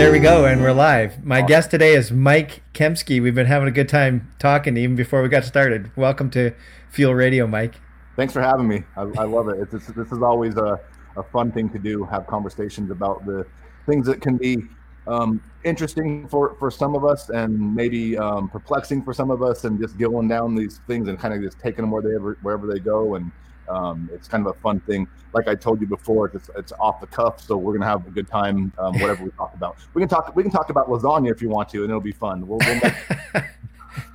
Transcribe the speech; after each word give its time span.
There 0.00 0.10
we 0.10 0.18
go, 0.18 0.46
and 0.46 0.62
we're 0.62 0.72
live. 0.72 1.26
My 1.26 1.42
guest 1.42 1.70
today 1.70 1.92
is 1.92 2.10
Mike 2.10 2.62
Kemsky. 2.72 3.22
We've 3.22 3.34
been 3.34 3.44
having 3.44 3.68
a 3.68 3.70
good 3.70 3.90
time 3.90 4.32
talking 4.38 4.78
even 4.78 4.96
before 4.96 5.22
we 5.22 5.28
got 5.28 5.44
started. 5.44 5.94
Welcome 5.94 6.30
to 6.30 6.54
Fuel 6.88 7.14
Radio, 7.14 7.46
Mike. 7.46 7.74
Thanks 8.16 8.32
for 8.32 8.40
having 8.40 8.66
me. 8.66 8.84
I, 8.96 9.02
I 9.02 9.24
love 9.24 9.50
it. 9.50 9.58
It's, 9.60 9.88
this 9.88 10.10
is 10.10 10.22
always 10.22 10.56
a, 10.56 10.80
a 11.18 11.22
fun 11.22 11.52
thing 11.52 11.68
to 11.68 11.78
do, 11.78 12.04
have 12.04 12.26
conversations 12.26 12.90
about 12.90 13.26
the 13.26 13.46
things 13.84 14.06
that 14.06 14.22
can 14.22 14.38
be 14.38 14.62
um, 15.06 15.42
interesting 15.64 16.26
for, 16.28 16.54
for 16.58 16.70
some 16.70 16.94
of 16.94 17.04
us 17.04 17.28
and 17.28 17.74
maybe 17.74 18.16
um, 18.16 18.48
perplexing 18.48 19.02
for 19.02 19.12
some 19.12 19.30
of 19.30 19.42
us 19.42 19.64
and 19.64 19.78
just 19.78 19.98
going 19.98 20.28
down 20.28 20.54
these 20.54 20.80
things 20.86 21.08
and 21.08 21.18
kind 21.18 21.34
of 21.34 21.42
just 21.42 21.58
taking 21.58 21.82
them 21.82 21.90
where 21.90 22.00
they 22.00 22.14
ever, 22.14 22.38
wherever 22.40 22.66
they 22.66 22.78
go. 22.78 23.16
And 23.16 23.30
um, 23.70 24.10
it's 24.12 24.28
kind 24.28 24.46
of 24.46 24.54
a 24.54 24.58
fun 24.60 24.80
thing. 24.80 25.06
Like 25.32 25.48
I 25.48 25.54
told 25.54 25.80
you 25.80 25.86
before, 25.86 26.26
it's, 26.34 26.50
it's 26.56 26.72
off 26.72 27.00
the 27.00 27.06
cuff, 27.06 27.40
so 27.40 27.56
we're 27.56 27.72
gonna 27.72 27.86
have 27.86 28.06
a 28.06 28.10
good 28.10 28.28
time. 28.28 28.72
Um, 28.78 28.98
whatever 29.00 29.24
we 29.24 29.30
talk 29.30 29.54
about, 29.54 29.76
we 29.94 30.02
can 30.02 30.08
talk. 30.08 30.34
We 30.34 30.42
can 30.42 30.52
talk 30.52 30.70
about 30.70 30.88
lasagna 30.88 31.30
if 31.30 31.40
you 31.40 31.48
want 31.48 31.68
to, 31.70 31.82
and 31.82 31.90
it'll 31.90 32.00
be 32.00 32.12
fun. 32.12 32.46
We'll, 32.46 32.58
we'll 32.58 32.80
make... 32.82 32.94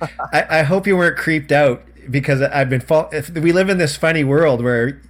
I, 0.32 0.60
I, 0.60 0.62
hope 0.62 0.86
you 0.86 0.96
weren't 0.96 1.16
creeped 1.16 1.52
out 1.52 1.82
because 2.10 2.42
I've 2.42 2.68
been. 2.68 2.80
Fo- 2.80 3.08
if 3.12 3.30
we 3.30 3.52
live 3.52 3.68
in 3.68 3.78
this 3.78 3.96
funny 3.96 4.24
world 4.24 4.62
where 4.62 5.00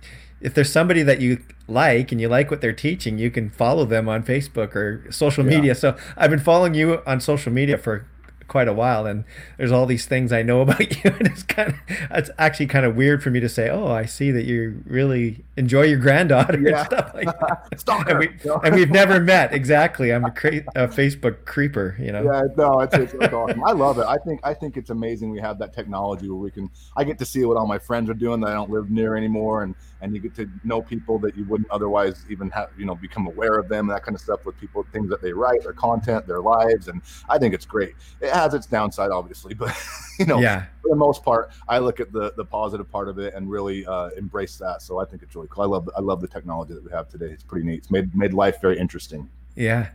if 0.40 0.54
there's 0.54 0.70
somebody 0.70 1.02
that 1.02 1.20
you 1.20 1.42
like 1.68 2.12
and 2.12 2.20
you 2.20 2.28
like 2.28 2.50
what 2.50 2.60
they're 2.60 2.72
teaching, 2.72 3.18
you 3.18 3.30
can 3.30 3.50
follow 3.50 3.84
them 3.84 4.08
on 4.08 4.22
Facebook 4.22 4.74
or 4.74 5.10
social 5.10 5.44
yeah. 5.44 5.56
media. 5.56 5.74
So 5.74 5.96
I've 6.16 6.30
been 6.30 6.40
following 6.40 6.74
you 6.74 7.02
on 7.06 7.20
social 7.20 7.52
media 7.52 7.78
for 7.78 8.06
quite 8.48 8.68
a 8.68 8.72
while 8.72 9.06
and 9.06 9.24
there's 9.58 9.72
all 9.72 9.86
these 9.86 10.06
things 10.06 10.32
I 10.32 10.42
know 10.42 10.60
about 10.62 10.80
you 10.80 11.10
and 11.10 11.26
it's 11.26 11.42
kind 11.42 11.70
of 11.70 11.74
it's 12.10 12.30
actually 12.38 12.66
kind 12.66 12.86
of 12.86 12.96
weird 12.96 13.22
for 13.22 13.30
me 13.30 13.40
to 13.40 13.48
say 13.48 13.68
oh 13.68 13.88
I 13.88 14.04
see 14.04 14.30
that 14.30 14.44
you 14.44 14.82
really 14.86 15.44
enjoy 15.56 15.82
your 15.82 15.98
granddaughter 15.98 16.60
yeah. 16.60 16.80
and 16.80 16.86
stuff 16.86 17.14
like 17.14 17.26
that. 17.26 17.62
And, 18.06 18.18
we, 18.18 18.80
we've 18.80 18.90
never 18.90 19.20
met. 19.34 19.52
Exactly. 19.52 20.12
I'm 20.12 20.24
a, 20.24 20.30
cra- 20.30 20.64
a, 20.74 20.88
Facebook 20.88 21.44
creeper 21.44 21.96
you 21.98 22.12
know? 22.12 22.22
Yeah 22.22 22.42
no 22.56 22.80
it's, 22.80 22.94
it's, 22.94 23.14
it's 23.14 23.32
awesome. 23.32 23.64
I 23.64 23.72
love 23.72 23.98
it. 23.98 24.06
I 24.06 24.16
think 24.18 24.40
I 24.44 24.54
think 24.54 24.76
it's 24.76 24.90
amazing 24.90 25.30
we 25.30 25.40
have 25.40 25.58
that 25.58 25.72
technology 25.72 26.28
where 26.28 26.38
we 26.38 26.50
can 26.50 26.70
I 26.96 27.04
get 27.04 27.18
to 27.18 27.24
see 27.24 27.44
what 27.44 27.56
all 27.56 27.66
my 27.66 27.78
friends 27.78 28.10
are 28.10 28.14
doing 28.14 28.40
that 28.40 28.50
I 28.50 28.54
don't 28.54 28.70
live 28.70 28.90
near 28.90 29.16
anymore 29.16 29.62
and 29.62 29.74
and 30.00 30.14
you 30.14 30.20
get 30.20 30.34
to 30.36 30.48
know 30.64 30.82
people 30.82 31.18
that 31.18 31.36
you 31.36 31.44
wouldn't 31.44 31.70
otherwise 31.70 32.24
even 32.28 32.50
have 32.50 32.70
you 32.78 32.84
know 32.84 32.94
become 32.94 33.26
aware 33.26 33.58
of 33.58 33.68
them 33.68 33.88
and 33.88 33.96
that 33.96 34.04
kind 34.04 34.14
of 34.14 34.20
stuff 34.20 34.44
with 34.44 34.58
people 34.58 34.84
things 34.92 35.08
that 35.08 35.22
they 35.22 35.32
write 35.32 35.62
their 35.62 35.72
content 35.72 36.26
their 36.26 36.40
lives 36.40 36.88
and 36.88 37.00
I 37.28 37.38
think 37.38 37.54
it's 37.54 37.66
great 37.66 37.94
it 38.20 38.32
has 38.32 38.54
its 38.54 38.66
downside, 38.66 39.10
obviously, 39.10 39.54
but 39.54 39.76
you 40.18 40.26
know, 40.26 40.40
yeah. 40.40 40.66
for 40.82 40.88
the 40.88 40.96
most 40.96 41.22
part, 41.22 41.50
I 41.68 41.78
look 41.78 42.00
at 42.00 42.12
the 42.12 42.32
the 42.36 42.44
positive 42.44 42.90
part 42.90 43.08
of 43.08 43.18
it 43.18 43.34
and 43.34 43.50
really 43.50 43.86
uh, 43.86 44.10
embrace 44.16 44.56
that. 44.58 44.82
So 44.82 44.98
I 44.98 45.04
think 45.04 45.22
it's 45.22 45.34
really 45.34 45.48
cool. 45.50 45.64
I 45.64 45.66
love 45.66 45.90
I 45.96 46.00
love 46.00 46.20
the 46.20 46.28
technology 46.28 46.74
that 46.74 46.84
we 46.84 46.90
have 46.90 47.08
today. 47.08 47.26
It's 47.26 47.42
pretty 47.42 47.66
neat. 47.66 47.78
It's 47.78 47.90
made 47.90 48.14
made 48.14 48.32
life 48.32 48.60
very 48.60 48.78
interesting. 48.78 49.28
Yeah. 49.54 49.88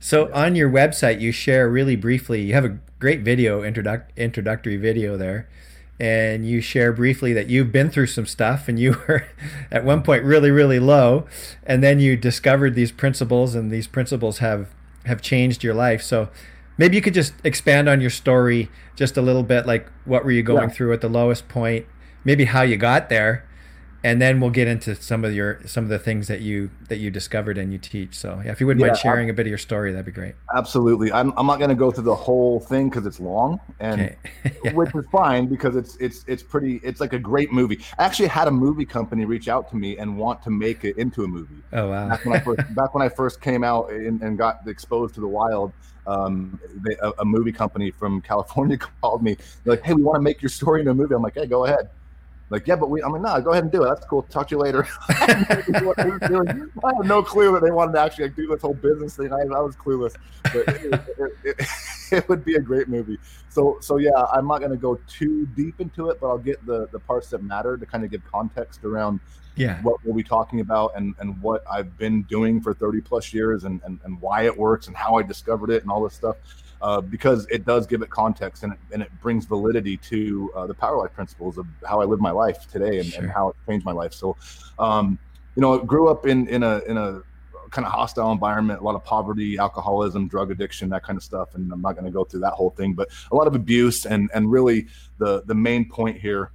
So 0.00 0.28
yeah. 0.28 0.44
on 0.44 0.54
your 0.54 0.70
website, 0.70 1.20
you 1.20 1.32
share 1.32 1.68
really 1.68 1.96
briefly. 1.96 2.42
You 2.42 2.54
have 2.54 2.64
a 2.64 2.78
great 2.98 3.22
video 3.22 3.62
introduc- 3.62 4.14
introductory 4.16 4.76
video 4.76 5.16
there, 5.16 5.48
and 6.02 6.44
you 6.44 6.60
share 6.60 6.92
briefly 6.92 7.32
that 7.32 7.48
you've 7.48 7.70
been 7.70 7.88
through 7.88 8.08
some 8.08 8.26
stuff 8.26 8.68
and 8.68 8.76
you 8.76 8.92
were 9.08 9.24
at 9.70 9.84
one 9.84 10.02
point 10.02 10.24
really 10.24 10.50
really 10.50 10.80
low, 10.80 11.26
and 11.64 11.82
then 11.82 12.00
you 12.00 12.16
discovered 12.16 12.74
these 12.74 12.90
principles, 12.90 13.54
and 13.54 13.70
these 13.70 13.86
principles 13.86 14.38
have 14.38 14.68
have 15.06 15.22
changed 15.22 15.62
your 15.62 15.74
life. 15.74 16.02
So 16.02 16.28
maybe 16.76 16.96
you 16.96 17.02
could 17.02 17.14
just 17.14 17.34
expand 17.44 17.88
on 17.88 18.00
your 18.00 18.10
story 18.10 18.68
just 18.96 19.16
a 19.16 19.22
little 19.22 19.42
bit 19.42 19.66
like 19.66 19.86
what 20.04 20.24
were 20.24 20.30
you 20.30 20.42
going 20.42 20.68
yeah. 20.68 20.74
through 20.74 20.92
at 20.92 21.00
the 21.00 21.08
lowest 21.08 21.48
point 21.48 21.86
maybe 22.24 22.44
how 22.44 22.62
you 22.62 22.76
got 22.76 23.08
there 23.08 23.46
and 24.04 24.20
then 24.20 24.40
we'll 24.40 24.50
get 24.50 24.68
into 24.68 24.94
some 24.96 25.24
of 25.24 25.34
your 25.34 25.60
some 25.64 25.84
of 25.84 25.90
the 25.90 25.98
things 25.98 26.28
that 26.28 26.40
you 26.40 26.70
that 26.88 26.98
you 26.98 27.10
discovered 27.10 27.58
and 27.58 27.72
you 27.72 27.78
teach 27.78 28.14
so 28.14 28.40
yeah, 28.44 28.50
if 28.50 28.60
you 28.60 28.66
wouldn't 28.66 28.80
yeah, 28.80 28.88
mind 28.88 28.98
sharing 28.98 29.30
a 29.30 29.32
bit 29.32 29.46
of 29.46 29.48
your 29.48 29.58
story 29.58 29.92
that'd 29.92 30.06
be 30.06 30.12
great 30.12 30.34
absolutely 30.54 31.12
i'm, 31.12 31.32
I'm 31.36 31.46
not 31.46 31.58
going 31.58 31.70
to 31.70 31.76
go 31.76 31.90
through 31.90 32.04
the 32.04 32.14
whole 32.14 32.60
thing 32.60 32.88
because 32.88 33.06
it's 33.06 33.20
long 33.20 33.60
and 33.80 34.00
okay. 34.00 34.16
yeah. 34.64 34.72
which 34.72 34.94
is 34.94 35.04
fine 35.10 35.46
because 35.46 35.76
it's 35.76 35.96
it's 35.96 36.24
it's 36.26 36.42
pretty 36.42 36.80
it's 36.82 37.00
like 37.00 37.12
a 37.12 37.18
great 37.18 37.52
movie 37.52 37.80
i 37.98 38.04
actually 38.04 38.28
had 38.28 38.48
a 38.48 38.52
movie 38.52 38.84
company 38.84 39.24
reach 39.24 39.48
out 39.48 39.70
to 39.70 39.76
me 39.76 39.98
and 39.98 40.16
want 40.16 40.42
to 40.42 40.50
make 40.50 40.84
it 40.84 40.96
into 40.96 41.24
a 41.24 41.28
movie 41.28 41.62
oh 41.72 41.90
wow 41.90 42.08
back 42.08 42.24
when 42.24 42.36
i 42.36 42.40
first, 42.40 42.74
back 42.74 42.94
when 42.94 43.02
I 43.02 43.08
first 43.08 43.40
came 43.40 43.64
out 43.64 43.90
and, 43.90 44.22
and 44.22 44.38
got 44.38 44.66
exposed 44.66 45.14
to 45.14 45.20
the 45.20 45.28
wild 45.28 45.72
um, 46.06 46.58
they, 46.84 46.96
a, 46.96 47.12
a, 47.20 47.24
movie 47.24 47.52
company 47.52 47.92
from 47.92 48.20
California 48.22 48.76
called 49.00 49.22
me. 49.22 49.36
They're 49.62 49.74
like, 49.74 49.84
"Hey, 49.84 49.94
we 49.94 50.02
want 50.02 50.16
to 50.16 50.20
make 50.20 50.42
your 50.42 50.48
story 50.48 50.80
into 50.80 50.90
a 50.90 50.94
movie." 50.94 51.14
I'm 51.14 51.22
like, 51.22 51.34
"Hey, 51.34 51.46
go 51.46 51.64
ahead." 51.64 51.90
Like, 52.52 52.66
yeah, 52.66 52.76
but 52.76 52.90
we. 52.90 53.02
I'm 53.02 53.12
like, 53.12 53.22
no, 53.22 53.40
go 53.40 53.52
ahead 53.52 53.62
and 53.64 53.72
do 53.72 53.82
it. 53.82 53.86
That's 53.86 54.04
cool. 54.04 54.24
Talk 54.24 54.48
to 54.48 54.56
you 54.56 54.60
later. 54.60 54.86
I 55.08 55.54
have 56.96 57.06
no 57.06 57.22
clue 57.22 57.50
that 57.54 57.62
they 57.64 57.70
wanted 57.70 57.92
to 57.94 58.00
actually 58.00 58.24
like, 58.24 58.36
do 58.36 58.46
this 58.46 58.60
whole 58.60 58.74
business 58.74 59.16
thing. 59.16 59.32
I, 59.32 59.38
I 59.38 59.60
was 59.60 59.74
clueless, 59.74 60.14
but 60.42 60.68
it, 60.68 60.92
it, 60.92 61.32
it, 61.44 61.66
it, 62.12 62.28
would 62.28 62.44
be 62.44 62.56
a 62.56 62.60
great 62.60 62.90
movie. 62.90 63.18
So, 63.48 63.78
so 63.80 63.96
yeah, 63.96 64.10
I'm 64.34 64.46
not 64.46 64.58
going 64.58 64.70
to 64.70 64.76
go 64.76 65.00
too 65.08 65.46
deep 65.56 65.80
into 65.80 66.10
it, 66.10 66.20
but 66.20 66.28
I'll 66.28 66.36
get 66.36 66.64
the 66.66 66.88
the 66.92 66.98
parts 66.98 67.30
that 67.30 67.42
matter 67.42 67.78
to 67.78 67.86
kind 67.86 68.04
of 68.04 68.10
give 68.10 68.22
context 68.30 68.84
around 68.84 69.20
yeah 69.56 69.82
what 69.82 69.96
we'll 70.04 70.14
be 70.14 70.22
talking 70.22 70.60
about 70.60 70.92
and 70.94 71.14
and 71.20 71.40
what 71.40 71.64
I've 71.70 71.96
been 71.98 72.22
doing 72.22 72.60
for 72.60 72.72
30 72.72 73.00
plus 73.00 73.32
years 73.32 73.64
and 73.64 73.80
and, 73.84 73.98
and 74.04 74.20
why 74.20 74.42
it 74.42 74.56
works 74.56 74.88
and 74.88 74.96
how 74.96 75.14
I 75.14 75.22
discovered 75.22 75.70
it 75.70 75.80
and 75.82 75.90
all 75.90 76.04
this 76.04 76.14
stuff. 76.14 76.36
Uh, 76.82 77.00
because 77.00 77.46
it 77.46 77.64
does 77.64 77.86
give 77.86 78.02
it 78.02 78.10
context 78.10 78.64
and 78.64 78.72
it, 78.72 78.78
and 78.92 79.02
it 79.02 79.10
brings 79.20 79.44
validity 79.44 79.96
to 79.96 80.50
uh, 80.56 80.66
the 80.66 80.74
power 80.74 80.96
life 80.98 81.14
principles 81.14 81.56
of 81.56 81.64
how 81.86 82.00
I 82.00 82.04
live 82.04 82.20
my 82.20 82.32
life 82.32 82.66
today 82.66 82.98
and, 82.98 83.06
sure. 83.06 83.22
and 83.22 83.30
how 83.30 83.50
it 83.50 83.56
changed 83.68 83.86
my 83.86 83.92
life. 83.92 84.12
So, 84.12 84.36
um, 84.80 85.16
you 85.54 85.60
know, 85.60 85.78
grew 85.78 86.08
up 86.08 86.26
in 86.26 86.48
in 86.48 86.64
a 86.64 86.80
in 86.88 86.96
a 86.96 87.22
kind 87.70 87.86
of 87.86 87.92
hostile 87.92 88.32
environment, 88.32 88.80
a 88.80 88.82
lot 88.82 88.96
of 88.96 89.04
poverty, 89.04 89.58
alcoholism, 89.58 90.26
drug 90.26 90.50
addiction, 90.50 90.88
that 90.90 91.04
kind 91.04 91.16
of 91.16 91.22
stuff. 91.22 91.54
And 91.54 91.72
I'm 91.72 91.80
not 91.80 91.92
going 91.92 92.04
to 92.04 92.10
go 92.10 92.24
through 92.24 92.40
that 92.40 92.52
whole 92.52 92.70
thing, 92.70 92.94
but 92.94 93.10
a 93.30 93.36
lot 93.36 93.46
of 93.46 93.54
abuse 93.54 94.04
and 94.04 94.28
and 94.34 94.50
really 94.50 94.88
the 95.18 95.42
the 95.46 95.54
main 95.54 95.88
point 95.88 96.20
here 96.20 96.50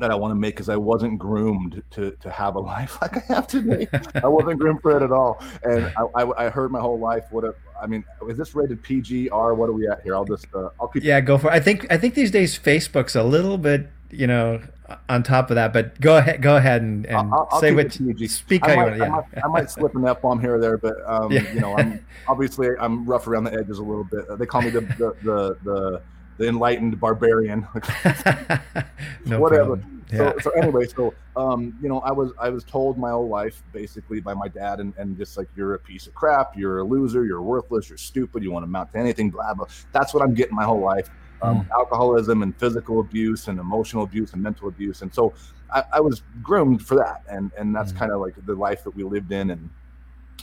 that 0.00 0.10
I 0.10 0.14
want 0.14 0.32
to 0.32 0.34
make 0.34 0.54
because 0.54 0.68
I 0.68 0.76
wasn't 0.76 1.18
groomed 1.18 1.82
to 1.92 2.10
to 2.12 2.30
have 2.30 2.56
a 2.56 2.60
life 2.74 2.98
like 3.00 3.16
I 3.16 3.34
have 3.34 3.46
today. 3.46 3.88
I 4.14 4.28
wasn't 4.28 4.58
groomed 4.58 4.82
for 4.82 4.96
it 4.96 5.02
at 5.02 5.12
all, 5.12 5.42
and 5.62 5.92
I, 5.96 6.22
I, 6.22 6.46
I 6.46 6.50
heard 6.50 6.70
my 6.70 6.80
whole 6.80 6.98
life 6.98 7.24
what 7.30 7.44
a, 7.44 7.54
I 7.80 7.86
mean, 7.86 8.04
is 8.28 8.36
this 8.36 8.54
rated 8.54 8.82
PG 8.82 9.30
R? 9.30 9.54
What 9.54 9.68
are 9.68 9.72
we 9.72 9.88
at 9.88 10.02
here? 10.02 10.14
I'll 10.14 10.24
just 10.24 10.46
uh, 10.54 10.70
I'll 10.80 10.88
keep. 10.88 11.02
Yeah, 11.02 11.20
go 11.20 11.38
for. 11.38 11.48
It. 11.48 11.54
I 11.54 11.60
think 11.60 11.86
I 11.90 11.96
think 11.96 12.14
these 12.14 12.30
days 12.30 12.58
Facebook's 12.58 13.16
a 13.16 13.22
little 13.22 13.58
bit 13.58 13.88
you 14.10 14.26
know 14.26 14.62
on 15.08 15.22
top 15.22 15.50
of 15.50 15.56
that, 15.56 15.72
but 15.72 15.98
go 16.00 16.16
ahead 16.18 16.42
go 16.42 16.56
ahead 16.56 16.82
and, 16.82 17.06
and 17.06 17.16
I'll, 17.16 17.48
I'll 17.50 17.60
say 17.60 17.72
what 17.72 17.98
you 17.98 18.28
speak. 18.28 18.64
I 18.64 18.76
might, 18.76 18.84
want, 18.84 18.96
yeah. 18.96 19.04
I, 19.04 19.08
might, 19.08 19.44
I 19.44 19.48
might 19.48 19.70
slip 19.70 19.94
an 19.94 20.06
f 20.06 20.20
bomb 20.20 20.40
here 20.40 20.56
or 20.56 20.60
there, 20.60 20.76
but 20.76 20.96
um, 21.06 21.32
yeah. 21.32 21.52
you 21.52 21.60
know, 21.60 21.76
I'm 21.76 22.04
obviously 22.28 22.68
I'm 22.78 23.06
rough 23.06 23.26
around 23.26 23.44
the 23.44 23.52
edges 23.52 23.78
a 23.78 23.82
little 23.82 24.04
bit. 24.04 24.38
They 24.38 24.46
call 24.46 24.62
me 24.62 24.70
the 24.70 24.80
the 24.80 25.16
the, 25.22 25.58
the 25.64 26.02
the 26.36 26.48
enlightened 26.48 26.98
barbarian. 27.00 27.66
no 29.26 29.40
Whatever. 29.40 29.80
Yeah. 30.12 30.32
So, 30.32 30.38
so 30.42 30.50
anyway, 30.50 30.86
so 30.86 31.14
um, 31.36 31.76
you 31.82 31.88
know, 31.88 32.00
I 32.00 32.12
was 32.12 32.32
I 32.38 32.50
was 32.50 32.64
told 32.64 32.98
my 32.98 33.10
whole 33.10 33.28
life 33.28 33.62
basically 33.72 34.20
by 34.20 34.34
my 34.34 34.48
dad 34.48 34.80
and, 34.80 34.92
and 34.96 35.16
just 35.16 35.36
like 35.36 35.48
you're 35.56 35.74
a 35.74 35.78
piece 35.78 36.06
of 36.06 36.14
crap, 36.14 36.56
you're 36.56 36.80
a 36.80 36.84
loser, 36.84 37.24
you're 37.24 37.42
worthless, 37.42 37.88
you're 37.88 37.98
stupid, 37.98 38.42
you 38.42 38.50
want 38.50 38.64
to 38.64 38.68
amount 38.68 38.92
to 38.92 38.98
anything, 38.98 39.30
blah 39.30 39.54
blah. 39.54 39.66
That's 39.92 40.14
what 40.14 40.22
I'm 40.22 40.34
getting 40.34 40.54
my 40.54 40.64
whole 40.64 40.80
life. 40.80 41.10
Um, 41.42 41.62
mm. 41.62 41.70
Alcoholism 41.70 42.42
and 42.42 42.56
physical 42.56 43.00
abuse 43.00 43.48
and 43.48 43.58
emotional 43.58 44.04
abuse 44.04 44.32
and 44.32 44.42
mental 44.42 44.68
abuse, 44.68 45.02
and 45.02 45.12
so 45.12 45.34
I, 45.72 45.82
I 45.94 46.00
was 46.00 46.22
groomed 46.42 46.86
for 46.86 46.94
that, 46.96 47.22
and 47.28 47.50
and 47.58 47.74
that's 47.74 47.92
mm. 47.92 47.98
kind 47.98 48.12
of 48.12 48.20
like 48.20 48.34
the 48.46 48.54
life 48.54 48.84
that 48.84 48.94
we 48.94 49.02
lived 49.02 49.32
in, 49.32 49.50
and 49.50 49.68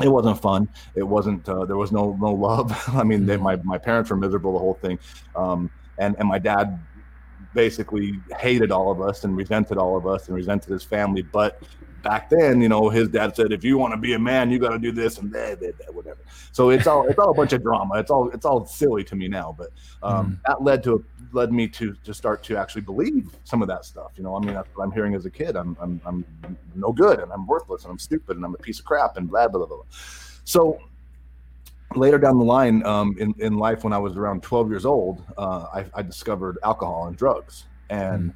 it 0.02 0.10
wasn't 0.10 0.42
fun. 0.42 0.68
It 0.96 1.04
wasn't. 1.04 1.48
Uh, 1.48 1.66
there 1.66 1.78
was 1.78 1.92
no 1.92 2.18
no 2.20 2.32
love. 2.34 2.72
I 2.96 3.04
mean, 3.04 3.26
they, 3.26 3.38
mm. 3.38 3.42
my 3.42 3.56
my 3.58 3.78
parents 3.78 4.10
were 4.10 4.18
miserable 4.18 4.54
the 4.54 4.60
whole 4.60 4.76
thing. 4.76 5.00
Um, 5.36 5.70
and 5.98 6.16
and 6.20 6.28
my 6.28 6.40
dad 6.40 6.80
basically 7.54 8.20
hated 8.40 8.72
all 8.72 8.92
of 8.92 9.02
us 9.02 9.24
and 9.24 9.36
resented 9.36 9.78
all 9.78 9.98
of 9.98 10.08
us 10.08 10.28
and 10.28 10.36
resented 10.36 10.72
his 10.72 10.84
family. 10.84 11.22
But 11.22 11.62
back 12.02 12.30
then, 12.30 12.62
you 12.62 12.70
know, 12.70 12.90
his 12.90 13.10
dad 13.10 13.36
said, 13.36 13.52
if 13.52 13.64
you 13.64 13.78
want 13.78 13.94
to 13.94 13.98
be 13.98 14.14
a 14.14 14.20
man, 14.20 14.50
you 14.52 14.60
got 14.60 14.70
to 14.70 14.80
do 14.80 14.92
this 14.92 15.18
and 15.18 15.32
that, 15.34 15.60
that, 15.60 15.78
that, 15.78 15.94
whatever. 15.94 16.20
So 16.52 16.70
it's 16.70 16.88
all 16.88 17.08
it's 17.08 17.20
all 17.20 17.32
a 17.32 17.34
bunch 17.34 17.54
of 17.54 17.62
drama. 17.62 18.00
It's 18.00 18.12
all 18.12 18.30
it's 18.30 18.46
all 18.46 18.66
silly 18.66 19.04
to 19.06 19.16
me 19.16 19.28
now. 19.28 19.56
But 19.58 19.70
um, 20.04 20.26
mm. 20.26 20.40
that 20.48 20.64
led 20.64 20.84
to 20.84 21.04
led 21.34 21.52
me 21.52 21.68
to 21.70 21.94
to 22.04 22.14
start 22.14 22.44
to 22.44 22.58
actually 22.58 22.82
believe 22.82 23.30
some 23.44 23.62
of 23.62 23.68
that 23.70 23.86
stuff. 23.86 24.12
You 24.18 24.24
know, 24.24 24.36
I 24.36 24.40
mean, 24.40 24.54
that's 24.54 24.70
what 24.76 24.84
I'm 24.84 24.92
hearing 24.92 25.16
as 25.16 25.26
a 25.26 25.32
kid. 25.32 25.56
I'm 25.56 25.78
I'm, 25.80 26.02
I'm 26.06 26.26
no 26.76 26.92
good 26.92 27.20
and 27.20 27.32
I'm 27.32 27.46
worthless 27.48 27.84
and 27.84 27.92
I'm 27.92 28.00
stupid 28.00 28.36
and 28.38 28.46
I'm 28.46 28.56
a 28.56 28.60
piece 28.60 28.80
of 28.80 28.86
crap 28.86 29.18
and 29.18 29.30
blah 29.30 29.48
blah 29.48 29.66
blah. 29.66 29.78
blah. 29.78 29.86
So 30.44 30.80
later 31.96 32.18
down 32.18 32.38
the 32.38 32.44
line 32.44 32.86
um, 32.86 33.16
in, 33.20 33.34
in 33.40 33.58
life 33.58 33.84
when 33.84 33.94
i 33.94 33.98
was 33.98 34.18
around 34.18 34.42
12 34.44 34.70
years 34.70 34.86
old 34.86 35.24
uh, 35.38 35.66
I, 35.74 35.86
I, 35.94 36.02
discovered 36.02 36.58
alcohol 36.64 37.08
and 37.08 37.18
drugs 37.18 37.66
and 37.90 38.32
mm. 38.32 38.34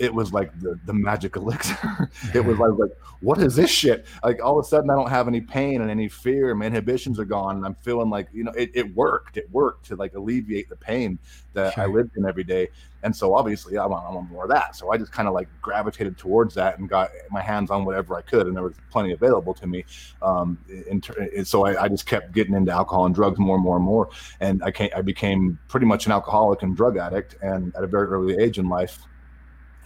It 0.00 0.12
was 0.12 0.32
like 0.32 0.58
the, 0.60 0.80
the 0.86 0.94
magic 0.94 1.36
elixir. 1.36 2.10
it 2.34 2.42
was 2.42 2.58
like, 2.58 2.72
like, 2.78 2.90
what 3.20 3.38
is 3.38 3.54
this 3.54 3.70
shit? 3.70 4.06
Like 4.24 4.42
all 4.42 4.58
of 4.58 4.64
a 4.64 4.68
sudden 4.68 4.88
I 4.88 4.94
don't 4.94 5.10
have 5.10 5.28
any 5.28 5.42
pain 5.42 5.82
and 5.82 5.90
any 5.90 6.08
fear. 6.08 6.54
My 6.54 6.66
inhibitions 6.66 7.20
are 7.20 7.26
gone. 7.26 7.56
And 7.56 7.66
I'm 7.66 7.74
feeling 7.74 8.08
like, 8.08 8.28
you 8.32 8.42
know, 8.42 8.52
it, 8.52 8.70
it 8.72 8.94
worked. 8.96 9.36
It 9.36 9.50
worked 9.50 9.84
to 9.86 9.96
like 9.96 10.14
alleviate 10.14 10.70
the 10.70 10.76
pain 10.76 11.18
that 11.52 11.74
sure. 11.74 11.84
I 11.84 11.86
lived 11.86 12.16
in 12.16 12.24
every 12.24 12.44
day. 12.44 12.68
And 13.02 13.14
so 13.14 13.34
obviously 13.34 13.76
I 13.76 13.84
want, 13.84 14.06
I 14.06 14.10
want 14.10 14.30
more 14.30 14.44
of 14.44 14.50
that. 14.50 14.74
So 14.74 14.90
I 14.90 14.96
just 14.96 15.12
kind 15.12 15.28
of 15.28 15.34
like 15.34 15.48
gravitated 15.60 16.16
towards 16.16 16.54
that 16.54 16.78
and 16.78 16.88
got 16.88 17.10
my 17.30 17.42
hands 17.42 17.70
on 17.70 17.84
whatever 17.84 18.14
I 18.14 18.22
could. 18.22 18.46
And 18.46 18.56
there 18.56 18.64
was 18.64 18.76
plenty 18.90 19.12
available 19.12 19.52
to 19.54 19.66
me. 19.66 19.84
Um, 20.22 20.58
in, 20.68 21.02
in, 21.34 21.44
so 21.44 21.66
I, 21.66 21.84
I, 21.84 21.88
just 21.88 22.06
kept 22.06 22.32
getting 22.32 22.54
into 22.54 22.72
alcohol 22.72 23.04
and 23.04 23.14
drugs 23.14 23.38
more 23.38 23.56
and 23.56 23.64
more 23.64 23.76
and 23.76 23.84
more. 23.84 24.08
And 24.40 24.62
I, 24.62 24.70
came, 24.70 24.90
I 24.96 25.02
became 25.02 25.58
pretty 25.68 25.86
much 25.86 26.06
an 26.06 26.12
alcoholic 26.12 26.62
and 26.62 26.74
drug 26.74 26.96
addict. 26.96 27.36
And 27.42 27.74
at 27.76 27.84
a 27.84 27.86
very 27.86 28.06
early 28.06 28.38
age 28.38 28.58
in 28.58 28.68
life, 28.68 28.98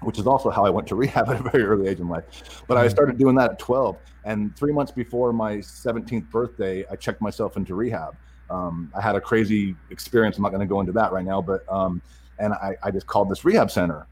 which 0.04 0.18
is 0.18 0.26
also 0.26 0.50
how 0.50 0.64
I 0.64 0.70
went 0.70 0.86
to 0.88 0.94
rehab 1.02 1.28
at 1.28 1.40
a 1.40 1.50
very 1.50 1.64
early 1.64 1.88
age 1.88 2.00
in 2.00 2.08
life. 2.08 2.62
But 2.66 2.76
I 2.76 2.86
mm. 2.86 2.90
started 2.90 3.18
doing 3.18 3.34
that 3.36 3.52
at 3.52 3.58
12. 3.58 3.96
And 4.24 4.56
three 4.56 4.72
months 4.72 4.92
before 4.92 5.32
my 5.32 5.56
17th 5.56 6.30
birthday, 6.30 6.84
I 6.90 6.96
checked 6.96 7.20
myself 7.20 7.56
into 7.56 7.74
rehab. 7.74 8.16
Um, 8.50 8.92
I 8.96 9.00
had 9.00 9.16
a 9.16 9.20
crazy 9.20 9.74
experience. 9.90 10.36
I'm 10.36 10.42
not 10.42 10.50
going 10.50 10.60
to 10.60 10.66
go 10.66 10.80
into 10.80 10.92
that 10.92 11.12
right 11.12 11.24
now, 11.24 11.40
but 11.40 11.70
um, 11.70 12.00
and 12.38 12.52
I, 12.52 12.76
I 12.82 12.90
just 12.90 13.06
called 13.06 13.30
this 13.30 13.44
rehab 13.44 13.70
center. 13.70 14.06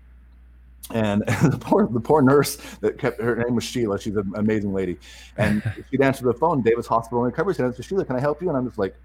And 0.90 1.22
the 1.42 1.58
poor 1.60 1.86
the 1.86 2.00
poor 2.00 2.22
nurse 2.22 2.56
that 2.80 2.98
kept 2.98 3.20
her 3.20 3.36
name 3.36 3.54
was 3.54 3.64
Sheila. 3.64 4.00
She's 4.00 4.16
an 4.16 4.32
amazing 4.36 4.72
lady, 4.72 4.98
and 5.36 5.62
she'd 5.90 6.02
answer 6.02 6.24
the 6.24 6.34
phone. 6.34 6.62
Davis 6.62 6.86
Hospital 6.86 7.24
and 7.24 7.32
Recovery 7.32 7.54
Center. 7.54 7.72
So 7.72 7.82
Sheila, 7.82 8.04
can 8.04 8.16
I 8.16 8.20
help 8.20 8.42
you? 8.42 8.48
And 8.48 8.56
I'm 8.56 8.66
just 8.66 8.78
like, 8.78 8.96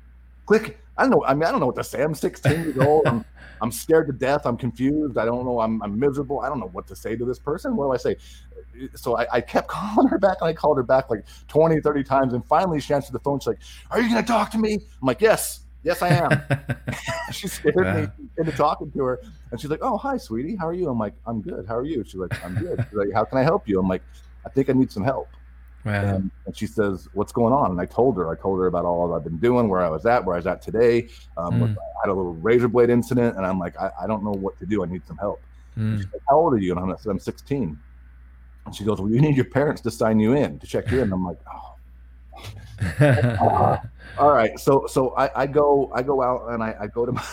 click. 0.47 0.79
I 0.97 1.03
don't 1.03 1.11
know. 1.11 1.23
I 1.25 1.35
mean, 1.35 1.43
I 1.43 1.51
don't 1.51 1.59
know 1.59 1.67
what 1.67 1.75
to 1.75 1.83
say. 1.83 2.01
I'm 2.01 2.15
16 2.15 2.51
years 2.51 2.77
old. 2.79 3.05
I'm, 3.05 3.23
I'm 3.61 3.71
scared 3.71 4.07
to 4.07 4.13
death. 4.13 4.45
I'm 4.45 4.57
confused. 4.57 5.17
I 5.17 5.25
don't 5.25 5.45
know. 5.45 5.59
I'm, 5.59 5.81
I'm 5.83 5.99
miserable. 5.99 6.39
I 6.39 6.49
don't 6.49 6.59
know 6.59 6.69
what 6.69 6.87
to 6.87 6.95
say 6.95 7.15
to 7.15 7.25
this 7.25 7.37
person. 7.37 7.75
What 7.75 7.85
do 7.85 7.91
I 7.91 7.97
say? 7.97 8.17
So 8.95 9.17
I, 9.17 9.27
I 9.33 9.41
kept 9.41 9.67
calling 9.67 10.07
her 10.07 10.17
back 10.17 10.37
and 10.41 10.49
I 10.49 10.53
called 10.53 10.77
her 10.77 10.83
back 10.83 11.11
like 11.11 11.25
20, 11.47 11.81
30 11.81 12.03
times. 12.03 12.33
And 12.33 12.43
finally 12.45 12.79
she 12.79 12.93
answered 12.93 13.13
the 13.13 13.19
phone. 13.19 13.39
She's 13.39 13.47
like, 13.47 13.59
Are 13.91 14.01
you 14.01 14.09
going 14.09 14.23
to 14.23 14.27
talk 14.27 14.49
to 14.51 14.57
me? 14.57 14.73
I'm 14.73 15.05
like, 15.07 15.21
Yes, 15.21 15.61
yes, 15.83 16.01
I 16.01 16.09
am. 16.09 16.95
she 17.31 17.47
scared 17.47 17.75
wow. 17.75 18.01
me 18.01 18.07
into 18.37 18.51
talking 18.53 18.91
to 18.91 19.03
her. 19.03 19.21
And 19.51 19.61
she's 19.61 19.69
like, 19.69 19.81
Oh, 19.83 19.97
hi, 19.97 20.17
sweetie. 20.17 20.55
How 20.55 20.67
are 20.67 20.73
you? 20.73 20.89
I'm 20.89 20.99
like, 20.99 21.13
I'm 21.27 21.41
good. 21.41 21.67
How 21.67 21.75
are 21.75 21.85
you? 21.85 22.03
She's 22.03 22.15
like, 22.15 22.43
I'm 22.43 22.55
good. 22.55 22.83
She's 22.89 22.97
like, 22.97 23.13
How 23.13 23.23
can 23.23 23.37
I 23.37 23.43
help 23.43 23.67
you? 23.67 23.79
I'm 23.79 23.87
like, 23.87 24.03
I 24.45 24.49
think 24.49 24.69
I 24.69 24.73
need 24.73 24.91
some 24.91 25.03
help. 25.03 25.27
And, 25.85 26.31
and, 26.45 26.57
she 26.57 26.67
says, 26.67 27.07
"What's 27.13 27.31
going 27.31 27.53
on?" 27.53 27.71
And 27.71 27.79
I 27.79 27.85
told 27.85 28.17
her, 28.17 28.29
I 28.29 28.35
told 28.35 28.59
her 28.59 28.67
about 28.67 28.83
all 28.83 29.13
I've 29.13 29.23
been 29.23 29.37
doing, 29.37 29.69
where 29.69 29.79
I 29.79 29.89
was 29.89 30.05
at, 30.05 30.25
where 30.25 30.35
I 30.35 30.39
was 30.39 30.47
at 30.47 30.61
today. 30.61 31.07
Um, 31.37 31.61
mm. 31.61 31.63
I 31.63 31.99
had 32.03 32.09
a 32.09 32.13
little 32.13 32.33
razor 32.33 32.67
blade 32.67 32.89
incident, 32.89 33.37
and 33.37 33.45
I'm 33.45 33.57
like, 33.57 33.77
I, 33.79 33.91
I 34.01 34.07
don't 34.07 34.23
know 34.23 34.31
what 34.31 34.57
to 34.59 34.65
do. 34.65 34.83
I 34.83 34.87
need 34.87 35.05
some 35.05 35.17
help. 35.17 35.41
Mm. 35.77 35.99
Like, 35.99 36.21
How 36.29 36.37
old 36.37 36.53
are 36.53 36.57
you? 36.57 36.71
And 36.71 36.79
I'm, 36.79 36.91
I 36.91 36.95
said, 36.97 37.11
I'm 37.11 37.19
16. 37.19 37.79
And 38.65 38.75
she 38.75 38.83
goes, 38.83 38.99
Well, 38.99 39.09
you 39.09 39.21
need 39.21 39.35
your 39.35 39.45
parents 39.45 39.81
to 39.81 39.91
sign 39.91 40.19
you 40.19 40.33
in 40.33 40.59
to 40.59 40.67
check 40.67 40.91
you 40.91 40.97
in. 40.97 41.05
And 41.05 41.13
I'm 41.13 41.25
like, 41.25 41.39
Oh. 41.51 43.05
uh, 43.05 43.77
all 44.19 44.31
right. 44.31 44.59
So 44.59 44.85
so 44.87 45.15
I, 45.15 45.43
I 45.43 45.47
go 45.47 45.91
I 45.95 46.03
go 46.03 46.21
out 46.21 46.49
and 46.49 46.61
I, 46.61 46.75
I 46.81 46.87
go 46.87 47.05
to 47.05 47.11
my 47.11 47.23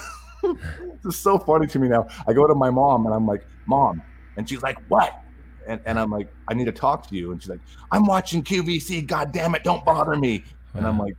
this 0.42 1.14
is 1.14 1.16
so 1.16 1.38
funny 1.38 1.66
to 1.66 1.78
me 1.78 1.88
now. 1.88 2.06
I 2.26 2.32
go 2.32 2.46
to 2.46 2.54
my 2.54 2.70
mom 2.70 3.06
and 3.06 3.14
I'm 3.14 3.26
like, 3.26 3.44
Mom, 3.66 4.02
and 4.36 4.48
she's 4.48 4.62
like, 4.62 4.78
What? 4.88 5.23
And, 5.66 5.80
and 5.84 5.98
I'm 5.98 6.10
like, 6.10 6.28
I 6.48 6.54
need 6.54 6.66
to 6.66 6.72
talk 6.72 7.06
to 7.08 7.16
you. 7.16 7.32
And 7.32 7.42
she's 7.42 7.50
like, 7.50 7.60
I'm 7.90 8.06
watching 8.06 8.42
QVC. 8.42 9.06
God 9.06 9.32
damn 9.32 9.54
it, 9.54 9.64
don't 9.64 9.84
bother 9.84 10.16
me. 10.16 10.44
And 10.74 10.86
I'm 10.86 10.98
like, 10.98 11.14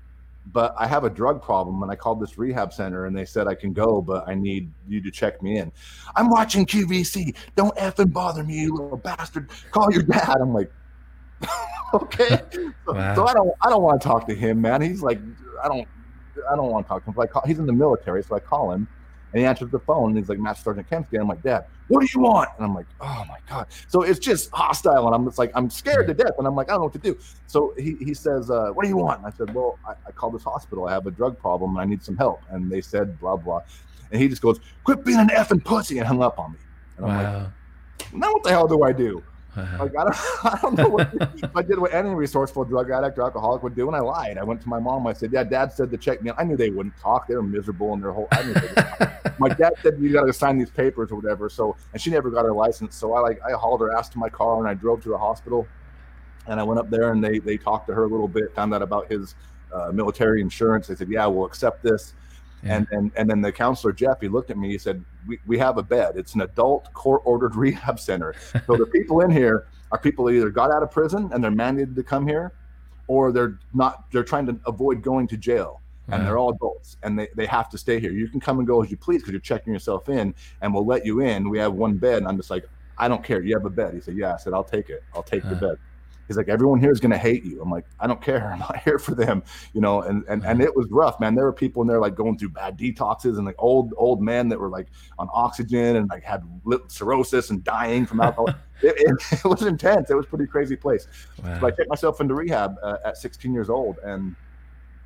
but 0.52 0.76
I 0.78 0.88
have 0.88 1.04
a 1.04 1.10
drug 1.10 1.42
problem. 1.42 1.82
And 1.84 1.92
I 1.92 1.96
called 1.96 2.20
this 2.22 2.38
rehab 2.38 2.74
center 2.74 3.06
and 3.06 3.18
they 3.18 3.26
said 3.26 3.48
I 3.48 3.56
can 3.56 3.74
go, 3.74 4.02
but 4.02 4.28
I 4.28 4.36
need 4.36 4.72
you 4.88 5.02
to 5.02 5.12
check 5.12 5.42
me 5.42 5.58
in. 5.58 5.72
I'm 6.16 6.30
watching 6.30 6.66
QVC. 6.66 7.36
Don't 7.56 7.76
effing 7.78 8.12
bother 8.14 8.44
me, 8.44 8.62
you 8.62 8.74
little 8.74 8.98
bastard. 8.98 9.50
Call 9.72 9.92
your 9.92 10.04
dad. 10.04 10.38
I'm 10.40 10.54
like, 10.54 10.72
okay. 11.94 12.42
Wow. 12.88 13.16
So 13.16 13.28
I 13.28 13.34
don't 13.34 13.52
I 13.62 13.70
don't 13.70 13.82
want 13.82 14.02
to 14.02 14.08
talk 14.08 14.28
to 14.28 14.36
him, 14.36 14.62
man. 14.62 14.82
He's 14.82 15.02
like, 15.02 15.20
I 15.64 15.68
don't 15.68 15.88
I 16.52 16.56
don't 16.56 16.70
want 16.70 16.86
to 16.86 16.90
talk 16.90 17.04
to 17.04 17.10
him. 17.10 17.16
So 17.16 17.22
I 17.22 17.28
call, 17.28 17.44
he's 17.46 17.60
in 17.60 17.66
the 17.66 17.74
military, 17.74 18.24
so 18.24 18.36
I 18.36 18.40
call 18.40 18.72
him 18.72 18.88
and 19.34 19.42
he 19.42 19.46
answers 19.46 19.70
the 19.70 19.80
phone 19.80 20.10
and 20.10 20.18
he's 20.18 20.30
like, 20.30 20.40
Master 20.40 20.64
Sergeant 20.64 20.90
Kempsky. 20.90 21.20
I'm 21.20 21.28
like, 21.28 21.44
Dad, 21.44 21.66
what 21.88 22.02
do 22.02 22.08
you 22.14 22.22
want? 22.22 22.50
And 22.58 22.66
I'm 22.66 22.74
like, 22.74 22.86
oh 23.02 23.26
my 23.28 23.38
God. 23.50 23.68
So 23.88 24.02
it's 24.02 24.20
just 24.20 24.50
hostile. 24.52 25.06
And 25.08 25.16
I'm 25.16 25.26
just 25.26 25.38
like, 25.38 25.52
I'm 25.56 25.70
scared 25.70 26.08
to 26.08 26.14
death. 26.14 26.34
And 26.38 26.48
I'm 26.48 26.56
like, 26.56 26.70
I 26.70 26.74
don't 26.74 26.82
know 26.82 26.86
what 26.86 26.94
to 26.94 27.00
do. 27.00 27.18
So 27.48 27.74
he, 27.78 27.96
he 28.00 28.14
says, 28.14 28.50
uh, 28.50 28.70
what 28.74 28.84
do 28.84 28.90
you 28.90 28.98
want? 28.98 29.20
And 29.20 29.28
I 29.28 29.32
said, 29.32 29.54
well, 29.54 29.78
I, 29.88 29.94
I 30.08 30.12
called 30.12 30.34
this 30.34 30.44
hospital. 30.44 30.88
I 30.88 30.94
have 30.94 31.06
a 31.06 31.12
drug 31.12 31.38
problem 31.38 31.72
and 31.72 31.80
I 31.80 31.86
need 31.86 32.02
some 32.02 32.18
help. 32.18 32.42
And 32.50 32.72
they 32.72 32.82
said, 32.82 33.20
blah, 33.20 33.36
blah. 33.36 33.62
And 34.12 34.22
he 34.22 34.28
just 34.28 34.42
goes, 34.42 34.60
quit 34.84 35.04
being 35.04 35.20
an 35.20 35.30
effing 35.30 35.64
pussy 35.64 35.98
and 35.98 36.08
hung 36.08 36.24
up 36.24 36.40
on 36.40 36.54
me. 36.54 36.60
And 36.98 37.06
I'm 37.06 37.24
wow. 37.24 37.40
like, 37.40 38.14
now 38.14 38.34
what 38.34 38.44
the 38.44 38.50
hell 38.52 38.68
do 38.68 38.84
I 38.84 38.92
do? 38.92 39.22
Like 39.80 39.96
I 39.98 40.04
don't, 40.04 40.16
I 40.44 40.60
don't 40.62 40.78
know 40.78 40.90
what 40.90 41.14
I 41.56 41.62
did 41.62 41.80
what 41.80 41.94
any 41.94 42.10
resourceful 42.10 42.66
drug 42.66 42.92
addict 42.92 43.18
or 43.18 43.24
alcoholic 43.24 43.64
would 43.64 43.76
do, 43.76 43.88
and 43.88 43.96
I 43.96 44.00
lied. 44.00 44.38
I 44.38 44.44
went 44.44 44.62
to 44.62 44.70
my 44.70 44.80
mom. 44.80 45.08
I 45.08 45.14
said, 45.14 45.32
"Yeah, 45.32 45.44
Dad 45.44 45.72
said 45.72 45.92
to 45.92 45.98
check 45.98 46.22
me." 46.22 46.32
I 46.38 46.44
knew 46.44 46.58
they 46.58 46.70
wouldn't 46.70 46.98
talk. 46.98 47.28
They 47.28 47.36
were 47.36 47.44
miserable 47.44 47.94
in 47.94 48.02
their 48.02 48.12
whole. 48.12 48.28
I 48.32 48.44
knew 48.44 48.54
my 49.40 49.50
dad 49.50 49.74
said 49.82 49.98
you 50.00 50.12
got 50.12 50.26
to 50.26 50.34
sign 50.34 50.58
these 50.58 50.70
papers 50.70 51.12
or 51.12 51.16
whatever. 51.16 51.50
So, 51.50 51.76
and 51.94 52.02
she 52.02 52.10
never 52.10 52.30
got 52.30 52.44
her 52.44 52.54
license. 52.54 52.96
So 52.96 53.14
I 53.14 53.22
like 53.22 53.40
I 53.44 53.52
hauled 53.52 53.82
her 53.82 53.96
ass 53.96 54.10
to 54.10 54.18
my 54.18 54.30
car 54.30 54.60
and 54.60 54.68
I 54.68 54.74
drove 54.74 55.02
to 55.04 55.10
the 55.10 55.18
hospital, 55.18 55.68
and 56.48 56.60
I 56.60 56.64
went 56.64 56.80
up 56.80 56.90
there 56.90 57.12
and 57.12 57.24
they 57.24 57.40
they 57.40 57.58
talked 57.58 57.88
to 57.88 57.94
her 57.94 58.04
a 58.04 58.08
little 58.08 58.28
bit, 58.28 58.54
found 58.56 58.74
out 58.74 58.82
about 58.82 59.10
his 59.12 59.36
uh, 59.74 59.92
military 59.92 60.42
insurance. 60.42 60.88
They 60.88 60.96
said, 60.96 61.10
"Yeah, 61.10 61.26
we'll 61.28 61.46
accept 61.46 61.84
this." 61.84 62.14
And, 62.66 62.86
mm-hmm. 62.88 62.96
and 62.96 63.12
and 63.16 63.30
then 63.30 63.42
the 63.42 63.52
counselor 63.52 63.94
Jeff, 63.94 64.20
he 64.22 64.28
looked 64.28 64.50
at 64.50 64.58
me. 64.58 64.70
He 64.70 64.78
said, 64.78 65.04
"We, 65.28 65.40
we 65.46 65.58
have 65.60 65.78
a 65.78 65.84
bed. 65.84 66.14
It's 66.16 66.34
an 66.34 66.42
adult 66.42 66.92
court 66.94 67.22
ordered 67.24 67.56
rehab 67.66 68.00
center. 68.00 68.34
So 68.66 68.76
the 68.76 68.88
people 68.88 69.22
in 69.22 69.30
here 69.30 69.68
are 69.92 70.00
people 70.00 70.26
that 70.26 70.34
either 70.34 70.50
got 70.50 70.72
out 70.72 70.84
of 70.84 70.92
prison 70.92 71.30
and 71.32 71.44
they're 71.44 71.52
mandated 71.52 71.96
to 71.96 72.04
come 72.04 72.28
here, 72.28 72.54
or 73.08 73.32
they're 73.32 73.60
not. 73.74 74.12
They're 74.12 74.24
trying 74.24 74.48
to 74.48 74.60
avoid 74.66 75.04
going 75.04 75.28
to 75.28 75.38
jail, 75.38 75.82
and 76.08 76.16
uh-huh. 76.16 76.24
they're 76.24 76.38
all 76.38 76.54
adults 76.54 76.98
and 77.04 77.18
they, 77.18 77.28
they 77.36 77.46
have 77.46 77.70
to 77.70 77.78
stay 77.78 78.00
here. 78.00 78.12
You 78.12 78.28
can 78.28 78.40
come 78.40 78.58
and 78.58 78.68
go 78.68 78.82
as 78.82 78.90
you 78.90 78.98
please 78.98 79.20
because 79.20 79.32
you're 79.32 79.42
checking 79.42 79.72
yourself 79.72 80.10
in, 80.10 80.34
and 80.62 80.74
we'll 80.74 80.86
let 80.86 81.06
you 81.06 81.22
in. 81.22 81.50
We 81.50 81.60
have 81.60 81.74
one 81.74 81.98
bed, 81.98 82.18
and 82.18 82.28
I'm 82.28 82.38
just 82.38 82.50
like, 82.50 82.66
I 82.98 83.08
don't 83.08 83.24
care. 83.24 83.44
You 83.44 83.56
have 83.56 83.66
a 83.66 83.70
bed. 83.70 83.94
He 83.94 84.02
said, 84.02 84.18
Yeah. 84.18 84.34
I 84.34 84.38
said, 84.38 84.54
I'll 84.54 84.64
take 84.64 84.90
it. 84.90 85.04
I'll 85.14 85.24
take 85.24 85.44
the 85.44 85.52
uh-huh. 85.52 85.68
bed 85.68 85.78
he's 86.28 86.38
like 86.38 86.50
everyone 86.50 86.80
here 86.80 86.92
is 86.92 87.00
going 87.00 87.12
to 87.12 87.18
hate 87.18 87.44
you. 87.44 87.62
I'm 87.62 87.70
like 87.70 87.86
i 88.00 88.08
don't 88.08 88.22
care. 88.22 88.52
I'm 88.54 88.60
not 88.60 88.78
here 88.84 89.00
for 89.00 89.16
them 89.16 89.44
you 89.74 89.82
know 89.82 90.02
and 90.02 90.24
and, 90.28 90.46
and 90.46 90.62
it 90.62 90.76
was 90.76 90.88
rough 90.90 91.20
man. 91.20 91.36
There 91.36 91.46
were 91.46 91.54
people 91.54 91.82
in 91.82 91.88
there 91.88 92.00
like 92.00 92.16
going 92.16 92.38
through 92.38 92.50
bad 92.50 92.78
detoxes 92.78 93.38
and 93.38 93.46
like 93.46 93.56
old 93.58 93.94
old 93.98 94.22
men 94.22 94.50
that 94.50 94.60
were 94.60 94.70
like 94.70 94.88
on 95.20 95.30
oxygen 95.34 95.96
and 95.98 96.10
like 96.10 96.24
had 96.24 96.44
cirrhosis 96.88 97.50
and 97.50 97.64
dying 97.64 98.06
from 98.06 98.22
alcohol. 98.22 98.50
It, 98.82 98.94
it, 98.98 99.16
it, 99.32 99.46
was 99.46 99.62
intense. 99.62 100.10
It 100.10 100.16
was 100.16 100.26
pretty 100.26 100.48
crazy 100.48 100.76
place. 100.76 101.08
Wow. 101.42 101.62
so 101.62 101.68
i 101.68 101.72
took 101.72 101.88
myself 101.88 102.20
into 102.20 102.36
rehab 102.36 102.76
uh, 102.84 102.98
at 103.06 103.16
16 103.16 103.54
years 103.54 103.70
old 103.70 104.00
and 104.04 104.36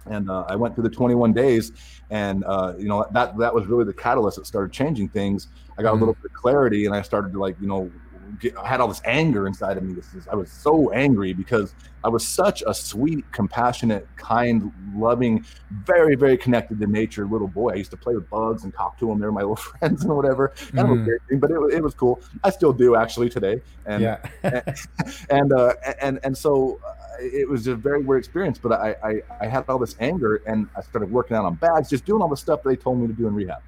and 0.05 0.29
uh, 0.29 0.45
I 0.47 0.55
went 0.55 0.75
through 0.75 0.83
the 0.83 0.89
21 0.89 1.33
days, 1.33 1.71
and 2.09 2.43
uh, 2.45 2.73
you 2.77 2.87
know 2.87 3.05
that 3.11 3.37
that 3.37 3.53
was 3.53 3.67
really 3.67 3.85
the 3.85 3.93
catalyst 3.93 4.37
that 4.37 4.45
started 4.45 4.71
changing 4.71 5.09
things. 5.09 5.47
I 5.77 5.83
got 5.83 5.91
mm. 5.91 5.97
a 5.97 5.99
little 5.99 6.15
bit 6.15 6.25
of 6.25 6.33
clarity, 6.33 6.85
and 6.85 6.95
I 6.95 7.01
started 7.01 7.31
to 7.33 7.39
like 7.39 7.55
you 7.61 7.67
know 7.67 7.91
get, 8.39 8.57
I 8.57 8.67
had 8.67 8.81
all 8.81 8.87
this 8.87 9.01
anger 9.05 9.47
inside 9.47 9.77
of 9.77 9.83
me. 9.83 9.93
This 9.93 10.13
is, 10.13 10.27
I 10.27 10.35
was 10.35 10.51
so 10.51 10.91
angry 10.91 11.33
because 11.33 11.73
I 12.03 12.09
was 12.09 12.25
such 12.25 12.63
a 12.65 12.73
sweet, 12.73 13.29
compassionate, 13.31 14.07
kind, 14.15 14.71
loving, 14.95 15.45
very, 15.71 16.15
very 16.15 16.37
connected 16.37 16.79
to 16.79 16.87
nature 16.87 17.25
little 17.25 17.47
boy. 17.47 17.71
I 17.71 17.75
used 17.75 17.91
to 17.91 17.97
play 17.97 18.15
with 18.15 18.29
bugs 18.29 18.63
and 18.63 18.73
talk 18.73 18.97
to 18.99 19.07
them. 19.07 19.19
They 19.19 19.25
were 19.25 19.31
my 19.31 19.41
little 19.41 19.55
friends 19.55 20.03
and 20.03 20.15
whatever. 20.15 20.49
Kind 20.49 20.87
mm. 20.87 20.91
of 20.91 21.01
a 21.01 21.05
weird 21.05 21.21
thing, 21.27 21.39
but 21.39 21.51
it, 21.51 21.59
it 21.73 21.83
was 21.83 21.93
cool. 21.93 22.21
I 22.43 22.49
still 22.49 22.73
do 22.73 22.95
actually 22.95 23.29
today. 23.29 23.61
And 23.85 24.03
yeah. 24.03 24.17
and 24.43 24.63
and, 25.29 25.53
uh, 25.53 25.73
and 26.01 26.19
and 26.23 26.37
so 26.37 26.79
uh, 26.85 26.93
it 27.19 27.49
was 27.49 27.67
a 27.67 27.75
very 27.75 28.01
weird 28.01 28.19
experience. 28.19 28.59
But 28.59 28.73
I, 28.73 28.95
I 29.03 29.21
I 29.41 29.47
had 29.47 29.65
all 29.67 29.79
this 29.79 29.95
anger, 29.99 30.41
and 30.45 30.69
I 30.77 30.81
started 30.81 31.11
working 31.11 31.35
out 31.35 31.45
on 31.45 31.55
bags, 31.55 31.89
just 31.89 32.05
doing 32.05 32.21
all 32.21 32.29
the 32.29 32.37
stuff 32.37 32.63
they 32.63 32.75
told 32.75 32.99
me 32.99 33.07
to 33.07 33.13
do 33.13 33.27
in 33.27 33.33
rehab 33.33 33.61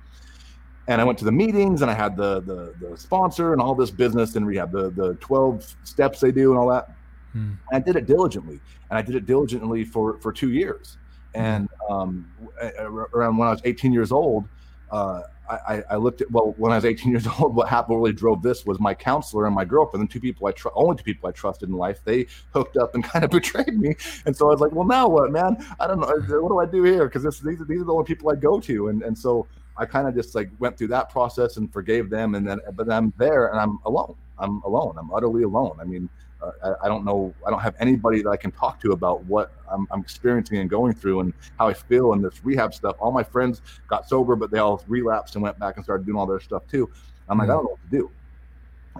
and 0.87 0.99
I 0.99 1.03
went 1.03 1.17
to 1.19 1.25
the 1.25 1.31
meetings 1.31 1.81
and 1.81 1.91
I 1.91 1.93
had 1.93 2.15
the 2.15 2.41
the, 2.41 2.73
the 2.79 2.97
sponsor 2.97 3.53
and 3.53 3.61
all 3.61 3.75
this 3.75 3.91
business 3.91 4.35
and 4.35 4.45
rehab, 4.45 4.71
the 4.71 4.89
the 4.91 5.15
12 5.15 5.75
steps 5.83 6.19
they 6.19 6.31
do 6.31 6.51
and 6.51 6.59
all 6.59 6.69
that. 6.69 6.91
Hmm. 7.33 7.53
And 7.71 7.73
I 7.73 7.79
did 7.79 7.95
it 7.95 8.05
diligently, 8.05 8.59
and 8.89 8.97
I 8.97 9.01
did 9.01 9.15
it 9.15 9.25
diligently 9.25 9.83
for 9.83 10.19
for 10.19 10.31
two 10.31 10.51
years. 10.51 10.97
Hmm. 11.35 11.41
And 11.41 11.69
um, 11.89 12.31
around 12.79 13.37
when 13.37 13.47
I 13.47 13.51
was 13.51 13.61
18 13.63 13.93
years 13.93 14.11
old, 14.11 14.47
uh, 14.91 15.21
I, 15.49 15.83
I, 15.89 15.95
looked 15.97 16.21
at 16.21 16.31
well 16.31 16.53
when 16.57 16.71
I 16.71 16.75
was 16.75 16.85
18 16.85 17.11
years 17.11 17.27
old. 17.27 17.55
What 17.55 17.67
happened 17.67 17.97
really 17.97 18.13
drove 18.13 18.41
this 18.41 18.65
was 18.65 18.79
my 18.79 18.93
counselor 18.93 19.45
and 19.45 19.55
my 19.55 19.65
girlfriend, 19.65 20.01
and 20.01 20.09
two 20.09 20.19
people 20.19 20.47
I 20.47 20.51
tr- 20.51 20.69
only 20.75 20.95
two 20.97 21.03
people 21.03 21.29
I 21.29 21.31
trusted 21.31 21.69
in 21.69 21.75
life. 21.75 22.01
They 22.03 22.27
hooked 22.53 22.77
up 22.77 22.95
and 22.95 23.03
kind 23.13 23.23
of 23.23 23.31
betrayed 23.31 23.79
me, 23.79 23.95
and 24.25 24.35
so 24.35 24.47
I 24.47 24.51
was 24.51 24.61
like, 24.61 24.71
well, 24.71 24.87
now 24.87 25.07
what, 25.07 25.31
man? 25.31 25.65
I 25.79 25.87
don't 25.87 25.99
know. 25.99 26.07
What 26.41 26.49
do 26.49 26.59
I 26.59 26.65
do 26.65 26.83
here? 26.83 27.05
Because 27.07 27.23
these 27.23 27.59
these 27.67 27.81
are 27.81 27.85
the 27.85 27.93
only 27.93 28.05
people 28.05 28.29
I 28.29 28.35
go 28.35 28.59
to, 28.59 28.87
and 28.89 29.03
and 29.03 29.17
so 29.17 29.47
I 29.81 29.85
kind 29.85 30.07
of 30.07 30.13
just 30.13 30.35
like 30.35 30.51
went 30.59 30.77
through 30.77 30.89
that 30.89 31.09
process 31.09 31.57
and 31.57 31.73
forgave 31.73 32.11
them, 32.11 32.35
and 32.35 32.47
then 32.47 32.59
but 32.73 32.91
I'm 32.91 33.11
there 33.17 33.47
and 33.47 33.59
I'm 33.59 33.79
alone. 33.85 34.15
I'm 34.37 34.61
alone. 34.61 34.95
I'm 34.99 35.11
utterly 35.11 35.41
alone. 35.41 35.77
I 35.81 35.85
mean, 35.85 36.07
uh, 36.41 36.51
I, 36.63 36.85
I, 36.85 36.87
don't 36.87 37.03
know. 37.03 37.33
I 37.45 37.49
don't 37.49 37.59
have 37.59 37.75
anybody 37.79 38.21
that 38.21 38.29
I 38.29 38.37
can 38.37 38.51
talk 38.51 38.79
to 38.81 38.91
about 38.91 39.23
what 39.25 39.51
I'm, 39.71 39.87
I'm, 39.91 40.01
experiencing 40.01 40.59
and 40.59 40.69
going 40.69 40.93
through 40.93 41.21
and 41.21 41.33
how 41.57 41.67
I 41.67 41.73
feel 41.73 42.13
and 42.13 42.23
this 42.23 42.43
rehab 42.43 42.73
stuff. 42.73 42.95
All 42.99 43.11
my 43.11 43.23
friends 43.23 43.61
got 43.87 44.07
sober, 44.07 44.35
but 44.35 44.51
they 44.51 44.59
all 44.59 44.83
relapsed 44.87 45.35
and 45.35 45.43
went 45.43 45.57
back 45.59 45.77
and 45.77 45.83
started 45.83 46.05
doing 46.05 46.17
all 46.17 46.27
their 46.27 46.39
stuff 46.39 46.67
too. 46.67 46.89
I'm 47.27 47.37
like, 47.37 47.45
mm-hmm. 47.45 47.51
I 47.51 47.55
don't 47.55 47.63
know 47.63 47.69
what 47.71 47.91
to 47.91 47.97
do. 47.97 48.11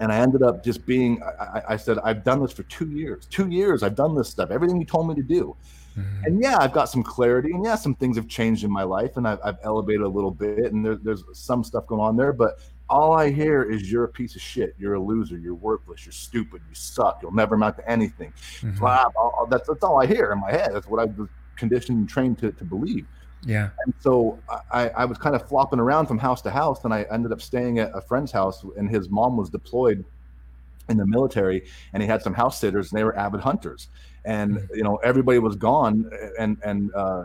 and 0.00 0.12
I 0.12 0.18
ended 0.18 0.42
up 0.42 0.64
just 0.64 0.84
being. 0.84 1.22
I, 1.22 1.62
I, 1.70 1.76
said, 1.76 1.98
I've 2.00 2.24
done 2.24 2.40
this 2.42 2.52
for 2.52 2.64
two 2.64 2.90
years. 2.90 3.26
Two 3.26 3.48
years, 3.48 3.82
I've 3.82 3.96
done 3.96 4.16
this 4.16 4.28
stuff. 4.28 4.50
Everything 4.50 4.80
you 4.80 4.86
told 4.86 5.08
me 5.08 5.14
to 5.14 5.22
do. 5.22 5.56
Mm-hmm. 5.96 6.24
And 6.24 6.42
yeah, 6.42 6.56
I've 6.60 6.72
got 6.72 6.88
some 6.88 7.02
clarity, 7.02 7.52
and 7.52 7.64
yeah, 7.64 7.74
some 7.74 7.94
things 7.94 8.16
have 8.16 8.28
changed 8.28 8.64
in 8.64 8.70
my 8.70 8.82
life, 8.82 9.16
and 9.16 9.26
I've, 9.26 9.38
I've 9.44 9.58
elevated 9.62 10.02
a 10.02 10.08
little 10.08 10.30
bit, 10.30 10.72
and 10.72 10.84
there, 10.84 10.96
there's 10.96 11.24
some 11.32 11.62
stuff 11.64 11.86
going 11.86 12.00
on 12.00 12.16
there. 12.16 12.32
But 12.32 12.58
all 12.88 13.12
I 13.12 13.30
hear 13.30 13.62
is 13.62 13.90
you're 13.90 14.04
a 14.04 14.08
piece 14.08 14.34
of 14.34 14.42
shit. 14.42 14.74
You're 14.78 14.94
a 14.94 15.00
loser. 15.00 15.38
You're 15.38 15.54
worthless. 15.54 16.04
You're 16.04 16.12
stupid. 16.12 16.62
You 16.68 16.74
suck. 16.74 17.20
You'll 17.22 17.32
never 17.32 17.54
amount 17.54 17.76
to 17.76 17.90
anything. 17.90 18.32
Mm-hmm. 18.60 18.78
Blah, 18.78 19.08
blah, 19.14 19.30
blah. 19.30 19.44
That's 19.46 19.68
that's 19.68 19.82
all 19.82 20.00
I 20.00 20.06
hear 20.06 20.32
in 20.32 20.40
my 20.40 20.50
head. 20.50 20.70
That's 20.74 20.86
what 20.86 21.00
I 21.00 21.04
was 21.04 21.28
conditioned 21.56 21.98
and 21.98 22.08
trained 22.08 22.38
to, 22.38 22.52
to 22.52 22.64
believe. 22.64 23.06
Yeah. 23.44 23.70
And 23.84 23.94
so 23.98 24.38
I, 24.70 24.88
I 24.90 25.04
was 25.04 25.18
kind 25.18 25.34
of 25.34 25.48
flopping 25.48 25.80
around 25.80 26.06
from 26.06 26.18
house 26.18 26.42
to 26.42 26.50
house, 26.50 26.84
and 26.84 26.94
I 26.94 27.06
ended 27.10 27.32
up 27.32 27.42
staying 27.42 27.78
at 27.78 27.90
a 27.94 28.00
friend's 28.00 28.30
house, 28.30 28.64
and 28.76 28.88
his 28.88 29.10
mom 29.10 29.36
was 29.36 29.50
deployed 29.50 30.04
in 30.88 30.96
the 30.96 31.06
military, 31.06 31.64
and 31.92 32.02
he 32.02 32.08
had 32.08 32.22
some 32.22 32.34
house 32.34 32.60
sitters, 32.60 32.92
and 32.92 32.98
they 32.98 33.04
were 33.04 33.16
avid 33.16 33.40
hunters. 33.40 33.88
And 34.24 34.56
mm-hmm. 34.56 34.74
you 34.74 34.84
know, 34.84 34.96
everybody 34.96 35.38
was 35.38 35.56
gone, 35.56 36.10
and 36.38 36.56
and 36.64 36.94
uh, 36.94 37.24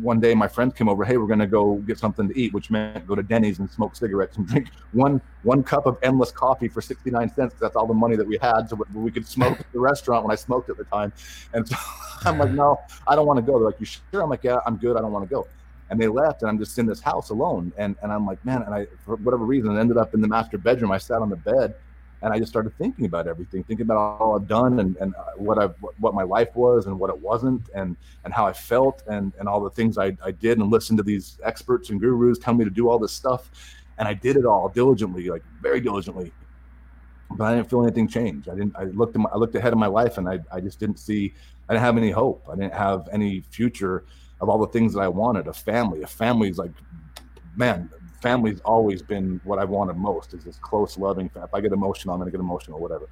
one 0.00 0.20
day 0.20 0.34
my 0.34 0.48
friends 0.48 0.74
came 0.74 0.88
over. 0.88 1.04
Hey, 1.04 1.16
we're 1.16 1.26
gonna 1.26 1.46
go 1.46 1.76
get 1.76 1.98
something 1.98 2.28
to 2.28 2.38
eat, 2.38 2.52
which 2.52 2.70
meant 2.70 3.06
go 3.06 3.14
to 3.14 3.22
Denny's 3.22 3.58
and 3.58 3.70
smoke 3.70 3.94
cigarettes 3.96 4.36
and 4.36 4.46
drink 4.48 4.68
one 4.92 5.20
one 5.42 5.62
cup 5.62 5.86
of 5.86 5.98
endless 6.02 6.30
coffee 6.30 6.68
for 6.68 6.80
sixty 6.80 7.10
nine 7.10 7.32
cents. 7.32 7.54
That's 7.60 7.76
all 7.76 7.86
the 7.86 7.94
money 7.94 8.16
that 8.16 8.26
we 8.26 8.38
had, 8.40 8.68
so 8.68 8.78
we 8.94 9.10
could 9.10 9.26
smoke 9.26 9.60
at 9.60 9.72
the 9.72 9.80
restaurant 9.80 10.24
when 10.24 10.32
I 10.32 10.36
smoked 10.36 10.70
at 10.70 10.76
the 10.76 10.84
time. 10.84 11.12
And 11.52 11.66
so 11.66 11.76
I'm 12.24 12.38
like, 12.38 12.50
no, 12.50 12.80
I 13.06 13.14
don't 13.14 13.26
want 13.26 13.38
to 13.38 13.42
go. 13.42 13.58
They're 13.58 13.66
like, 13.66 13.80
you 13.80 13.86
sure? 13.86 14.22
I'm 14.22 14.30
like, 14.30 14.44
yeah, 14.44 14.58
I'm 14.66 14.76
good. 14.76 14.96
I 14.96 15.00
don't 15.00 15.12
want 15.12 15.28
to 15.28 15.34
go. 15.34 15.46
And 15.90 16.00
they 16.00 16.08
left, 16.08 16.42
and 16.42 16.48
I'm 16.48 16.58
just 16.58 16.78
in 16.78 16.86
this 16.86 17.00
house 17.00 17.30
alone. 17.30 17.72
And 17.76 17.96
and 18.02 18.12
I'm 18.12 18.26
like, 18.26 18.44
man, 18.44 18.62
and 18.62 18.74
I 18.74 18.86
for 19.04 19.16
whatever 19.16 19.44
reason 19.44 19.76
ended 19.78 19.96
up 19.96 20.14
in 20.14 20.20
the 20.20 20.28
master 20.28 20.58
bedroom. 20.58 20.92
I 20.92 20.98
sat 20.98 21.20
on 21.20 21.28
the 21.28 21.36
bed 21.36 21.74
and 22.24 22.32
I 22.32 22.38
just 22.38 22.50
started 22.50 22.76
thinking 22.78 23.04
about 23.04 23.28
everything, 23.28 23.62
thinking 23.64 23.84
about 23.84 24.18
all 24.18 24.34
I've 24.34 24.48
done 24.48 24.80
and, 24.80 24.96
and 24.96 25.14
uh, 25.14 25.24
what 25.36 25.58
I 25.58 25.66
what 25.98 26.14
my 26.14 26.22
life 26.22 26.56
was 26.56 26.86
and 26.86 26.98
what 26.98 27.10
it 27.10 27.18
wasn't, 27.20 27.68
and 27.74 27.96
and 28.24 28.32
how 28.32 28.46
I 28.46 28.54
felt, 28.54 29.02
and 29.06 29.32
and 29.38 29.46
all 29.46 29.60
the 29.60 29.68
things 29.68 29.98
I, 29.98 30.16
I 30.24 30.30
did, 30.30 30.58
and 30.58 30.70
listened 30.70 30.96
to 30.96 31.02
these 31.04 31.38
experts 31.44 31.90
and 31.90 32.00
gurus 32.00 32.38
tell 32.38 32.54
me 32.54 32.64
to 32.64 32.70
do 32.70 32.88
all 32.88 32.98
this 32.98 33.12
stuff, 33.12 33.50
and 33.98 34.08
I 34.08 34.14
did 34.14 34.36
it 34.36 34.46
all 34.46 34.70
diligently, 34.70 35.28
like 35.28 35.42
very 35.60 35.80
diligently, 35.80 36.32
but 37.32 37.44
I 37.44 37.56
didn't 37.56 37.68
feel 37.68 37.82
anything 37.82 38.08
change. 38.08 38.48
I 38.48 38.54
didn't. 38.54 38.74
I 38.74 38.84
looked. 38.84 39.14
My, 39.16 39.28
I 39.30 39.36
looked 39.36 39.54
ahead 39.54 39.74
of 39.74 39.78
my 39.78 39.86
life, 39.86 40.16
and 40.16 40.26
I 40.26 40.40
I 40.50 40.60
just 40.60 40.80
didn't 40.80 40.98
see. 40.98 41.34
I 41.68 41.74
didn't 41.74 41.84
have 41.84 41.98
any 41.98 42.10
hope. 42.10 42.42
I 42.50 42.56
didn't 42.56 42.74
have 42.74 43.06
any 43.12 43.42
future 43.50 44.04
of 44.40 44.48
all 44.48 44.58
the 44.58 44.68
things 44.68 44.94
that 44.94 45.00
I 45.00 45.08
wanted. 45.08 45.46
A 45.46 45.52
family. 45.52 46.02
A 46.02 46.06
family 46.06 46.48
is 46.48 46.56
like, 46.56 46.72
man, 47.54 47.90
family's 48.24 48.60
always 48.60 49.02
been 49.02 49.38
what 49.44 49.58
I 49.58 49.64
wanted 49.64 49.98
most 49.98 50.32
is 50.32 50.44
this 50.44 50.56
close, 50.56 50.96
loving. 50.96 51.30
If 51.36 51.52
I 51.52 51.60
get 51.60 51.72
emotional, 51.72 52.14
I'm 52.14 52.20
going 52.20 52.32
to 52.32 52.36
get 52.36 52.40
emotional, 52.40 52.80
whatever. 52.80 53.06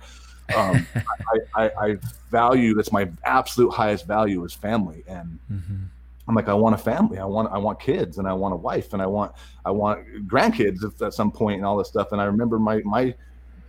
Um, 0.57 0.87
I, 1.55 1.65
I, 1.65 1.71
I, 1.87 1.99
value 2.31 2.73
that's 2.73 2.93
my 2.93 3.11
absolute 3.25 3.71
highest 3.71 4.07
value 4.07 4.43
is 4.45 4.55
family, 4.55 5.05
and 5.07 5.39
mm-hmm. 5.53 5.83
I'm 6.27 6.35
like, 6.35 6.49
I 6.49 6.55
want 6.55 6.75
a 6.77 6.79
family. 6.79 7.19
I 7.19 7.27
want, 7.27 7.53
I 7.53 7.59
want 7.59 7.79
kids, 7.79 8.17
and 8.17 8.27
I 8.27 8.33
want 8.33 8.55
a 8.55 8.57
wife, 8.57 8.95
and 8.95 9.03
I 9.03 9.07
want, 9.07 9.33
I 9.67 9.71
want 9.71 10.27
grandkids 10.27 10.79
at 11.03 11.13
some 11.13 11.31
point, 11.31 11.59
and 11.59 11.67
all 11.67 11.77
this 11.77 11.89
stuff. 11.89 12.13
And 12.13 12.21
I 12.21 12.25
remember 12.25 12.59
my 12.59 12.81
my 12.85 13.15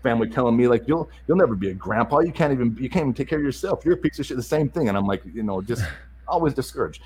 family 0.02 0.30
telling 0.30 0.56
me 0.56 0.70
like, 0.70 0.88
you'll 0.88 1.10
you'll 1.28 1.38
never 1.38 1.56
be 1.56 1.72
a 1.72 1.74
grandpa. 1.74 2.20
You 2.20 2.32
can't 2.32 2.54
even 2.54 2.78
you 2.80 2.90
can't 2.90 3.04
even 3.04 3.14
take 3.14 3.28
care 3.28 3.40
of 3.40 3.44
yourself. 3.44 3.84
You're 3.84 3.96
a 3.96 3.98
piece 3.98 4.18
of 4.18 4.26
shit. 4.26 4.38
The 4.38 4.44
same 4.44 4.70
thing. 4.70 4.88
And 4.88 4.98
I'm 4.98 5.08
like, 5.08 5.24
you 5.26 5.44
know, 5.44 5.62
just 5.62 5.84
always 6.28 6.54
discouraged 6.54 7.02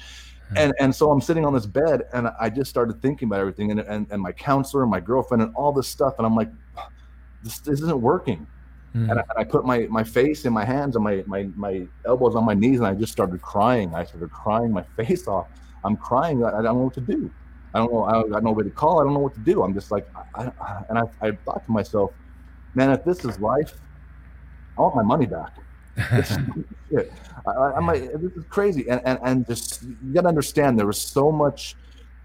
and 0.56 0.74
and 0.80 0.96
so 0.96 1.12
I'm 1.12 1.22
sitting 1.22 1.46
on 1.46 1.54
this 1.54 1.66
bed 1.66 2.04
and 2.13 2.30
I 2.39 2.50
just 2.50 2.70
started 2.70 3.01
thinking 3.01 3.27
about 3.27 3.39
everything 3.39 3.72
and 3.72 3.80
and, 3.82 4.08
and 4.10 4.22
my 4.22 4.32
counselor 4.32 4.84
and 4.84 4.92
my 4.92 5.00
girlfriend 5.00 5.44
and 5.44 5.54
all 5.56 5.72
this 5.72 5.88
stuff 5.88 6.16
and 6.18 6.25
I'm 6.25 6.36
like 6.36 6.50
this, 7.44 7.60
this 7.60 7.82
isn't 7.82 8.01
working. 8.01 8.48
Mm. 8.96 9.12
and, 9.12 9.20
I, 9.20 9.24
and, 9.30 9.38
I, 9.38 9.44
put 9.44 9.66
my 9.66 9.80
my 9.89 10.04
face 10.04 10.46
in 10.46 10.54
my 10.54 10.63
hands 10.63 10.96
and 10.96 11.04
my 11.04 11.24
my 11.27 11.50
my 11.56 11.86
elbows 12.06 12.36
on 12.36 12.46
my 12.46 12.54
knees 12.54 12.80
and 12.80 12.88
I 12.88 12.94
just 12.94 13.12
started 13.12 13.42
crying. 13.42 13.94
I 13.94 14.06
started 14.06 14.32
crying 14.32 14.72
my 14.72 14.84
face 14.98 15.27
off. 15.27 15.48
I'm 15.84 15.98
crying. 15.98 16.44
I, 16.44 16.50
I 16.50 16.62
don't 16.62 16.77
know 16.77 16.86
what 16.86 16.94
to 16.94 17.01
do. 17.01 17.30
I 17.74 17.80
don't 17.80 17.92
know 17.92 18.04
I, 18.04 18.22
I 18.22 18.27
got 18.30 18.44
nobody 18.44 18.70
to 18.70 18.75
call. 18.75 19.01
I 19.01 19.04
don't 19.04 19.13
know 19.13 19.20
what 19.20 19.34
to 19.34 19.42
do. 19.42 19.63
I'm 19.63 19.74
just 19.74 19.92
like 19.92 20.08
I, 20.36 20.51
and 20.89 20.98
I, 20.98 21.04
I 21.22 21.32
thought 21.32 21.66
to 21.66 21.72
myself 21.72 22.12
man 22.74 22.92
if 22.92 23.04
this 23.04 23.25
is 23.25 23.39
life 23.39 23.74
I 24.77 24.82
want 24.82 24.96
my 24.96 25.04
money 25.04 25.25
back 25.25 25.54
shit. 26.89 27.12
I, 27.46 27.77
am 27.77 27.88
like, 27.88 28.12
this 28.13 28.34
is 28.34 28.46
crazy. 28.50 28.89
And, 28.89 29.01
and, 29.06 29.20
and 29.24 29.48
just, 29.48 29.84
you 29.84 30.13
got 30.13 30.22
to 30.22 30.27
understand, 30.27 30.77
there 30.77 30.88
was 30.88 31.01
so 31.01 31.32
much 31.32 31.75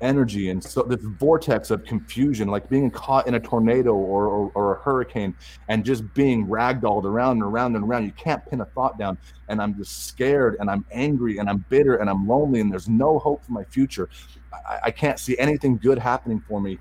energy 0.02 0.50
and 0.50 0.62
so 0.62 0.82
this 0.82 1.00
vortex 1.00 1.70
of 1.70 1.84
confusion, 1.84 2.48
like 2.48 2.68
being 2.68 2.90
caught 2.90 3.26
in 3.26 3.34
a 3.34 3.40
tornado 3.40 3.94
or, 3.94 4.26
or, 4.26 4.52
or, 4.54 4.74
a 4.74 4.82
hurricane 4.82 5.34
and 5.68 5.84
just 5.84 6.12
being 6.12 6.46
ragdolled 6.48 7.04
around 7.04 7.34
and 7.34 7.44
around 7.44 7.76
and 7.76 7.84
around. 7.84 8.04
You 8.04 8.12
can't 8.12 8.44
pin 8.50 8.60
a 8.60 8.64
thought 8.64 8.98
down. 8.98 9.16
And 9.48 9.62
I'm 9.62 9.76
just 9.76 10.06
scared 10.06 10.56
and 10.60 10.68
I'm 10.68 10.84
angry 10.90 11.38
and 11.38 11.48
I'm 11.48 11.64
bitter 11.68 11.96
and 11.96 12.10
I'm 12.10 12.26
lonely 12.26 12.60
and 12.60 12.70
there's 12.70 12.88
no 12.88 13.18
hope 13.18 13.44
for 13.44 13.52
my 13.52 13.64
future. 13.64 14.08
I, 14.52 14.78
I 14.84 14.90
can't 14.90 15.18
see 15.18 15.38
anything 15.38 15.76
good 15.76 15.98
happening 15.98 16.42
for 16.48 16.60
me. 16.60 16.78